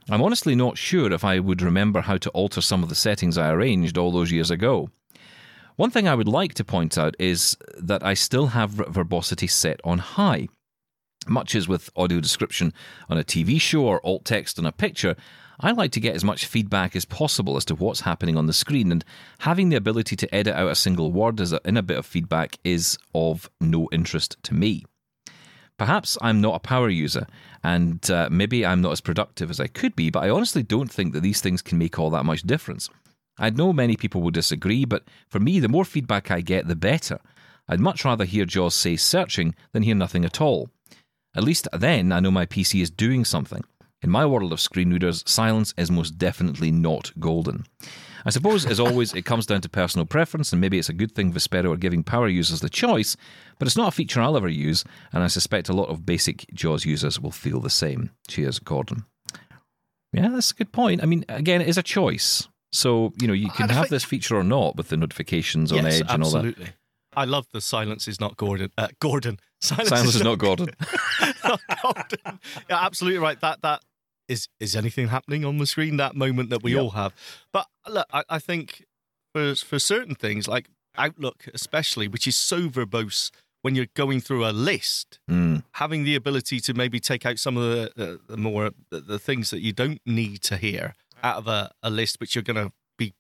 I'm 0.10 0.22
honestly 0.22 0.56
not 0.56 0.78
sure 0.78 1.12
if 1.14 1.24
I 1.24 1.40
would 1.40 1.62
remember 1.62 2.02
how 2.02 2.18
to 2.18 2.30
alter 2.32 2.62
some 2.62 2.84
of 2.84 2.90
the 2.90 2.96
settings 2.96 3.38
I 3.38 3.52
arranged 3.52 3.98
all 3.98 4.12
those 4.12 4.32
years 4.32 4.52
ago. 4.52 4.90
One 5.76 5.92
thing 5.92 6.08
I 6.08 6.16
would 6.16 6.28
like 6.28 6.54
to 6.56 6.66
point 6.66 6.98
out 6.98 7.16
is 7.20 7.58
that 7.78 8.04
I 8.04 8.14
still 8.14 8.48
have 8.48 8.72
verbosity 8.72 9.48
set 9.48 9.80
on 9.84 10.00
high. 10.00 10.50
Much 11.26 11.56
as 11.56 11.70
with 11.70 11.90
audio 11.96 12.20
description 12.20 12.74
on 13.10 13.18
a 13.18 13.24
TV 13.24 13.60
show 13.60 13.86
or 13.86 14.06
alt 14.06 14.26
text 14.26 14.60
on 14.60 14.66
a 14.66 14.74
picture, 14.74 15.16
I 15.60 15.72
like 15.72 15.92
to 15.94 16.02
get 16.02 16.16
as 16.16 16.24
much 16.24 16.46
feedback 16.46 16.96
as 16.96 17.06
possible 17.06 17.56
as 17.56 17.64
to 17.66 17.76
what's 17.76 18.02
happening 18.02 18.36
on 18.36 18.48
the 18.48 18.54
screen, 18.54 18.92
and 18.92 19.06
having 19.40 19.70
the 19.70 19.78
ability 19.78 20.18
to 20.18 20.36
edit 20.36 20.54
out 20.54 20.70
a 20.70 20.76
single 20.76 21.12
word 21.12 21.40
as 21.40 21.54
a, 21.54 21.62
in 21.64 21.78
a 21.78 21.84
bit 21.84 21.98
of 21.98 22.06
feedback 22.06 22.60
is 22.64 22.98
of 23.16 23.50
no 23.62 23.88
interest 23.92 24.36
to 24.44 24.54
me. 24.54 24.84
Perhaps 25.78 26.18
I'm 26.22 26.40
not 26.40 26.56
a 26.56 26.60
power 26.60 26.90
user, 26.90 27.28
and 27.64 28.10
uh, 28.12 28.30
maybe 28.32 28.66
I'm 28.66 28.82
not 28.82 28.92
as 28.92 29.02
productive 29.02 29.50
as 29.50 29.60
I 29.60 29.68
could 29.68 29.96
be, 29.96 30.10
but 30.10 30.24
I 30.24 30.30
honestly 30.30 30.64
don't 30.64 30.92
think 30.92 31.14
that 31.14 31.22
these 31.22 31.42
things 31.42 31.62
can 31.62 31.78
make 31.78 31.98
all 31.98 32.10
that 32.12 32.26
much 32.26 32.44
difference. 32.44 32.90
I 33.38 33.50
know 33.50 33.74
many 33.74 33.96
people 33.96 34.22
will 34.22 34.32
disagree, 34.32 34.86
but 34.86 35.04
for 35.30 35.40
me, 35.40 35.60
the 35.60 35.68
more 35.68 35.86
feedback 35.86 36.30
I 36.30 36.42
get, 36.42 36.68
the 36.68 36.76
better. 36.76 37.20
I'd 37.68 37.80
much 37.80 38.06
rather 38.06 38.26
hear 38.26 38.46
JAWS 38.46 38.76
say 38.76 38.96
searching 38.96 39.56
than 39.72 39.84
hear 39.84 39.96
nothing 39.96 40.26
at 40.26 40.42
all. 40.42 40.70
At 41.36 41.44
least 41.44 41.68
then 41.74 42.12
I 42.12 42.20
know 42.20 42.30
my 42.30 42.46
PC 42.46 42.82
is 42.82 42.92
doing 42.92 43.26
something. 43.26 43.64
In 44.04 44.10
my 44.10 44.26
world 44.26 44.52
of 44.52 44.60
screen 44.60 44.92
readers, 44.92 45.24
silence 45.26 45.74
is 45.78 45.90
most 45.90 46.18
definitely 46.18 46.72
not 46.72 47.12
golden. 47.20 47.66
I 48.26 48.30
suppose, 48.30 48.66
as 48.66 48.80
always, 48.80 49.14
it 49.14 49.26
comes 49.26 49.46
down 49.46 49.62
to 49.62 49.70
personal 49.70 50.06
preference, 50.06 50.52
and 50.52 50.62
maybe 50.62 50.80
it's 50.80 50.90
a 50.90 50.94
good 50.94 51.14
thing 51.14 51.34
Vispero 51.34 51.74
are 51.74 51.78
giving 51.78 52.04
power 52.04 52.28
users 52.28 52.62
the 52.62 52.70
choice, 52.70 53.18
but 53.60 53.68
it's 53.68 53.78
not 53.78 53.90
a 53.90 53.92
feature 53.92 54.22
I'll 54.22 54.38
ever 54.38 54.48
use, 54.48 54.84
and 55.12 55.24
I 55.24 55.28
suspect 55.28 55.70
a 55.70 55.74
lot 55.74 55.90
of 55.90 56.06
basic 56.06 56.46
JAWS 56.54 56.86
users 56.86 57.20
will 57.20 57.32
feel 57.32 57.60
the 57.60 57.70
same. 57.70 58.12
Cheers, 58.28 58.60
Gordon. 58.60 59.06
Yeah, 60.14 60.30
that's 60.30 60.52
a 60.52 60.56
good 60.56 60.72
point. 60.72 61.02
I 61.04 61.06
mean, 61.06 61.26
again, 61.28 61.62
it 61.62 61.68
is 61.68 61.78
a 61.78 61.84
choice. 61.84 62.48
So, 62.72 63.14
you 63.20 63.28
know, 63.28 63.34
you 63.34 63.50
can 63.50 63.70
have 63.70 63.90
this 63.90 64.04
feature 64.04 64.36
or 64.36 64.44
not 64.44 64.76
with 64.76 64.90
the 64.90 64.98
notifications 64.98 65.72
on 65.72 65.84
yes, 65.84 66.02
Edge 66.02 66.06
and 66.10 66.24
all 66.24 66.32
that. 66.32 66.38
absolutely. 66.38 66.74
I 67.16 67.26
love 67.26 67.46
the 67.52 67.62
silence 67.62 68.08
is 68.08 68.20
not 68.20 68.38
Gordon. 68.38 68.72
Uh, 68.78 68.88
Gordon. 69.00 69.40
Silence, 69.62 69.90
Silence 69.90 70.16
is 70.16 70.24
not 70.24 70.40
Gordon. 70.40 70.70
not 71.44 71.62
Gordon. 71.84 72.40
Yeah, 72.70 72.84
absolutely 72.84 73.20
right. 73.20 73.40
That 73.42 73.62
that 73.62 73.82
is 74.28 74.48
is 74.60 74.76
anything 74.76 75.08
happening 75.10 75.46
on 75.46 75.58
the 75.58 75.66
screen? 75.66 75.98
That 75.98 76.16
moment 76.16 76.50
that 76.50 76.64
we 76.64 76.74
Yep. 76.74 76.82
all 76.82 76.90
have. 76.92 77.14
But 77.52 77.68
look, 77.88 78.08
I, 78.14 78.24
I 78.30 78.40
think 78.40 78.86
for 79.34 79.56
for 79.56 79.80
certain 79.80 80.16
things 80.16 80.48
like 80.48 80.70
Outlook, 80.98 81.48
especially, 81.54 82.08
which 82.08 82.28
is 82.28 82.38
so 82.38 82.70
verbose 82.70 83.32
when 83.64 83.76
you're 83.76 83.88
going 83.96 84.20
through 84.22 84.46
a 84.46 84.52
list, 84.52 85.20
Mm, 85.30 85.64
having 85.74 86.04
the 86.04 86.16
ability 86.16 86.60
to 86.60 86.74
maybe 86.74 87.00
take 87.00 87.26
out 87.26 87.40
some 87.40 87.56
of 87.58 87.64
the, 87.64 87.92
the, 87.96 88.20
the 88.30 88.38
more 88.38 88.72
the, 88.92 89.00
the 89.00 89.20
things 89.20 89.50
that 89.52 89.62
you 89.62 89.72
don't 89.74 90.02
need 90.06 90.42
to 90.44 90.58
hear 90.58 90.94
out 91.24 91.38
of 91.38 91.48
a, 91.48 91.72
a 91.82 91.90
list 91.90 92.20
which 92.20 92.36
you're 92.36 92.44
going 92.44 92.68
to 92.68 92.74
be 92.98 93.14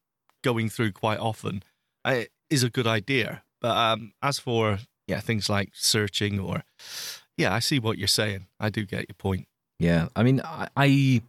going 0.43 0.67
through 0.69 0.91
quite 0.91 1.19
often 1.19 1.63
uh, 2.03 2.23
is 2.49 2.61
a 2.63 2.69
good 2.69 2.85
idea 2.85 3.43
but 3.61 3.75
um, 3.77 4.11
as 4.21 4.37
for 4.39 4.79
yeah 5.07 5.21
things 5.21 5.49
like 5.49 5.69
searching 5.73 6.37
or 6.39 6.63
yeah 7.37 7.53
i 7.53 7.59
see 7.59 7.79
what 7.79 7.97
you're 7.97 8.07
saying 8.09 8.47
i 8.59 8.69
do 8.69 8.85
get 8.85 9.07
your 9.07 9.15
point 9.17 9.47
yeah, 9.83 10.07
I 10.15 10.23
mean, 10.23 10.41
I, 10.43 10.67
I 10.77 11.21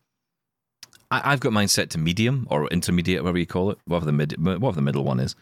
I've 1.10 1.40
got 1.40 1.52
mine 1.52 1.68
set 1.68 1.90
to 1.90 1.98
medium 1.98 2.46
or 2.50 2.66
intermediate, 2.68 3.22
whatever 3.22 3.38
you 3.38 3.46
call 3.46 3.70
it, 3.70 3.78
whatever 3.84 4.06
the 4.06 4.12
mid, 4.12 4.32
whatever 4.44 4.72
the 4.76 4.82
middle 4.82 5.04
one 5.04 5.20
is. 5.20 5.36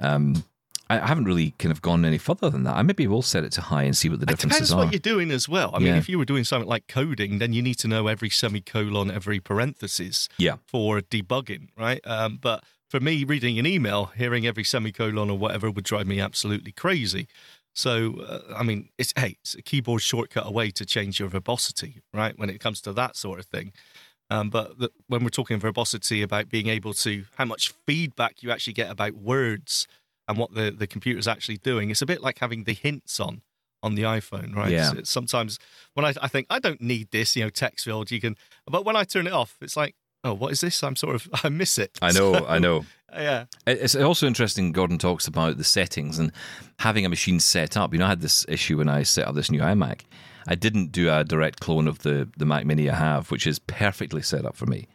Um, 0.00 0.44
I 0.90 0.98
haven't 1.06 1.24
really 1.24 1.52
kind 1.58 1.72
of 1.72 1.80
gone 1.80 2.04
any 2.04 2.18
further 2.18 2.50
than 2.50 2.64
that. 2.64 2.74
I 2.76 2.82
maybe 2.82 3.06
will 3.06 3.22
set 3.22 3.44
it 3.44 3.52
to 3.52 3.60
high 3.62 3.84
and 3.84 3.96
see 3.96 4.08
what 4.10 4.18
the 4.20 4.24
it 4.24 4.30
differences 4.30 4.68
depends 4.68 4.72
are. 4.72 4.76
what 4.78 4.92
you're 4.92 4.98
doing 5.14 5.30
as 5.30 5.48
well 5.48 5.70
i 5.74 5.78
mean 5.78 5.94
if 5.94 6.06
you 6.08 6.18
were 6.18 6.24
doing 6.26 6.44
something 6.44 6.68
like 6.68 6.86
coding 6.86 7.38
then 7.38 7.52
you 7.54 7.62
need 7.62 7.78
to 7.78 7.88
know 7.88 8.08
every 8.08 8.28
semicolon 8.28 9.10
every 9.10 9.40
parenthesis 9.40 10.28
Yeah. 10.38 10.56
for 10.66 11.00
debugging 11.00 11.68
right 11.78 12.00
um, 12.06 12.38
but 12.42 12.62
for 12.90 13.00
me 13.00 13.24
reading 13.24 13.58
an 13.58 13.64
email 13.66 14.06
hearing 14.16 14.46
every 14.46 14.64
semicolon 14.64 15.30
or 15.30 15.38
whatever 15.38 15.70
would 15.70 15.84
drive 15.84 16.06
me 16.06 16.20
absolutely 16.20 16.72
crazy 16.72 17.26
so 17.74 18.20
uh, 18.20 18.54
i 18.56 18.62
mean 18.62 18.88
it's 18.98 19.12
hey 19.16 19.36
it's 19.40 19.54
a 19.54 19.62
keyboard 19.62 20.02
shortcut 20.02 20.46
away 20.46 20.70
to 20.70 20.84
change 20.84 21.18
your 21.18 21.28
verbosity 21.28 22.00
right 22.12 22.38
when 22.38 22.50
it 22.50 22.60
comes 22.60 22.80
to 22.80 22.92
that 22.92 23.16
sort 23.16 23.38
of 23.38 23.46
thing 23.46 23.72
um, 24.32 24.48
but 24.48 24.78
the, 24.78 24.90
when 25.08 25.22
we're 25.24 25.28
talking 25.28 25.58
verbosity 25.58 26.22
about 26.22 26.48
being 26.48 26.68
able 26.68 26.94
to 26.94 27.24
how 27.36 27.44
much 27.44 27.74
feedback 27.86 28.42
you 28.42 28.50
actually 28.50 28.72
get 28.72 28.90
about 28.90 29.12
words 29.12 29.86
and 30.26 30.38
what 30.38 30.54
the, 30.54 30.70
the 30.70 30.86
computer's 30.86 31.28
actually 31.28 31.58
doing, 31.58 31.90
it's 31.90 32.00
a 32.00 32.06
bit 32.06 32.22
like 32.22 32.38
having 32.38 32.64
the 32.64 32.72
hints 32.72 33.20
on 33.20 33.42
on 33.82 33.94
the 33.94 34.04
iPhone, 34.04 34.54
right? 34.54 34.70
Yeah. 34.70 34.92
So 34.92 35.02
sometimes 35.02 35.58
when 35.94 36.06
I, 36.06 36.14
I 36.22 36.28
think 36.28 36.46
I 36.48 36.60
don't 36.60 36.80
need 36.80 37.10
this, 37.10 37.36
you 37.36 37.42
know, 37.42 37.50
text 37.50 37.84
field, 37.84 38.10
you 38.10 38.20
can, 38.20 38.36
but 38.64 38.84
when 38.84 38.94
I 38.94 39.04
turn 39.04 39.26
it 39.26 39.32
off, 39.32 39.56
it's 39.60 39.76
like, 39.76 39.96
oh, 40.24 40.34
what 40.34 40.52
is 40.52 40.60
this? 40.60 40.82
I'm 40.82 40.96
sort 40.96 41.14
of, 41.14 41.28
I 41.44 41.48
miss 41.48 41.78
it. 41.78 41.98
I 42.02 42.12
know, 42.12 42.32
So, 42.34 42.46
I 42.46 42.58
know. 42.58 42.84
Yeah. 43.14 43.44
It's 43.66 43.94
also 43.94 44.26
interesting. 44.26 44.72
Gordon 44.72 44.96
talks 44.96 45.26
about 45.26 45.58
the 45.58 45.64
settings 45.64 46.18
and 46.18 46.32
having 46.78 47.04
a 47.04 47.10
machine 47.10 47.40
set 47.40 47.76
up. 47.76 47.92
You 47.92 47.98
know, 47.98 48.06
I 48.06 48.08
had 48.08 48.22
this 48.22 48.46
issue 48.48 48.78
when 48.78 48.88
I 48.88 49.02
set 49.02 49.28
up 49.28 49.34
this 49.34 49.50
new 49.50 49.60
iMac. 49.60 50.04
I 50.46 50.54
didn't 50.54 50.92
do 50.92 51.12
a 51.12 51.22
direct 51.22 51.60
clone 51.60 51.88
of 51.88 51.98
the 51.98 52.26
the 52.38 52.46
Mac 52.46 52.64
Mini 52.64 52.88
I 52.88 52.94
have, 52.94 53.30
which 53.30 53.46
is 53.46 53.58
perfectly 53.58 54.22
set 54.22 54.46
up 54.46 54.56
for 54.56 54.64
me. 54.64 54.88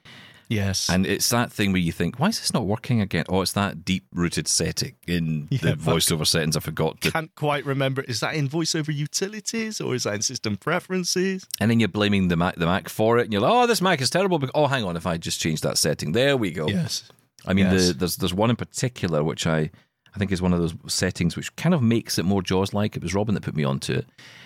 Yes. 0.49 0.89
And 0.89 1.05
it's 1.05 1.29
that 1.29 1.51
thing 1.51 1.73
where 1.73 1.81
you 1.81 1.91
think, 1.91 2.19
why 2.19 2.27
is 2.29 2.39
this 2.39 2.53
not 2.53 2.65
working 2.65 3.01
again? 3.01 3.25
Oh, 3.27 3.41
it's 3.41 3.51
that 3.53 3.83
deep 3.83 4.05
rooted 4.13 4.47
setting 4.47 4.95
in 5.05 5.47
Yeah, 5.51 5.59
the 5.61 5.73
voiceover 5.73 6.25
settings. 6.25 6.55
I 6.55 6.61
forgot 6.61 7.01
to. 7.01 7.11
can't 7.11 7.33
quite 7.35 7.65
remember. 7.65 8.01
Is 8.03 8.21
that 8.21 8.35
in 8.35 8.47
voiceover 8.47 8.95
utilities 8.95 9.81
or 9.81 9.93
is 9.93 10.03
that 10.03 10.15
in 10.15 10.21
system 10.21 10.55
preferences? 10.57 11.45
And 11.59 11.69
then 11.69 11.79
you're 11.79 11.89
blaming 11.89 12.29
the 12.29 12.37
Mac, 12.37 12.55
the 12.55 12.65
Mac 12.65 12.87
for 12.89 13.17
it, 13.17 13.23
and 13.25 13.33
you're 13.33 13.41
like, 13.41 13.51
oh, 13.51 13.67
this 13.67 13.81
Mac 13.81 13.99
is 14.01 14.09
terrible. 14.09 14.39
Oh, 14.55 14.67
hang 14.67 14.83
on, 14.85 14.95
if 14.95 15.05
I 15.05 15.17
just 15.17 15.39
change 15.41 15.61
that 15.61 15.77
setting, 15.77 16.13
there 16.13 16.37
we 16.37 16.51
go. 16.51 16.67
Yes. 16.67 17.03
I 17.45 17.53
mean, 17.53 17.65
Yes. 17.65 17.87
the, 17.87 17.93
there's 17.93 18.15
there's 18.17 18.33
one 18.33 18.49
in 18.49 18.55
particular 18.55 19.23
which 19.23 19.45
I 19.47 19.69
I 20.15 20.17
think 20.19 20.31
is 20.31 20.41
one 20.41 20.53
of 20.53 20.59
those 20.59 20.73
settings 20.87 21.35
which 21.35 21.55
kind 21.57 21.75
of 21.75 21.81
makes 21.81 22.17
it 22.17 22.23
more 22.25 22.41
Jaws 22.41 22.73
like. 22.73 22.95
It 22.95 23.03
was 23.03 23.13
Robin 23.13 23.35
that 23.35 23.43
put 23.43 23.55
me 23.55 23.63
onto 23.65 23.93
it, 23.93 24.05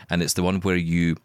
and 0.10 0.22
it's 0.24 0.34
the 0.34 0.44
one 0.44 0.60
where 0.62 0.76
you 0.76 1.16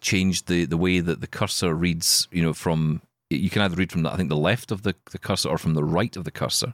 change 0.00 0.44
the 0.44 0.66
the 0.66 0.76
way 0.76 1.00
that 1.00 1.20
the 1.20 1.26
cursor 1.26 1.74
reads. 1.74 2.28
You 2.30 2.42
know, 2.42 2.52
from 2.54 3.02
you 3.30 3.50
can 3.50 3.62
either 3.62 3.76
read 3.76 3.90
from 3.92 4.02
the, 4.02 4.12
I 4.12 4.16
think 4.16 4.28
the 4.28 4.36
left 4.36 4.70
of 4.70 4.82
the, 4.82 4.94
the 5.10 5.18
cursor 5.18 5.48
or 5.48 5.58
from 5.58 5.74
the 5.74 5.84
right 5.84 6.16
of 6.16 6.24
the 6.24 6.30
cursor. 6.30 6.72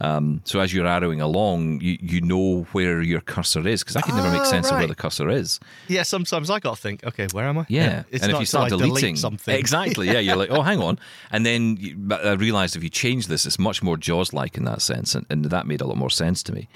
Um, 0.00 0.42
so 0.44 0.58
as 0.60 0.74
you're 0.74 0.86
arrowing 0.86 1.20
along, 1.20 1.80
you, 1.80 1.96
you 2.00 2.20
know 2.20 2.64
where 2.72 3.00
your 3.00 3.20
cursor 3.20 3.66
is 3.66 3.82
because 3.82 3.94
I 3.96 4.00
can 4.02 4.16
never 4.16 4.30
make 4.30 4.40
Oh, 4.40 4.44
sense 4.44 4.68
of 4.70 4.76
where 4.78 4.88
the 4.88 4.94
cursor 4.94 5.30
is. 5.30 5.60
Yeah, 5.88 6.02
sometimes 6.02 6.50
I 6.50 6.58
got 6.58 6.74
to 6.74 6.80
think, 6.82 7.04
okay, 7.04 7.28
where 7.32 7.46
am 7.46 7.58
I? 7.58 7.66
Yeah, 7.68 8.02
It's 8.10 8.22
and 8.24 8.32
if 8.32 8.40
you 8.40 8.44
start 8.44 8.68
till 8.70 8.78
I 8.78 8.80
delete 8.80 8.94
deleting 8.94 9.16
something. 9.16 9.54
exactly, 9.56 10.08
yeah, 10.08 10.18
you're 10.18 10.36
like, 10.36 10.50
oh, 10.50 10.62
hang 10.62 10.80
on, 10.80 10.98
and 11.30 11.46
then 11.46 11.76
you, 11.78 11.96
I 12.10 12.32
realized 12.32 12.74
if 12.76 12.82
you 12.82 12.90
change 12.90 13.28
this, 13.28 13.46
it's 13.46 13.58
much 13.58 13.82
more 13.84 13.96
Jaws-like 13.96 14.56
in 14.56 14.64
that 14.64 14.82
sense, 14.82 15.14
and, 15.14 15.24
and 15.30 15.44
that 15.46 15.66
made 15.66 15.80
a 15.80 15.86
lot 15.86 15.96
more 15.96 16.10
sense 16.10 16.42
to 16.42 16.52
me. 16.52 16.68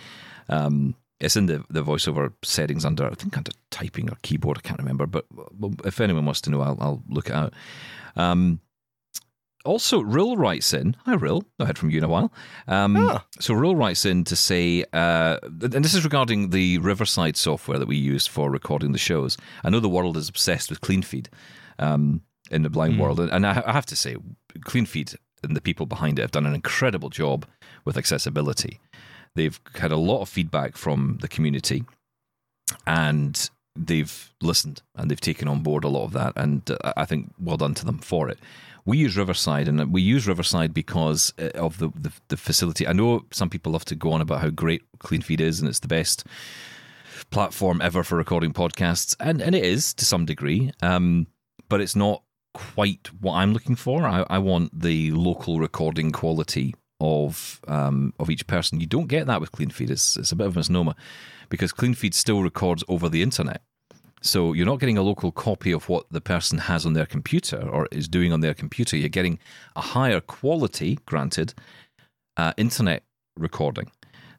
Um, 0.48 0.94
it's 1.20 1.36
in 1.36 1.46
the 1.46 1.64
the 1.68 1.82
voiceover 1.82 2.32
settings 2.44 2.84
under, 2.84 3.04
I 3.10 3.14
think 3.14 3.36
under 3.36 3.50
typing 3.70 4.08
or 4.10 4.16
keyboard, 4.22 4.58
I 4.58 4.60
can't 4.60 4.78
remember, 4.78 5.06
but 5.06 5.26
if 5.84 6.00
anyone 6.00 6.24
wants 6.24 6.40
to 6.42 6.50
know, 6.50 6.60
I'll, 6.60 6.78
I'll 6.80 7.02
look 7.08 7.28
it 7.28 7.34
out. 7.34 7.52
Um, 8.14 8.60
also, 9.64 10.00
Rill 10.00 10.36
writes 10.36 10.72
in. 10.72 10.96
Hi, 11.04 11.14
Rill. 11.14 11.44
Not 11.58 11.66
heard 11.66 11.78
from 11.78 11.90
you 11.90 11.98
in 11.98 12.04
a 12.04 12.08
while. 12.08 12.32
Um, 12.66 12.96
Ah. 12.96 13.24
So, 13.40 13.54
Rill 13.54 13.76
writes 13.76 14.04
in 14.06 14.24
to 14.24 14.36
say, 14.36 14.84
uh, 14.92 15.38
and 15.42 15.84
this 15.84 15.94
is 15.94 16.04
regarding 16.04 16.50
the 16.50 16.78
Riverside 16.78 17.36
software 17.36 17.78
that 17.78 17.88
we 17.88 17.96
use 17.96 18.26
for 18.26 18.50
recording 18.50 18.92
the 18.92 18.98
shows. 18.98 19.36
I 19.64 19.70
know 19.70 19.80
the 19.80 19.88
world 19.88 20.16
is 20.16 20.28
obsessed 20.28 20.70
with 20.70 20.80
CleanFeed 20.80 21.26
um, 21.78 22.22
in 22.50 22.62
the 22.62 22.70
blind 22.70 22.98
world, 22.98 23.20
and 23.20 23.46
I, 23.46 23.62
I 23.66 23.72
have 23.72 23.86
to 23.86 23.96
say, 23.96 24.16
CleanFeed 24.60 25.16
and 25.42 25.56
the 25.56 25.60
people 25.60 25.86
behind 25.86 26.18
it 26.18 26.22
have 26.22 26.32
done 26.32 26.46
an 26.46 26.54
incredible 26.54 27.10
job 27.10 27.46
with 27.84 27.96
accessibility. 27.96 28.80
They've 29.34 29.60
had 29.74 29.92
a 29.92 29.96
lot 29.96 30.20
of 30.22 30.28
feedback 30.28 30.76
from 30.76 31.18
the 31.20 31.28
community, 31.28 31.84
and 32.86 33.50
they've 33.76 34.32
listened 34.42 34.82
and 34.96 35.08
they've 35.10 35.20
taken 35.20 35.46
on 35.46 35.62
board 35.62 35.84
a 35.84 35.88
lot 35.88 36.04
of 36.04 36.12
that. 36.12 36.32
And 36.36 36.68
uh, 36.70 36.92
I 36.96 37.04
think 37.04 37.32
well 37.38 37.56
done 37.56 37.74
to 37.74 37.84
them 37.84 37.98
for 37.98 38.28
it. 38.28 38.38
We 38.88 38.96
use 38.96 39.18
Riverside, 39.18 39.68
and 39.68 39.92
we 39.92 40.00
use 40.00 40.26
Riverside 40.26 40.72
because 40.72 41.34
uh, 41.38 41.50
of 41.56 41.76
the, 41.76 41.90
the 41.94 42.10
the 42.28 42.38
facility. 42.38 42.86
I 42.86 42.94
know 42.94 43.26
some 43.30 43.50
people 43.50 43.72
love 43.72 43.84
to 43.84 43.94
go 43.94 44.12
on 44.12 44.22
about 44.22 44.40
how 44.40 44.48
great 44.48 44.80
CleanFeed 45.00 45.40
is, 45.40 45.60
and 45.60 45.68
it's 45.68 45.80
the 45.80 45.88
best 45.88 46.24
platform 47.30 47.82
ever 47.82 48.02
for 48.02 48.16
recording 48.16 48.54
podcasts, 48.54 49.14
and 49.20 49.42
and 49.42 49.54
it 49.54 49.62
is 49.62 49.92
to 49.92 50.06
some 50.06 50.24
degree. 50.24 50.72
Um, 50.80 51.26
but 51.68 51.82
it's 51.82 51.96
not 51.96 52.22
quite 52.54 53.10
what 53.20 53.34
I'm 53.34 53.52
looking 53.52 53.76
for. 53.76 54.06
I, 54.06 54.24
I 54.30 54.38
want 54.38 54.70
the 54.72 55.10
local 55.10 55.60
recording 55.60 56.10
quality 56.10 56.74
of 56.98 57.60
um, 57.68 58.14
of 58.18 58.30
each 58.30 58.46
person. 58.46 58.80
You 58.80 58.86
don't 58.86 59.08
get 59.08 59.26
that 59.26 59.42
with 59.42 59.52
CleanFeed. 59.52 59.90
It's 59.90 60.16
it's 60.16 60.32
a 60.32 60.36
bit 60.36 60.46
of 60.46 60.56
a 60.56 60.60
misnomer 60.60 60.94
because 61.50 61.74
CleanFeed 61.74 62.14
still 62.14 62.42
records 62.42 62.84
over 62.88 63.10
the 63.10 63.20
internet. 63.20 63.60
So 64.20 64.52
you're 64.52 64.66
not 64.66 64.80
getting 64.80 64.98
a 64.98 65.02
local 65.02 65.32
copy 65.32 65.72
of 65.72 65.88
what 65.88 66.06
the 66.10 66.20
person 66.20 66.58
has 66.58 66.84
on 66.84 66.92
their 66.94 67.06
computer 67.06 67.60
or 67.68 67.88
is 67.92 68.08
doing 68.08 68.32
on 68.32 68.40
their 68.40 68.54
computer. 68.54 68.96
You're 68.96 69.08
getting 69.08 69.38
a 69.76 69.80
higher 69.80 70.20
quality, 70.20 70.98
granted, 71.06 71.54
uh, 72.36 72.52
internet 72.56 73.04
recording. 73.36 73.90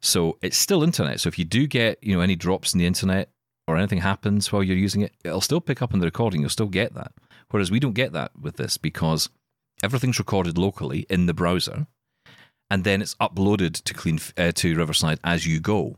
So 0.01 0.37
it's 0.41 0.57
still 0.57 0.83
internet. 0.83 1.19
So 1.19 1.27
if 1.27 1.37
you 1.37 1.45
do 1.45 1.67
get 1.67 1.99
you 2.01 2.15
know 2.15 2.21
any 2.21 2.35
drops 2.35 2.73
in 2.73 2.79
the 2.79 2.85
internet 2.85 3.29
or 3.67 3.77
anything 3.77 3.99
happens 3.99 4.51
while 4.51 4.63
you're 4.63 4.77
using 4.77 5.01
it, 5.01 5.13
it'll 5.23 5.41
still 5.41 5.61
pick 5.61 5.81
up 5.81 5.93
in 5.93 5.99
the 5.99 6.07
recording. 6.07 6.41
You'll 6.41 6.49
still 6.49 6.67
get 6.67 6.93
that. 6.95 7.11
Whereas 7.49 7.71
we 7.71 7.79
don't 7.79 7.93
get 7.93 8.13
that 8.13 8.31
with 8.39 8.57
this 8.57 8.77
because 8.77 9.29
everything's 9.83 10.19
recorded 10.19 10.57
locally 10.57 11.05
in 11.09 11.25
the 11.25 11.33
browser, 11.33 11.87
and 12.69 12.83
then 12.83 13.01
it's 13.01 13.15
uploaded 13.15 13.81
to 13.83 13.93
clean 13.93 14.19
uh, 14.37 14.51
to 14.53 14.75
Riverside 14.75 15.19
as 15.23 15.45
you 15.45 15.59
go. 15.59 15.97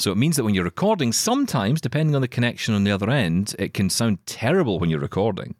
So 0.00 0.10
it 0.10 0.16
means 0.16 0.36
that 0.36 0.44
when 0.44 0.54
you're 0.54 0.64
recording, 0.64 1.12
sometimes, 1.12 1.78
depending 1.80 2.14
on 2.16 2.22
the 2.22 2.28
connection 2.28 2.74
on 2.74 2.84
the 2.84 2.90
other 2.90 3.10
end, 3.10 3.54
it 3.58 3.74
can 3.74 3.90
sound 3.90 4.24
terrible 4.24 4.78
when 4.78 4.88
you're 4.88 4.98
recording. 4.98 5.54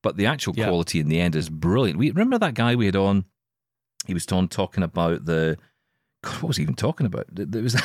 But 0.00 0.16
the 0.16 0.26
actual 0.26 0.54
Yeah. 0.56 0.68
quality 0.68 1.00
in 1.00 1.08
the 1.08 1.20
end 1.20 1.34
is 1.34 1.48
brilliant. 1.48 1.98
We 1.98 2.10
remember 2.10 2.38
that 2.38 2.54
guy 2.54 2.76
we 2.76 2.86
had 2.86 2.94
on. 2.94 3.24
He 4.06 4.14
was 4.14 4.30
on 4.30 4.46
talking 4.48 4.84
about 4.84 5.24
the. 5.24 5.58
God, 6.22 6.34
what 6.42 6.48
was 6.48 6.56
he 6.56 6.62
even 6.62 6.76
talking 6.76 7.04
about? 7.06 7.26
There 7.32 7.62
was, 7.62 7.74
it 7.74 7.82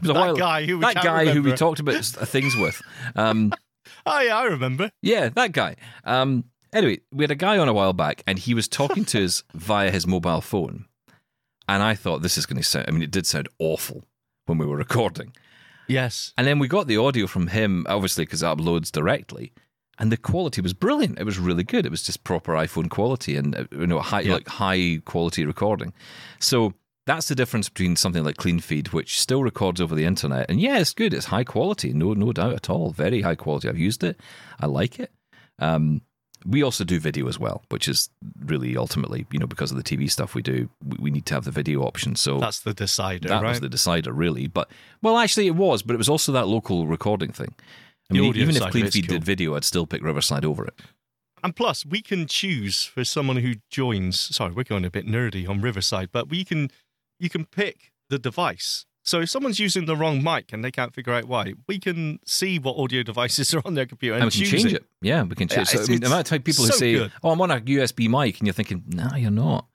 was 0.00 0.10
a 0.10 0.12
That 0.12 0.14
while. 0.14 0.34
guy 0.36 0.64
who 0.64 0.78
we 0.78 0.84
that 0.86 0.94
guy 0.96 1.26
who 1.26 1.42
we 1.42 1.52
talked 1.52 1.78
about 1.78 2.02
things 2.04 2.56
with. 2.56 2.80
Um, 3.14 3.52
Oh 4.06 4.20
yeah, 4.20 4.36
I 4.36 4.44
remember. 4.44 4.90
yeah, 5.02 5.28
that 5.30 5.52
guy. 5.52 5.76
Um, 6.04 6.44
anyway, 6.72 7.00
we 7.12 7.22
had 7.24 7.30
a 7.30 7.34
guy 7.36 7.56
on 7.58 7.68
a 7.68 7.72
while 7.74 7.92
back, 7.92 8.22
and 8.26 8.38
he 8.38 8.52
was 8.54 8.66
talking 8.68 9.04
to 9.06 9.24
us 9.24 9.42
via 9.54 9.90
his 9.90 10.06
mobile 10.06 10.40
phone, 10.40 10.86
and 11.68 11.82
I 11.82 11.94
thought 11.94 12.22
this 12.22 12.36
is 12.38 12.46
going 12.46 12.56
to 12.58 12.62
sound. 12.62 12.86
I 12.88 12.90
mean, 12.92 13.02
it 13.02 13.10
did 13.10 13.26
sound 13.26 13.48
awful 13.58 14.04
when 14.48 14.58
we 14.58 14.66
were 14.66 14.76
recording, 14.86 15.32
Yes. 15.86 16.32
and 16.36 16.46
then 16.46 16.58
we 16.58 16.68
got 16.68 16.86
the 16.86 16.96
audio 16.96 17.26
from 17.26 17.46
him, 17.48 17.86
obviously 17.88 18.24
because 18.24 18.42
it 18.42 18.46
uploads 18.46 18.90
directly, 18.92 19.52
and 19.98 20.10
the 20.12 20.16
quality 20.16 20.60
was 20.60 20.74
brilliant. 20.74 21.18
It 21.18 21.24
was 21.24 21.38
really 21.38 21.64
good. 21.64 21.86
It 21.86 21.90
was 21.90 22.02
just 22.02 22.24
proper 22.24 22.52
iPhone 22.54 22.88
quality 22.90 23.36
and 23.36 23.54
uh, 23.56 23.64
you 23.72 23.86
know 23.86 24.00
high 24.00 24.20
Yeah. 24.20 24.34
like 24.34 24.48
high 24.48 25.00
quality 25.04 25.44
recording. 25.44 25.92
So. 26.38 26.74
That's 27.06 27.28
the 27.28 27.34
difference 27.34 27.70
between 27.70 27.96
something 27.96 28.22
like 28.22 28.36
CleanFeed, 28.36 28.88
which 28.88 29.18
still 29.18 29.42
records 29.42 29.80
over 29.80 29.94
the 29.94 30.04
internet, 30.04 30.50
and 30.50 30.60
yeah, 30.60 30.78
it's 30.78 30.92
good. 30.92 31.14
It's 31.14 31.24
high 31.24 31.42
quality, 31.42 31.94
no, 31.94 32.12
no 32.12 32.34
doubt 32.34 32.52
at 32.52 32.68
all. 32.68 32.90
Very 32.90 33.22
high 33.22 33.34
quality. 33.34 33.66
I've 33.66 33.78
used 33.78 34.04
it. 34.04 34.20
I 34.60 34.66
like 34.66 35.00
it. 35.00 35.10
Um, 35.58 36.02
we 36.48 36.62
also 36.62 36.82
do 36.82 36.98
video 36.98 37.28
as 37.28 37.38
well, 37.38 37.62
which 37.68 37.88
is 37.88 38.08
really 38.46 38.76
ultimately, 38.76 39.26
you 39.30 39.38
know, 39.38 39.46
because 39.46 39.70
of 39.70 39.76
the 39.76 39.82
TV 39.82 40.10
stuff 40.10 40.34
we 40.34 40.40
do, 40.42 40.70
we, 40.98 41.10
need 41.10 41.26
to 41.26 41.34
have 41.34 41.44
the 41.44 41.50
video 41.50 41.82
option. 41.82 42.16
So 42.16 42.38
That's 42.38 42.60
the 42.60 42.72
decider, 42.72 43.28
that 43.28 43.42
right? 43.42 43.50
was 43.50 43.60
the 43.60 43.68
decider, 43.68 44.12
really. 44.12 44.46
But 44.46 44.70
well, 45.02 45.18
actually, 45.18 45.46
it 45.46 45.56
was, 45.56 45.82
but 45.82 45.92
it 45.94 45.98
was 45.98 46.08
also 46.08 46.32
that 46.32 46.48
local 46.48 46.86
recording 46.86 47.32
thing. 47.32 47.54
I 48.10 48.14
The 48.14 48.20
mean, 48.20 48.36
even 48.36 48.56
if 48.56 48.62
CleanFeed 48.62 49.06
cool. 49.06 49.16
did 49.16 49.24
video, 49.24 49.54
I'd 49.54 49.64
still 49.64 49.86
pick 49.86 50.02
Riverside 50.02 50.44
over 50.44 50.64
it. 50.64 50.80
And 51.44 51.54
plus, 51.54 51.84
we 51.84 52.00
can 52.00 52.26
choose 52.26 52.84
for 52.84 53.04
someone 53.04 53.36
who 53.36 53.56
joins. 53.70 54.18
Sorry, 54.18 54.52
we're 54.52 54.64
going 54.64 54.84
a 54.84 54.90
bit 54.90 55.06
nerdy 55.06 55.48
on 55.48 55.60
Riverside, 55.60 56.08
but 56.12 56.28
we 56.28 56.44
can 56.44 56.70
you 57.20 57.28
can 57.28 57.44
pick 57.44 57.92
the 58.08 58.18
device. 58.18 58.86
So 59.08 59.22
if 59.22 59.30
someone's 59.30 59.58
using 59.58 59.86
the 59.86 59.96
wrong 59.96 60.22
mic 60.22 60.52
and 60.52 60.62
they 60.62 60.70
can't 60.70 60.92
figure 60.92 61.14
out 61.14 61.24
why, 61.24 61.54
we 61.66 61.78
can 61.78 62.18
see 62.26 62.58
what 62.58 62.76
audio 62.76 63.02
devices 63.02 63.54
are 63.54 63.62
on 63.64 63.72
their 63.72 63.86
computer 63.86 64.12
and, 64.12 64.24
And, 64.24 64.30
we 64.34 64.38
can 64.38 64.50
change 64.58 64.74
it. 64.74 64.84
Yeah, 65.00 65.22
we 65.22 65.34
can 65.34 65.48
Yeah, 65.50 65.64
change. 65.64 65.68
so, 65.68 65.82
I 65.82 65.86
mean, 65.86 66.00
the 66.00 66.08
amount 66.08 66.26
of 66.26 66.30
time 66.30 66.42
people 66.42 66.66
who 66.66 66.72
say, 66.72 66.92
good. 66.92 67.12
"Oh, 67.22 67.30
I'm 67.30 67.40
on 67.40 67.50
a 67.50 67.58
USB 67.58 68.06
mic," 68.06 68.38
and 68.38 68.46
you're 68.46 68.52
thinking, 68.52 68.82
"No, 68.86 69.08
you're 69.16 69.30
not." 69.30 69.66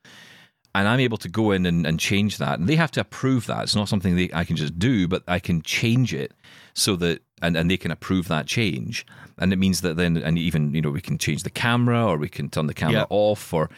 And 0.76 0.88
I'm 0.88 1.00
able 1.00 1.18
to 1.18 1.30
go 1.30 1.50
in 1.50 1.66
and, 1.66 1.84
and 1.88 2.00
change 2.00 2.38
that, 2.38 2.60
and 2.60 2.70
they 2.70 2.76
have 2.76 2.92
to 2.92 3.02
approve 3.02 3.48
that. 3.48 3.64
It's 3.64 3.76
not 3.76 3.90
something 3.90 4.16
they, 4.16 4.30
I 4.36 4.44
can 4.44 4.56
just 4.56 4.78
do, 4.78 5.08
but 5.08 5.24
I 5.28 5.40
can 5.40 5.64
change 5.64 6.14
it 6.14 6.32
so 6.76 6.96
that, 6.98 7.24
and, 7.42 7.58
and 7.58 7.72
they 7.72 7.78
can 7.78 7.90
approve 7.90 8.28
that 8.28 8.46
change, 8.46 9.04
and 9.40 9.52
it 9.52 9.58
means 9.58 9.82
that 9.82 9.98
then, 9.98 10.16
and 10.18 10.38
even 10.38 10.76
you 10.76 10.82
know, 10.84 10.92
we 10.92 11.02
can 11.02 11.18
change 11.18 11.42
the 11.42 11.50
camera, 11.50 12.06
or 12.06 12.18
we 12.18 12.30
can 12.30 12.52
turn 12.52 12.68
the 12.68 12.74
camera 12.76 13.00
Yeah. 13.00 13.06
off, 13.10 13.52
or 13.52 13.72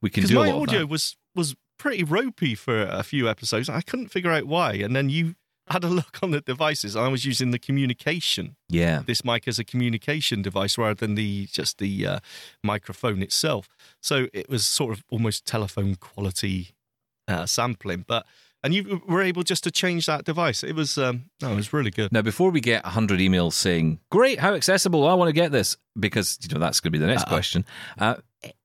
we 0.00 0.08
can 0.08 0.24
do 0.24 0.40
a 0.40 0.46
my 0.46 0.52
audio 0.52 0.86
was 0.86 1.16
was 1.34 1.54
pretty 1.82 2.04
ropey 2.04 2.54
for 2.54 2.82
a 2.82 3.02
few 3.02 3.28
episodes. 3.28 3.68
I 3.68 3.80
couldn't 3.80 4.08
figure 4.08 4.30
out 4.30 4.44
why, 4.46 4.74
and 4.74 4.94
then 4.94 5.10
you 5.10 5.34
had 5.66 5.82
a 5.82 5.88
look 5.88 6.18
on 6.22 6.30
the 6.30 6.40
devices. 6.40 6.94
I 6.94 7.08
was 7.08 7.24
using 7.24 7.50
the 7.50 7.58
communication. 7.58 8.54
Yeah, 8.68 9.02
This 9.04 9.24
mic 9.24 9.48
as 9.48 9.58
a 9.58 9.64
communication 9.64 10.42
device 10.42 10.78
rather 10.78 10.94
than 10.94 11.16
the 11.16 11.46
just 11.50 11.78
the 11.78 12.06
uh, 12.06 12.18
microphone 12.62 13.20
itself. 13.20 13.68
So 14.00 14.28
it 14.32 14.48
was 14.48 14.64
sort 14.64 14.92
of 14.92 15.02
almost 15.10 15.44
telephone 15.44 15.96
quality 15.96 16.74
uh, 17.28 17.46
sampling, 17.46 18.04
but. 18.06 18.24
And 18.64 18.72
you 18.72 19.02
were 19.08 19.22
able 19.22 19.42
just 19.42 19.64
to 19.64 19.72
change 19.72 20.06
that 20.06 20.24
device. 20.24 20.62
It 20.62 20.76
was, 20.76 20.96
um, 20.96 21.24
no, 21.42 21.50
it 21.50 21.56
was 21.56 21.72
really 21.72 21.90
good. 21.90 22.12
Now, 22.12 22.22
before 22.22 22.50
we 22.52 22.60
get 22.60 22.84
100 22.84 23.18
emails 23.18 23.54
saying, 23.54 23.98
great, 24.08 24.38
how 24.38 24.54
accessible, 24.54 25.04
I 25.04 25.14
want 25.14 25.30
to 25.30 25.32
get 25.32 25.50
this, 25.50 25.76
because 25.98 26.38
you 26.40 26.48
know 26.54 26.60
that's 26.60 26.78
going 26.78 26.92
to 26.92 26.96
be 26.96 27.04
the 27.04 27.08
next 27.08 27.24
Uh-uh. 27.24 27.28
question. 27.28 27.64
Uh, 27.98 28.14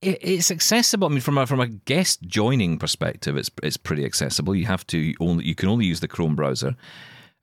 it's 0.01 0.51
accessible. 0.51 1.07
I 1.07 1.11
mean, 1.11 1.21
from 1.21 1.37
a, 1.37 1.45
from 1.45 1.59
a 1.59 1.67
guest 1.67 2.21
joining 2.23 2.77
perspective, 2.77 3.37
it's 3.37 3.51
it's 3.63 3.77
pretty 3.77 4.05
accessible. 4.05 4.55
You 4.55 4.65
have 4.65 4.85
to 4.87 5.13
only 5.19 5.45
you 5.45 5.55
can 5.55 5.69
only 5.69 5.85
use 5.85 5.99
the 5.99 6.07
Chrome 6.07 6.35
browser, 6.35 6.75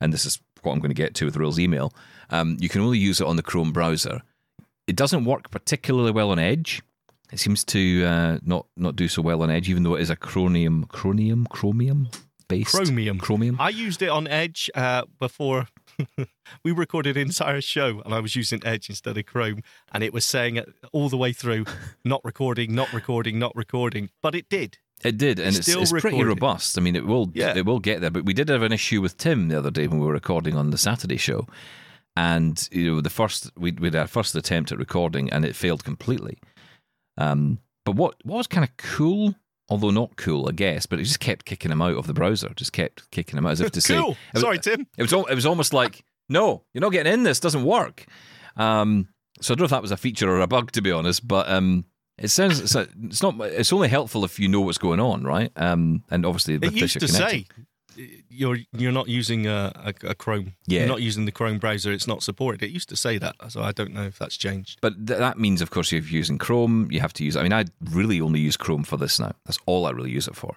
and 0.01 0.13
this 0.13 0.25
is 0.25 0.39
what 0.61 0.73
I'm 0.73 0.79
going 0.79 0.89
to 0.89 0.95
get 0.95 1.15
to 1.15 1.25
with 1.25 1.37
Will's 1.37 1.59
email. 1.59 1.93
Um, 2.29 2.57
you 2.59 2.69
can 2.69 2.81
only 2.81 2.97
use 2.97 3.21
it 3.21 3.27
on 3.27 3.35
the 3.35 3.43
Chrome 3.43 3.71
browser. 3.71 4.21
It 4.87 4.95
doesn't 4.95 5.25
work 5.25 5.51
particularly 5.51 6.11
well 6.11 6.31
on 6.31 6.39
Edge. 6.39 6.81
It 7.31 7.39
seems 7.39 7.63
to 7.65 8.03
uh, 8.05 8.37
not 8.43 8.67
not 8.75 8.95
do 8.95 9.07
so 9.07 9.21
well 9.21 9.41
on 9.41 9.49
Edge, 9.49 9.69
even 9.69 9.83
though 9.83 9.95
it 9.95 10.01
is 10.01 10.09
a 10.09 10.15
Chromium 10.15 10.85
Chromium 10.85 11.47
Chromium 11.47 12.09
based 12.47 12.71
Chromium. 12.71 13.19
Chromium. 13.19 13.57
I 13.59 13.69
used 13.69 14.01
it 14.01 14.09
on 14.09 14.27
Edge 14.27 14.69
uh, 14.75 15.03
before 15.19 15.67
we 16.63 16.71
recorded 16.71 17.17
an 17.17 17.23
entire 17.27 17.61
show, 17.61 18.01
and 18.03 18.13
I 18.13 18.19
was 18.19 18.35
using 18.35 18.61
Edge 18.65 18.89
instead 18.89 19.17
of 19.17 19.25
Chrome, 19.25 19.61
and 19.91 20.03
it 20.03 20.13
was 20.13 20.25
saying 20.25 20.61
all 20.91 21.09
the 21.09 21.17
way 21.17 21.33
through, 21.33 21.65
not 22.03 22.21
recording, 22.23 22.73
not 22.75 22.91
recording, 22.93 23.39
not 23.39 23.55
recording, 23.55 24.09
but 24.21 24.35
it 24.35 24.49
did. 24.49 24.77
It 25.03 25.17
did, 25.17 25.39
and 25.39 25.55
it's, 25.55 25.67
Still 25.67 25.81
it's 25.81 25.91
pretty 25.91 26.23
robust. 26.23 26.77
I 26.77 26.81
mean, 26.81 26.95
it 26.95 27.05
will 27.05 27.29
Yeah. 27.33 27.55
it 27.55 27.65
will 27.65 27.79
get 27.79 27.99
there. 28.01 28.09
But 28.11 28.25
we 28.25 28.33
did 28.33 28.47
have 28.49 28.61
an 28.61 28.71
issue 28.71 29.01
with 29.01 29.17
Tim 29.17 29.49
the 29.49 29.57
other 29.57 29.71
day 29.71 29.87
when 29.87 29.99
we 29.99 30.05
were 30.05 30.13
recording 30.13 30.55
on 30.55 30.69
the 30.71 30.77
Saturday 30.77 31.17
show, 31.17 31.47
and 32.15 32.67
you 32.71 32.95
know 32.95 33.01
the 33.01 33.09
first 33.09 33.51
we 33.57 33.71
we 33.73 33.87
had 33.87 33.95
our 33.95 34.07
first 34.07 34.35
attempt 34.35 34.71
at 34.71 34.77
recording, 34.77 35.29
and 35.31 35.43
it 35.43 35.55
failed 35.55 35.83
completely. 35.83 36.37
Um, 37.17 37.59
but 37.83 37.95
what 37.95 38.15
what 38.23 38.37
was 38.37 38.47
kind 38.47 38.63
of 38.63 38.75
cool, 38.77 39.35
although 39.69 39.89
not 39.91 40.15
cool, 40.15 40.47
I 40.47 40.51
guess, 40.51 40.85
but 40.85 40.99
it 40.99 41.03
just 41.03 41.19
kept 41.19 41.45
kicking 41.45 41.71
him 41.71 41.81
out 41.81 41.95
of 41.95 42.07
the 42.07 42.13
browser. 42.13 42.49
Just 42.55 42.73
kept 42.73 43.09
kicking 43.11 43.37
him 43.37 43.45
out 43.45 43.53
as 43.53 43.61
if 43.61 43.71
to 43.71 43.81
say, 43.81 43.95
cool. 43.97 44.11
it 44.11 44.17
was- 44.33 44.41
Sorry, 44.41 44.59
Tim. 44.59 44.87
it 44.97 45.01
was 45.01 45.13
it 45.13 45.35
was 45.35 45.45
almost 45.45 45.73
like, 45.73 46.03
no, 46.29 46.63
you're 46.73 46.81
not 46.81 46.91
getting 46.91 47.11
in. 47.13 47.23
This 47.23 47.39
doesn't 47.39 47.63
work. 47.63 48.05
Um, 48.57 49.07
so 49.41 49.53
I 49.53 49.55
don't 49.55 49.61
know 49.61 49.65
if 49.65 49.71
that 49.71 49.81
was 49.81 49.91
a 49.91 49.97
feature 49.97 50.29
or 50.29 50.39
a 50.41 50.47
bug, 50.47 50.71
to 50.73 50.81
be 50.81 50.91
honest. 50.91 51.27
But 51.27 51.49
um, 51.49 51.85
it 52.17 52.29
sounds 52.29 52.59
it's, 52.59 52.75
a, 52.75 52.87
it's 53.03 53.21
not. 53.21 53.35
It's 53.41 53.73
only 53.73 53.89
helpful 53.89 54.23
if 54.23 54.39
you 54.39 54.47
know 54.47 54.61
what's 54.61 54.77
going 54.77 54.99
on, 54.99 55.23
right? 55.23 55.51
Um, 55.55 56.03
and 56.09 56.25
obviously, 56.25 56.55
It 56.55 56.71
used 56.73 56.99
to 56.99 57.05
connected. 57.07 57.47
say 57.47 57.47
you're 58.29 58.57
you're 58.71 58.91
not 58.91 59.07
using 59.07 59.47
a, 59.47 59.71
a, 59.75 60.09
a 60.09 60.15
Chrome. 60.15 60.53
Yeah. 60.67 60.81
You're 60.81 60.89
not 60.89 61.01
using 61.01 61.25
the 61.25 61.31
Chrome 61.31 61.57
browser. 61.57 61.91
It's 61.91 62.07
not 62.07 62.23
supported. 62.23 62.63
It 62.63 62.71
used 62.71 62.89
to 62.89 62.95
say 62.95 63.17
that, 63.17 63.35
so 63.49 63.61
I 63.61 63.71
don't 63.71 63.93
know 63.93 64.03
if 64.03 64.17
that's 64.17 64.37
changed. 64.37 64.79
But 64.81 65.07
th- 65.07 65.19
that 65.19 65.37
means, 65.37 65.61
of 65.61 65.71
course, 65.71 65.93
if 65.93 66.11
you're 66.11 66.17
using 66.17 66.37
Chrome, 66.37 66.89
you 66.91 66.99
have 66.99 67.13
to 67.13 67.23
use. 67.23 67.35
I 67.35 67.43
mean, 67.43 67.53
I 67.53 67.65
really 67.91 68.21
only 68.21 68.39
use 68.39 68.57
Chrome 68.57 68.83
for 68.83 68.97
this 68.97 69.19
now. 69.19 69.33
That's 69.45 69.59
all 69.65 69.85
I 69.85 69.91
really 69.91 70.11
use 70.11 70.27
it 70.27 70.35
for. 70.35 70.55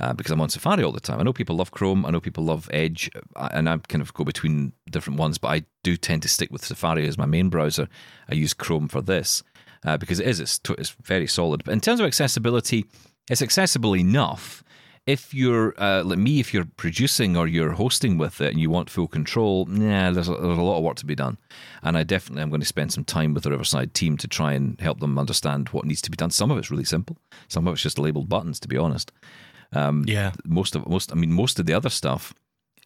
Uh, 0.00 0.12
because 0.12 0.30
I'm 0.30 0.40
on 0.40 0.48
Safari 0.48 0.84
all 0.84 0.92
the 0.92 1.00
time. 1.00 1.18
I 1.18 1.24
know 1.24 1.32
people 1.32 1.56
love 1.56 1.72
Chrome. 1.72 2.06
I 2.06 2.10
know 2.10 2.20
people 2.20 2.44
love 2.44 2.70
Edge, 2.72 3.10
uh, 3.34 3.48
and 3.50 3.68
I 3.68 3.78
kind 3.88 4.00
of 4.00 4.14
go 4.14 4.22
between 4.22 4.72
different 4.88 5.18
ones. 5.18 5.38
But 5.38 5.48
I 5.48 5.64
do 5.82 5.96
tend 5.96 6.22
to 6.22 6.28
stick 6.28 6.52
with 6.52 6.64
Safari 6.64 7.08
as 7.08 7.18
my 7.18 7.26
main 7.26 7.48
browser. 7.48 7.88
I 8.30 8.34
use 8.34 8.54
Chrome 8.54 8.86
for 8.86 9.00
this 9.02 9.42
uh, 9.84 9.96
because 9.96 10.20
it 10.20 10.28
is 10.28 10.38
it's, 10.38 10.58
t- 10.60 10.74
it's 10.78 10.90
very 11.02 11.26
solid. 11.26 11.64
But 11.64 11.72
in 11.72 11.80
terms 11.80 11.98
of 11.98 12.06
accessibility, 12.06 12.86
it's 13.28 13.42
accessible 13.42 13.96
enough. 13.96 14.62
If 15.08 15.32
you're 15.32 15.74
uh, 15.80 16.02
like 16.04 16.18
me, 16.18 16.38
if 16.38 16.52
you're 16.52 16.66
producing 16.76 17.34
or 17.34 17.46
you're 17.46 17.72
hosting 17.72 18.18
with 18.18 18.42
it 18.42 18.50
and 18.52 18.60
you 18.60 18.68
want 18.68 18.90
full 18.90 19.08
control, 19.08 19.66
yeah, 19.70 20.10
there's 20.10 20.28
a, 20.28 20.32
there's 20.34 20.58
a 20.58 20.62
lot 20.62 20.76
of 20.76 20.84
work 20.84 20.96
to 20.96 21.06
be 21.06 21.14
done. 21.14 21.38
And 21.82 21.96
I 21.96 22.02
definitely 22.04 22.42
am 22.42 22.50
going 22.50 22.60
to 22.60 22.66
spend 22.66 22.92
some 22.92 23.04
time 23.04 23.32
with 23.32 23.44
the 23.44 23.50
Riverside 23.50 23.94
team 23.94 24.18
to 24.18 24.28
try 24.28 24.52
and 24.52 24.78
help 24.80 25.00
them 25.00 25.18
understand 25.18 25.70
what 25.70 25.86
needs 25.86 26.02
to 26.02 26.10
be 26.10 26.16
done. 26.16 26.30
Some 26.30 26.50
of 26.50 26.58
it's 26.58 26.70
really 26.70 26.84
simple. 26.84 27.16
Some 27.48 27.66
of 27.66 27.72
it's 27.72 27.82
just 27.82 27.98
labeled 27.98 28.28
buttons, 28.28 28.60
to 28.60 28.68
be 28.68 28.76
honest. 28.76 29.10
Um, 29.72 30.04
Yeah. 30.06 30.32
most 30.44 30.76
of 30.76 30.86
most, 30.86 31.10
I 31.10 31.14
mean, 31.14 31.32
most 31.32 31.58
of 31.58 31.64
the 31.64 31.72
other 31.72 31.90
stuff. 31.90 32.34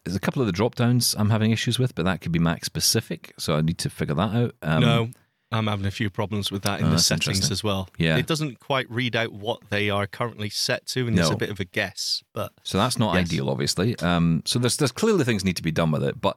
There's 0.05 0.17
a 0.17 0.21
couple 0.21 0.43
of 0.43 0.47
the 0.47 0.53
drop 0.53 0.75
downs 0.77 1.15
I'm 1.19 1.31
having 1.31 1.51
issues 1.51 1.79
with, 1.79 1.95
but 1.95 2.05
that 2.05 2.21
could 2.21 2.33
be 2.33 2.39
Mac 2.41 2.65
specific, 2.65 3.33
so 3.39 3.57
I 3.57 3.63
need 3.63 3.79
to 3.79 3.91
figure 3.91 4.15
that 4.17 4.35
out. 4.35 4.55
Um, 4.63 4.81
no, 4.81 5.11
I'm 5.53 5.67
having 5.67 5.87
a 5.87 5.91
few 5.91 6.09
problems 6.11 6.51
with 6.51 6.63
that 6.63 6.81
in 6.81 6.87
Oh, 6.87 6.91
the 6.91 6.99
settings 6.99 7.51
as 7.51 7.63
well. 7.63 7.89
Yeah. 7.99 8.17
It 8.17 8.27
doesn't 8.27 8.59
quite 8.61 8.91
read 8.91 9.15
out 9.15 9.33
what 9.33 9.61
they 9.71 9.91
are 9.91 10.07
currently 10.07 10.49
set 10.49 10.87
to, 10.89 11.07
and 11.07 11.19
it's 11.19 11.31
a 11.31 11.37
bit 11.37 11.51
of 11.51 11.61
a 11.61 11.65
guess. 11.65 12.23
But 12.33 12.53
So 12.63 12.79
that's 12.79 12.99
not 12.99 13.15
Yes. 13.15 13.27
ideal, 13.27 13.51
obviously. 13.51 13.97
Um, 13.99 14.43
so 14.47 14.59
there's 14.59 14.77
there's 14.77 14.93
clearly 14.93 15.25
things 15.25 15.45
need 15.45 15.57
to 15.57 15.63
be 15.63 15.71
done 15.73 15.91
with 15.91 16.03
it, 16.05 16.21
but 16.21 16.37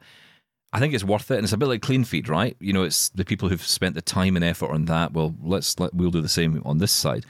I 0.74 0.80
think 0.80 0.94
it's 0.94 1.04
worth 1.04 1.32
it, 1.32 1.36
and 1.36 1.44
it's 1.46 1.54
a 1.54 1.58
bit 1.58 1.68
like 1.70 1.82
CleanFeed, 1.82 2.28
right? 2.28 2.58
You 2.60 2.74
know, 2.74 2.84
it's 2.84 3.10
the 3.10 3.24
people 3.24 3.48
who've 3.48 3.62
spent 3.66 3.96
the 3.96 4.02
time 4.02 4.36
and 4.36 4.44
effort 4.44 4.72
on 4.72 4.86
that. 4.86 5.14
Well, 5.14 5.34
let's 5.42 5.80
let, 5.80 5.94
we'll 5.94 6.12
do 6.12 6.22
the 6.22 6.28
same 6.28 6.62
on 6.66 6.80
this 6.80 6.92
side, 6.92 7.26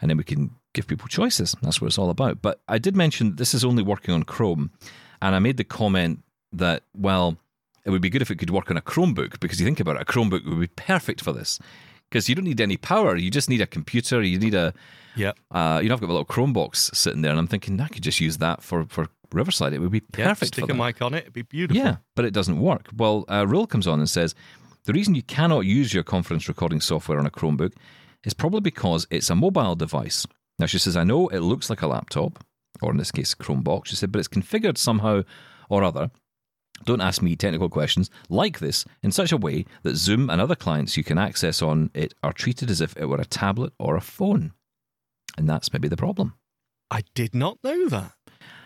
and 0.00 0.08
then 0.10 0.16
we 0.16 0.24
can 0.24 0.50
give 0.72 0.86
people 0.86 1.06
choices. 1.08 1.54
That's 1.60 1.80
what 1.80 1.88
it's 1.88 1.98
all 1.98 2.08
about. 2.10 2.40
But 2.40 2.60
I 2.68 2.78
did 2.78 2.96
mention 2.96 3.36
this 3.36 3.52
is 3.52 3.64
only 3.64 3.82
working 3.82 4.14
on 4.14 4.22
Chrome, 4.22 4.70
and 5.20 5.34
I 5.34 5.38
made 5.40 5.58
the 5.58 5.64
comment 5.64 6.20
that 6.52 6.84
well, 6.96 7.36
it 7.86 7.90
would 7.90 8.02
be 8.02 8.10
good 8.10 8.20
if 8.22 8.30
it 8.30 8.36
could 8.36 8.50
work 8.50 8.70
on 8.70 8.76
a 8.76 8.82
Chromebook 8.82 9.40
because 9.40 9.58
you 9.60 9.64
think 9.66 9.80
about 9.80 9.96
it, 9.96 10.02
a 10.02 10.04
Chromebook 10.04 10.44
would 10.44 10.60
be 10.60 10.66
perfect 10.66 11.22
for 11.22 11.32
this 11.32 11.58
because 12.10 12.28
you 12.28 12.34
don't 12.34 12.44
need 12.44 12.60
any 12.60 12.76
power. 12.76 13.16
You 13.16 13.30
just 13.30 13.48
need 13.48 13.60
a 13.62 13.66
computer. 13.66 14.22
You 14.22 14.38
need 14.38 14.54
a 14.54 14.74
Yeah. 15.14 15.32
uh, 15.50 15.80
you 15.82 15.88
know, 15.88 15.94
I've 15.94 16.00
got 16.00 16.08
a 16.10 16.12
little 16.18 16.26
Chromebox 16.26 16.94
sitting 16.94 17.22
there, 17.22 17.30
and 17.30 17.38
I'm 17.40 17.46
thinking 17.46 17.80
I 17.80 17.88
could 17.88 18.02
just 18.02 18.20
use 18.20 18.36
that 18.38 18.62
for 18.62 18.84
for 18.88 19.06
Riverside. 19.32 19.72
It 19.72 19.78
would 19.80 19.90
be 19.90 20.02
Yeah, 20.18 20.26
perfect 20.28 20.54
Stick 20.54 20.66
for 20.66 20.72
a 20.72 20.74
mic 20.74 21.00
on 21.00 21.14
it. 21.14 21.22
It'd 21.22 21.32
be 21.32 21.42
beautiful. 21.42 21.82
Yeah, 21.82 21.96
but 22.14 22.24
it 22.24 22.34
doesn't 22.34 22.60
work. 22.60 22.88
Well, 22.96 23.24
uh, 23.28 23.46
Rule 23.48 23.66
comes 23.66 23.86
on 23.86 23.98
and 23.98 24.10
says 24.10 24.34
the 24.84 24.92
reason 24.92 25.14
you 25.14 25.22
cannot 25.22 25.60
use 25.66 25.92
your 25.94 26.04
conference 26.04 26.46
recording 26.48 26.80
software 26.80 27.18
on 27.18 27.26
a 27.26 27.30
Chromebook 27.30 27.72
is 28.24 28.34
probably 28.34 28.60
because 28.60 29.06
it's 29.10 29.30
a 29.30 29.34
mobile 29.34 29.74
device. 29.74 30.26
Now, 30.58 30.66
she 30.66 30.78
says, 30.78 30.96
I 30.96 31.04
know 31.04 31.28
it 31.28 31.40
looks 31.40 31.68
like 31.70 31.82
a 31.82 31.86
laptop, 31.88 32.42
or 32.82 32.90
in 32.92 32.96
this 32.98 33.10
case, 33.12 33.34
Chromebox. 33.34 33.86
She 33.86 33.96
said, 33.96 34.10
but 34.12 34.18
it's 34.20 34.28
configured 34.28 34.78
somehow 34.78 35.22
or 35.68 35.82
other. 35.84 36.10
Don't 36.84 37.00
ask 37.00 37.22
me 37.22 37.34
technical 37.36 37.68
questions 37.68 38.10
like 38.28 38.58
this 38.58 38.84
in 39.02 39.10
such 39.10 39.32
a 39.32 39.36
way 39.36 39.64
that 39.82 39.96
Zoom 39.96 40.28
and 40.30 40.40
other 40.40 40.54
clients 40.54 40.96
you 40.96 41.02
can 41.04 41.18
access 41.18 41.62
on 41.62 41.90
it 41.94 42.14
are 42.22 42.32
treated 42.32 42.70
as 42.70 42.80
if 42.80 42.96
it 42.96 43.06
were 43.06 43.20
a 43.20 43.24
tablet 43.24 43.72
or 43.78 43.96
a 43.96 44.00
phone. 44.00 44.52
And 45.38 45.48
that's 45.48 45.72
maybe 45.72 45.88
the 45.88 45.96
problem. 45.96 46.34
I 46.90 47.02
did 47.14 47.34
not 47.34 47.58
know 47.64 47.88
that. 47.88 48.12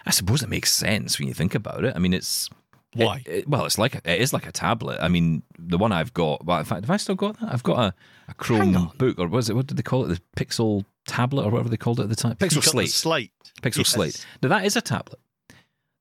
I 0.05 0.11
suppose 0.11 0.43
it 0.43 0.49
makes 0.49 0.73
sense 0.73 1.19
when 1.19 1.29
you 1.29 1.35
think 1.35 1.55
about 1.55 1.85
it. 1.85 1.95
I 1.95 1.99
mean, 1.99 2.13
it's 2.13 2.49
Why? 2.95 3.23
it- 3.27 3.29
it- 3.29 3.49
well, 3.49 3.65
it's 3.65 3.79
like 3.79 3.95
it 3.95 4.21
is 4.21 4.33
like 4.33 4.47
a 4.47 4.53
tablet. 4.53 4.99
I 5.01 5.09
mean, 5.09 5.43
the 5.59 5.79
one 5.79 5.93
I've 5.93 6.13
got. 6.13 6.45
Well, 6.45 6.59
in 6.59 6.65
fact, 6.65 6.83
have 6.83 6.91
I 6.91 6.97
still 6.97 7.15
got 7.15 7.39
that? 7.41 7.53
I've 7.53 7.63
got 7.63 7.79
a, 7.79 7.95
a 8.29 8.35
Chromebook, 8.35 9.19
or 9.19 9.29
was 9.29 9.49
it? 9.49 9.57
What 9.57 9.67
did 9.67 9.77
they 9.77 9.83
call 9.83 10.05
it? 10.05 10.09
The 10.09 10.21
Pixel 10.45 10.85
tablet, 11.07 11.45
or 11.45 11.51
whatever 11.51 11.69
they 11.69 11.77
called 11.77 12.01
it 12.01 12.05
at 12.05 12.09
the 12.09 12.17
time. 12.17 12.37
Pixel 12.37 12.63
Slate. 12.63 12.91
Slate. 12.91 13.33
Pixel 13.63 13.79
Yes. 13.79 13.89
Slate. 13.89 14.27
Now 14.43 14.49
that 14.51 14.65
is 14.65 14.77
a 14.77 14.81
tablet. 14.81 15.21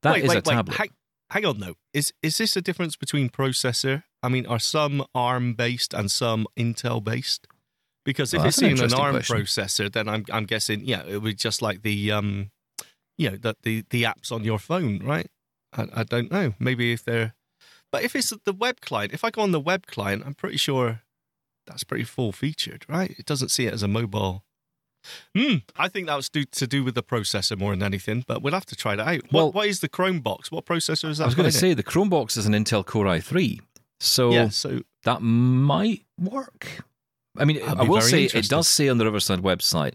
That 0.02 0.18
is 0.18 0.24
wait, 0.24 0.30
wait, 0.30 0.38
a 0.38 0.42
tablet. 0.42 0.80
Wait, 0.80 0.92
hang, 1.32 1.46
on, 1.46 1.60
though. 1.60 1.76
Is 1.94 2.14
is 2.22 2.38
this 2.38 2.56
a 2.56 2.62
difference 2.62 2.96
between 2.96 3.30
processor? 3.30 4.04
I 4.22 4.30
mean, 4.30 4.46
are 4.46 4.60
some 4.60 5.06
ARM 5.16 5.54
based 5.54 5.94
and 5.94 6.12
some 6.12 6.48
Intel 6.58 7.04
based? 7.04 7.48
Because 8.06 8.34
if 8.34 8.42
Oh, 8.42 8.48
it's 8.48 8.62
an 8.62 8.94
ARM 8.94 9.16
question. 9.16 9.36
processor, 9.38 9.92
then 9.92 10.08
I'm 10.10 10.26
I'm 10.32 10.46
guessing, 10.46 10.82
yeah, 10.86 11.04
it 11.06 11.14
would 11.14 11.24
be 11.24 11.34
just 11.34 11.62
like 11.62 11.82
the 11.84 12.12
um, 12.12 12.52
you 13.18 13.30
know, 13.32 13.38
the 13.38 13.56
the, 13.64 13.86
the 13.90 14.04
apps 14.04 14.32
on 14.32 14.44
your 14.44 14.60
phone, 14.60 15.00
right? 15.04 15.28
I, 15.74 15.88
I 15.94 16.04
don't 16.04 16.32
know. 16.32 16.54
Maybe 16.60 16.94
if 16.94 17.04
they're, 17.04 17.36
but 17.92 18.04
if 18.04 18.16
it's 18.16 18.34
the 18.46 18.54
web 18.54 18.82
client, 18.82 19.14
if 19.14 19.24
I 19.24 19.30
go 19.30 19.42
on 19.42 19.52
the 19.52 19.60
web 19.60 19.86
client, 19.86 20.24
I'm 20.26 20.34
pretty 20.34 20.58
sure 20.58 21.02
that's 21.68 21.84
pretty 21.84 22.06
full 22.06 22.32
featured, 22.32 22.86
right? 22.90 23.12
It 23.20 23.26
doesn't 23.26 23.50
see 23.50 23.68
it 23.68 23.74
as 23.74 23.84
a 23.84 23.88
mobile. 23.88 24.44
Hmm. 25.36 25.56
I 25.76 25.88
think 25.88 26.08
that 26.08 26.16
was 26.16 26.30
due, 26.30 26.46
to 26.46 26.68
do 26.68 26.84
with 26.84 26.96
the 26.96 27.04
processor 27.04 27.58
more 27.58 27.72
than 27.72 27.84
anything, 27.84 28.24
but 28.28 28.42
we'll 28.42 28.54
have 28.54 28.66
to 28.68 28.76
try 28.76 28.96
that 28.96 29.08
out. 29.08 29.22
Well- 29.32 29.48
what, 29.48 29.56
what 29.56 29.68
is 29.68 29.80
the 29.80 29.90
Chromebox? 29.90 30.52
What 30.52 30.66
processor 30.66 31.10
is 31.10 31.18
that? 31.18 31.26
I 31.26 31.28
was 31.28 31.36
going 31.36 31.50
to 31.50 31.58
say 31.58 31.74
the 31.74 31.84
Chromebox 31.84 32.38
is 32.38 32.46
an 32.46 32.54
Intel 32.54 32.86
Core 32.86 33.06
i3, 33.06 33.60
so 34.00 34.32
yeah. 34.32 34.50
So 34.50 34.82
that 35.04 35.22
might 35.22 36.06
work. 36.20 36.84
I 37.38 37.46
mean, 37.46 37.60
That'd 37.60 37.80
I 37.80 37.84
will 37.84 38.02
say 38.02 38.26
it 38.26 38.50
does 38.50 38.68
say 38.68 38.90
on 38.90 38.98
the 38.98 39.06
Riverside 39.06 39.40
website 39.40 39.94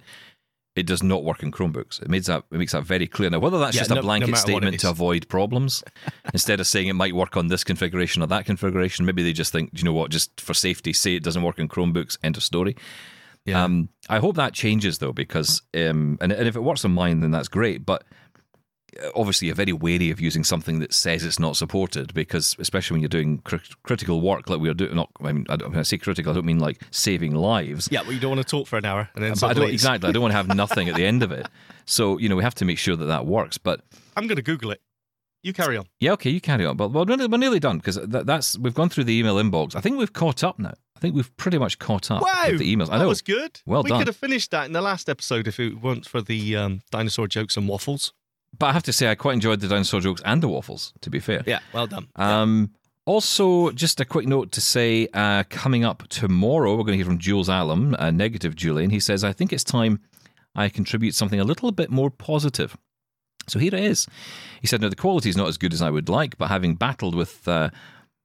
it 0.76 0.86
does 0.86 1.02
not 1.02 1.22
work 1.22 1.42
in 1.42 1.52
Chromebooks. 1.52 2.02
It 2.02 2.08
makes 2.08 2.26
that 2.26 2.44
it 2.50 2.58
makes 2.58 2.72
that 2.72 2.82
very 2.82 3.06
clear. 3.06 3.30
Now, 3.30 3.38
whether 3.38 3.58
that's 3.58 3.76
Yeah, 3.76 3.82
just 3.82 3.90
a 3.92 3.94
no- 3.94 4.00
no 4.00 4.06
blanket 4.06 4.30
it 4.30 4.36
statement 4.38 4.80
to 4.80 4.90
avoid 4.90 5.28
problems, 5.28 5.84
instead 6.32 6.58
of 6.58 6.66
saying 6.66 6.88
it 6.88 6.94
might 6.94 7.14
work 7.14 7.36
on 7.36 7.46
this 7.48 7.62
configuration 7.62 8.22
or 8.22 8.26
that 8.26 8.44
configuration, 8.44 9.06
maybe 9.06 9.22
they 9.22 9.32
just 9.32 9.52
think, 9.52 9.72
do 9.72 9.78
you 9.80 9.84
know 9.84 9.92
what, 9.92 10.10
just 10.10 10.40
for 10.40 10.54
safety, 10.54 10.92
say 10.92 11.14
it 11.14 11.22
doesn't 11.22 11.42
work 11.42 11.58
in 11.58 11.68
Chromebooks. 11.68 12.18
End 12.24 12.36
of 12.36 12.42
story. 12.42 12.76
Yeah. 13.44 13.62
Um, 13.62 13.90
I 14.08 14.18
hope 14.18 14.36
that 14.36 14.54
changes 14.54 14.98
though, 14.98 15.12
because 15.12 15.62
um, 15.74 16.18
and, 16.20 16.32
and 16.32 16.48
if 16.48 16.56
it 16.56 16.60
works 16.60 16.84
on 16.84 16.92
mine, 16.92 17.20
then 17.20 17.30
that's 17.30 17.48
great. 17.48 17.84
But 17.84 18.04
uh, 19.02 19.10
obviously, 19.14 19.46
you're 19.48 19.54
very 19.54 19.72
wary 19.72 20.10
of 20.10 20.20
using 20.20 20.44
something 20.44 20.78
that 20.78 20.94
says 20.94 21.24
it's 21.24 21.38
not 21.38 21.56
supported, 21.56 22.14
because 22.14 22.56
especially 22.58 22.94
when 22.94 23.02
you're 23.02 23.08
doing 23.08 23.38
cri- 23.38 23.60
critical 23.82 24.20
work 24.22 24.48
like 24.48 24.60
we 24.60 24.68
are 24.70 24.74
doing. 24.74 24.94
Not, 24.94 25.10
I 25.20 25.32
mean, 25.32 25.46
I 25.50 25.56
don't, 25.56 25.70
when 25.70 25.78
I 25.78 25.82
say 25.82 25.98
critical, 25.98 26.32
I 26.32 26.34
don't 26.34 26.46
mean 26.46 26.58
like 26.58 26.80
saving 26.90 27.34
lives. 27.34 27.88
yeah, 27.90 28.00
well, 28.02 28.12
you 28.12 28.20
don't 28.20 28.36
want 28.36 28.46
to 28.46 28.50
talk 28.50 28.66
for 28.66 28.78
an 28.78 28.86
hour 28.86 29.10
and 29.14 29.22
then 29.24 29.34
But 29.38 29.44
I 29.50 29.52
don't 29.52 29.70
exactly. 29.70 30.08
I 30.08 30.12
don't 30.12 30.22
want 30.22 30.32
to 30.32 30.36
have 30.36 30.48
nothing 30.48 30.88
at 30.88 30.94
the 30.94 31.04
end 31.04 31.22
of 31.22 31.30
it. 31.32 31.46
So 31.84 32.16
you 32.18 32.28
know, 32.30 32.36
we 32.36 32.42
have 32.44 32.54
to 32.56 32.64
make 32.64 32.78
sure 32.78 32.96
that 32.96 33.06
that 33.06 33.26
works. 33.26 33.58
But 33.58 33.80
I'm 34.16 34.26
going 34.26 34.36
to 34.36 34.42
Google 34.42 34.70
it. 34.70 34.80
You 35.42 35.52
carry 35.52 35.76
on. 35.76 35.84
yeah, 36.00 36.12
okay, 36.12 36.30
you 36.30 36.40
carry 36.40 36.64
on. 36.64 36.78
But 36.78 36.92
well, 36.92 37.04
we're 37.04 37.28
we're 37.28 37.36
nearly 37.36 37.60
done 37.60 37.76
because 37.76 37.96
that, 37.96 38.24
that's 38.24 38.56
we've 38.56 38.72
gone 38.72 38.88
through 38.88 39.04
the 39.04 39.18
email 39.18 39.36
inbox. 39.36 39.76
I 39.76 39.82
think 39.82 39.98
we've 39.98 40.14
caught 40.14 40.42
up 40.42 40.58
now. 40.58 40.72
I 41.04 41.08
think 41.08 41.16
we've 41.16 41.36
pretty 41.36 41.58
much 41.58 41.78
caught 41.78 42.10
up 42.10 42.22
Wow, 42.22 42.44
with 42.48 42.60
the 42.60 42.74
emails. 42.74 42.88
I 42.88 42.96
that 42.96 43.04
know. 43.04 43.08
was 43.08 43.20
good. 43.20 43.60
Well 43.66 43.82
we 43.82 43.90
done. 43.90 43.98
could 44.00 44.06
have 44.06 44.16
finished 44.16 44.50
that 44.52 44.64
in 44.64 44.72
the 44.72 44.80
last 44.80 45.10
episode 45.10 45.46
if 45.46 45.60
it 45.60 45.82
weren't 45.82 46.06
for 46.08 46.22
the 46.22 46.56
um, 46.56 46.80
dinosaur 46.90 47.28
jokes 47.28 47.58
and 47.58 47.68
waffles. 47.68 48.14
But 48.58 48.66
I 48.66 48.72
have 48.72 48.84
to 48.84 48.92
say, 48.92 49.10
I 49.10 49.14
quite 49.14 49.34
enjoyed 49.34 49.60
the 49.60 49.68
dinosaur 49.68 50.00
jokes 50.00 50.22
and 50.24 50.42
the 50.42 50.48
waffles. 50.48 50.94
To 51.02 51.10
be 51.10 51.20
fair, 51.20 51.42
Yeah, 51.46 51.58
well 51.74 51.86
done. 51.86 52.08
Um, 52.16 52.70
also, 53.04 53.70
just 53.72 54.00
a 54.00 54.06
quick 54.06 54.26
note 54.26 54.50
to 54.52 54.62
say, 54.62 55.08
uh, 55.12 55.42
coming 55.50 55.84
up 55.84 56.08
tomorrow, 56.08 56.70
we're 56.70 56.84
going 56.84 56.92
to 56.92 56.96
hear 56.96 57.04
from 57.04 57.18
Jules 57.18 57.50
Allen, 57.50 57.94
uh, 57.96 58.10
negative 58.10 58.56
Julian. 58.56 58.88
He 58.88 59.00
says, 59.00 59.22
I 59.24 59.32
think 59.34 59.52
it's 59.52 59.64
time 59.64 60.00
I 60.54 60.70
contribute 60.70 61.14
something 61.14 61.38
a 61.38 61.44
little 61.44 61.70
bit 61.70 61.90
more 61.90 62.08
positive. 62.10 62.78
So 63.46 63.58
here 63.58 63.74
it 63.74 63.82
is. 63.84 64.06
He 64.62 64.66
said, 64.66 64.80
Now, 64.80 64.88
the 64.88 64.96
quality 64.96 65.28
is 65.28 65.36
not 65.36 65.48
as 65.48 65.58
good 65.58 65.74
as 65.74 65.82
I 65.82 65.90
would 65.90 66.08
like, 66.08 66.38
but 66.38 66.48
having 66.48 66.76
battled 66.76 67.14
with 67.14 67.46
uh, 67.46 67.68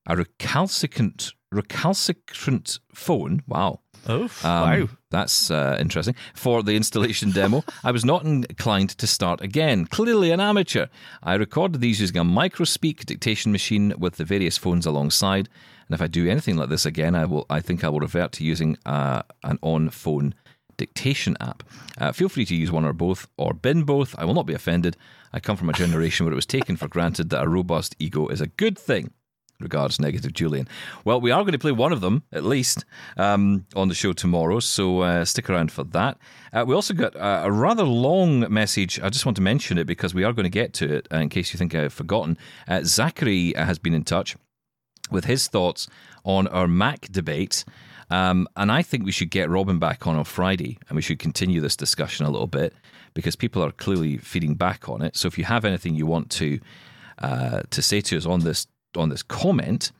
a 0.09 0.15
recalcitrant, 0.17 1.33
recalcitrant 1.51 2.79
phone, 2.93 3.43
wow. 3.47 3.79
Oh, 4.07 4.23
Um, 4.23 4.29
wow. 4.43 4.89
That's 5.11 5.51
uh, 5.51 5.77
interesting. 5.79 6.15
For 6.33 6.63
the 6.63 6.75
installation 6.75 7.31
demo, 7.31 7.63
I 7.83 7.91
was 7.91 8.05
not 8.05 8.23
inclined 8.25 8.91
to 8.91 9.07
start 9.07 9.41
again. 9.41 9.85
Clearly 9.85 10.31
an 10.31 10.39
amateur. 10.39 10.87
I 11.23 11.35
recorded 11.35 11.81
these 11.81 11.99
using 11.99 12.17
a 12.17 12.23
microspeak 12.23 13.05
dictation 13.05 13.51
machine 13.51 13.93
with 13.97 14.15
the 14.15 14.25
various 14.25 14.57
phones 14.57 14.85
alongside. 14.85 15.49
And 15.87 15.95
if 15.95 16.01
I 16.01 16.07
do 16.07 16.27
anything 16.29 16.57
like 16.57 16.69
this 16.69 16.85
again, 16.85 17.15
I 17.15 17.25
will. 17.25 17.45
I 17.49 17.59
think 17.61 17.83
I 17.83 17.89
will 17.89 17.99
revert 17.99 18.31
to 18.33 18.43
using 18.43 18.77
uh, 18.85 19.23
an 19.43 19.57
on-phone 19.61 20.35
dictation 20.77 21.35
app. 21.41 21.63
Uh, 21.97 22.11
feel 22.13 22.29
free 22.29 22.45
to 22.45 22.55
use 22.55 22.71
one 22.71 22.85
or 22.85 22.93
both, 22.93 23.27
or 23.37 23.53
bin 23.53 23.83
both. 23.83 24.15
I 24.17 24.25
will 24.25 24.35
not 24.35 24.45
be 24.45 24.53
offended. 24.53 24.95
I 25.33 25.39
come 25.39 25.57
from 25.57 25.69
a 25.69 25.73
generation 25.73 26.25
where 26.25 26.33
it 26.33 26.35
was 26.35 26.45
taken 26.45 26.77
for 26.77 26.87
granted 26.87 27.29
that 27.31 27.43
a 27.43 27.49
robust 27.49 27.95
ego 27.99 28.27
is 28.27 28.39
a 28.41 28.47
good 28.47 28.77
thing. 28.77 29.11
Regards, 29.59 29.99
negative 29.99 30.33
Julian. 30.33 30.69
Well, 31.03 31.19
we 31.19 31.31
are 31.31 31.41
going 31.41 31.51
to 31.51 31.59
play 31.59 31.73
one 31.73 31.91
of 31.91 31.99
them 31.99 32.23
at 32.31 32.45
least 32.45 32.85
um, 33.17 33.65
on 33.75 33.89
the 33.89 33.93
show 33.93 34.13
tomorrow, 34.13 34.61
so 34.61 35.01
uh, 35.01 35.25
stick 35.25 35.49
around 35.49 35.71
for 35.71 35.83
that. 35.83 36.17
Uh, 36.53 36.63
we 36.65 36.73
also 36.73 36.93
got 36.93 37.13
uh, 37.17 37.41
a 37.43 37.51
rather 37.51 37.83
long 37.83 38.51
message. 38.51 39.01
I 39.01 39.09
just 39.09 39.25
want 39.25 39.35
to 39.35 39.41
mention 39.41 39.77
it 39.77 39.85
because 39.85 40.13
we 40.13 40.23
are 40.23 40.31
going 40.31 40.45
to 40.45 40.49
get 40.49 40.71
to 40.75 40.95
it 40.95 41.07
uh, 41.13 41.17
in 41.17 41.27
case 41.27 41.51
you 41.51 41.57
think 41.57 41.75
I've 41.75 41.91
forgotten. 41.91 42.37
Uh, 42.69 42.81
Zachary 42.83 43.53
has 43.57 43.79
been 43.79 43.93
in 43.93 44.05
touch 44.05 44.37
with 45.11 45.25
his 45.25 45.47
thoughts 45.49 45.89
on 46.23 46.47
our 46.47 46.67
Mac 46.67 47.11
debate. 47.11 47.65
Um, 48.09 48.47
and 48.55 48.71
I 48.71 48.81
think 48.81 49.03
we 49.03 49.11
should 49.11 49.29
get 49.29 49.49
Robin 49.49 49.77
back 49.77 50.07
on 50.07 50.15
on 50.15 50.23
Friday 50.23 50.77
and 50.87 50.95
we 50.95 51.01
should 51.01 51.19
continue 51.19 51.61
this 51.61 51.75
discussion 51.75 52.25
a 52.25 52.29
little 52.29 52.47
bit 52.47 52.73
because 53.13 53.35
people 53.35 53.63
are 53.63 53.71
clearly 53.71 54.17
feeding 54.17 54.55
back 54.55 54.89
on 54.89 55.01
it. 55.01 55.15
So 55.15 55.27
if 55.27 55.37
you 55.37 55.43
have 55.43 55.65
anything 55.65 55.95
you 55.95 56.05
want 56.05 56.29
to 56.31 56.59
uh, 57.19 57.63
to 57.69 57.81
say 57.81 58.01
to 58.01 58.17
us 58.17 58.25
on 58.25 58.39
this 58.39 58.65
on 58.95 59.09
this 59.09 59.23
comment 59.23 59.91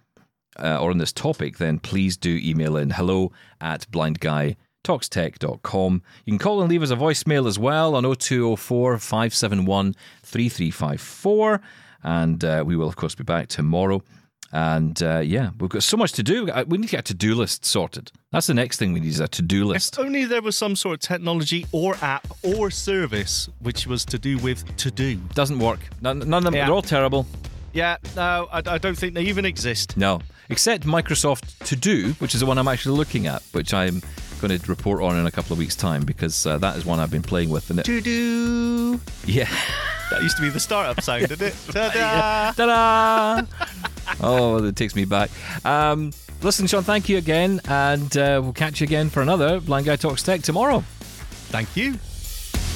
uh, 0.58 0.80
or 0.82 0.90
on 0.92 0.98
this 0.98 1.12
topic, 1.14 1.58
then 1.58 1.80
please 1.80 2.16
do 2.18 2.40
email 2.44 2.76
in 2.78 2.90
hello 2.92 3.32
at 3.62 3.90
blindguytalkstech.com. 3.92 6.02
You 6.26 6.32
can 6.32 6.40
call 6.40 6.62
and 6.62 6.70
leave 6.70 6.84
us 6.84 6.92
a 6.92 6.96
voicemail 6.96 7.48
as 7.48 7.58
well 7.60 7.96
on 7.96 8.04
0204 8.04 8.98
571 8.98 9.96
3354. 10.24 11.62
And 12.04 12.44
uh, 12.46 12.64
we 12.66 12.76
will, 12.78 12.88
of 12.88 12.96
course, 12.96 13.14
be 13.16 13.24
back 13.24 13.48
tomorrow. 13.50 14.02
And 14.52 15.02
uh, 15.04 15.20
yeah, 15.20 15.52
we've 15.60 15.70
got 15.70 15.84
so 15.84 15.96
much 15.96 16.14
to 16.14 16.24
do. 16.24 16.50
Uh, 16.50 16.64
We 16.68 16.80
need 16.80 16.88
to 16.88 16.92
get 16.92 17.02
a 17.02 17.04
to 17.04 17.14
do 17.14 17.36
list 17.36 17.66
sorted. 17.66 18.12
That's 18.32 18.48
the 18.48 18.56
next 18.56 18.78
thing 18.78 18.94
we 18.94 19.00
need 19.00 19.10
is 19.10 19.20
a 19.20 19.28
to 19.28 19.44
do 19.44 19.64
list. 19.66 19.94
If 19.94 20.00
only 20.00 20.26
there 20.26 20.42
was 20.42 20.58
some 20.58 20.76
sort 20.76 20.96
of 20.96 21.00
technology 21.02 21.68
or 21.72 21.96
app 22.02 22.28
or 22.42 22.72
service 22.72 23.48
which 23.60 23.86
was 23.86 24.06
to 24.06 24.18
do 24.18 24.40
with 24.40 24.64
to 24.78 24.90
do. 24.90 25.18
Doesn't 25.36 25.60
work. 25.60 25.82
None, 26.02 26.18
none 26.20 26.40
of 26.40 26.44
them, 26.46 26.56
Yeah. 26.56 26.66
they're 26.66 26.74
all 26.74 26.82
terrible. 26.82 27.28
Yeah, 27.74 27.98
no, 28.16 28.48
I, 28.52 28.62
I 28.66 28.78
don't 28.78 28.98
think 28.98 29.14
they 29.14 29.24
even 29.24 29.46
exist. 29.46 29.96
No, 29.98 30.22
except 30.50 30.86
Microsoft 30.86 31.66
To 31.68 31.76
Do, 31.76 32.14
which 32.20 32.34
is 32.34 32.40
the 32.42 32.46
one 32.46 32.58
I'm 32.58 32.68
actually 32.68 32.98
looking 32.98 33.28
at, 33.28 33.42
which 33.52 33.74
I'm 33.74 34.02
going 34.42 34.58
to 34.58 34.66
report 34.70 35.02
on 35.04 35.18
in 35.18 35.26
a 35.28 35.32
couple 35.32 35.54
of 35.54 35.60
weeks' 35.60 35.76
time 35.76 36.04
because 36.04 36.46
uh, 36.46 36.58
that 36.60 36.78
is 36.78 36.86
one 36.86 37.00
I've 37.00 37.12
been 37.12 37.22
playing 37.22 37.50
with. 37.50 37.70
And 37.70 37.80
it, 37.80 37.84
To 37.86 38.02
do. 38.02 39.00
yeah, 39.26 39.50
That 40.12 40.24
used 40.24 40.38
to 40.38 40.42
be 40.42 40.50
the 40.50 40.60
startup 40.60 41.02
sound, 41.04 41.28
didn't 41.28 41.48
it? 41.50 41.56
Ta-da! 41.72 42.52
ta-da! 42.54 43.46
oh, 44.22 44.64
it 44.64 44.76
takes 44.76 44.96
me 44.96 45.06
back. 45.06 45.30
Um, 45.66 46.12
listen, 46.42 46.66
Shaun, 46.68 46.84
thank 46.84 47.10
you 47.10 47.18
again, 47.18 47.62
and 47.68 48.16
uh, 48.18 48.40
we'll 48.42 48.54
catch 48.54 48.82
you 48.82 48.86
again 48.86 49.10
for 49.10 49.22
another 49.22 49.60
Blind 49.60 49.86
Guy 49.86 49.96
Talks 49.98 50.24
Tech 50.24 50.42
tomorrow. 50.42 50.84
Thank 51.52 51.76
you. 51.76 52.00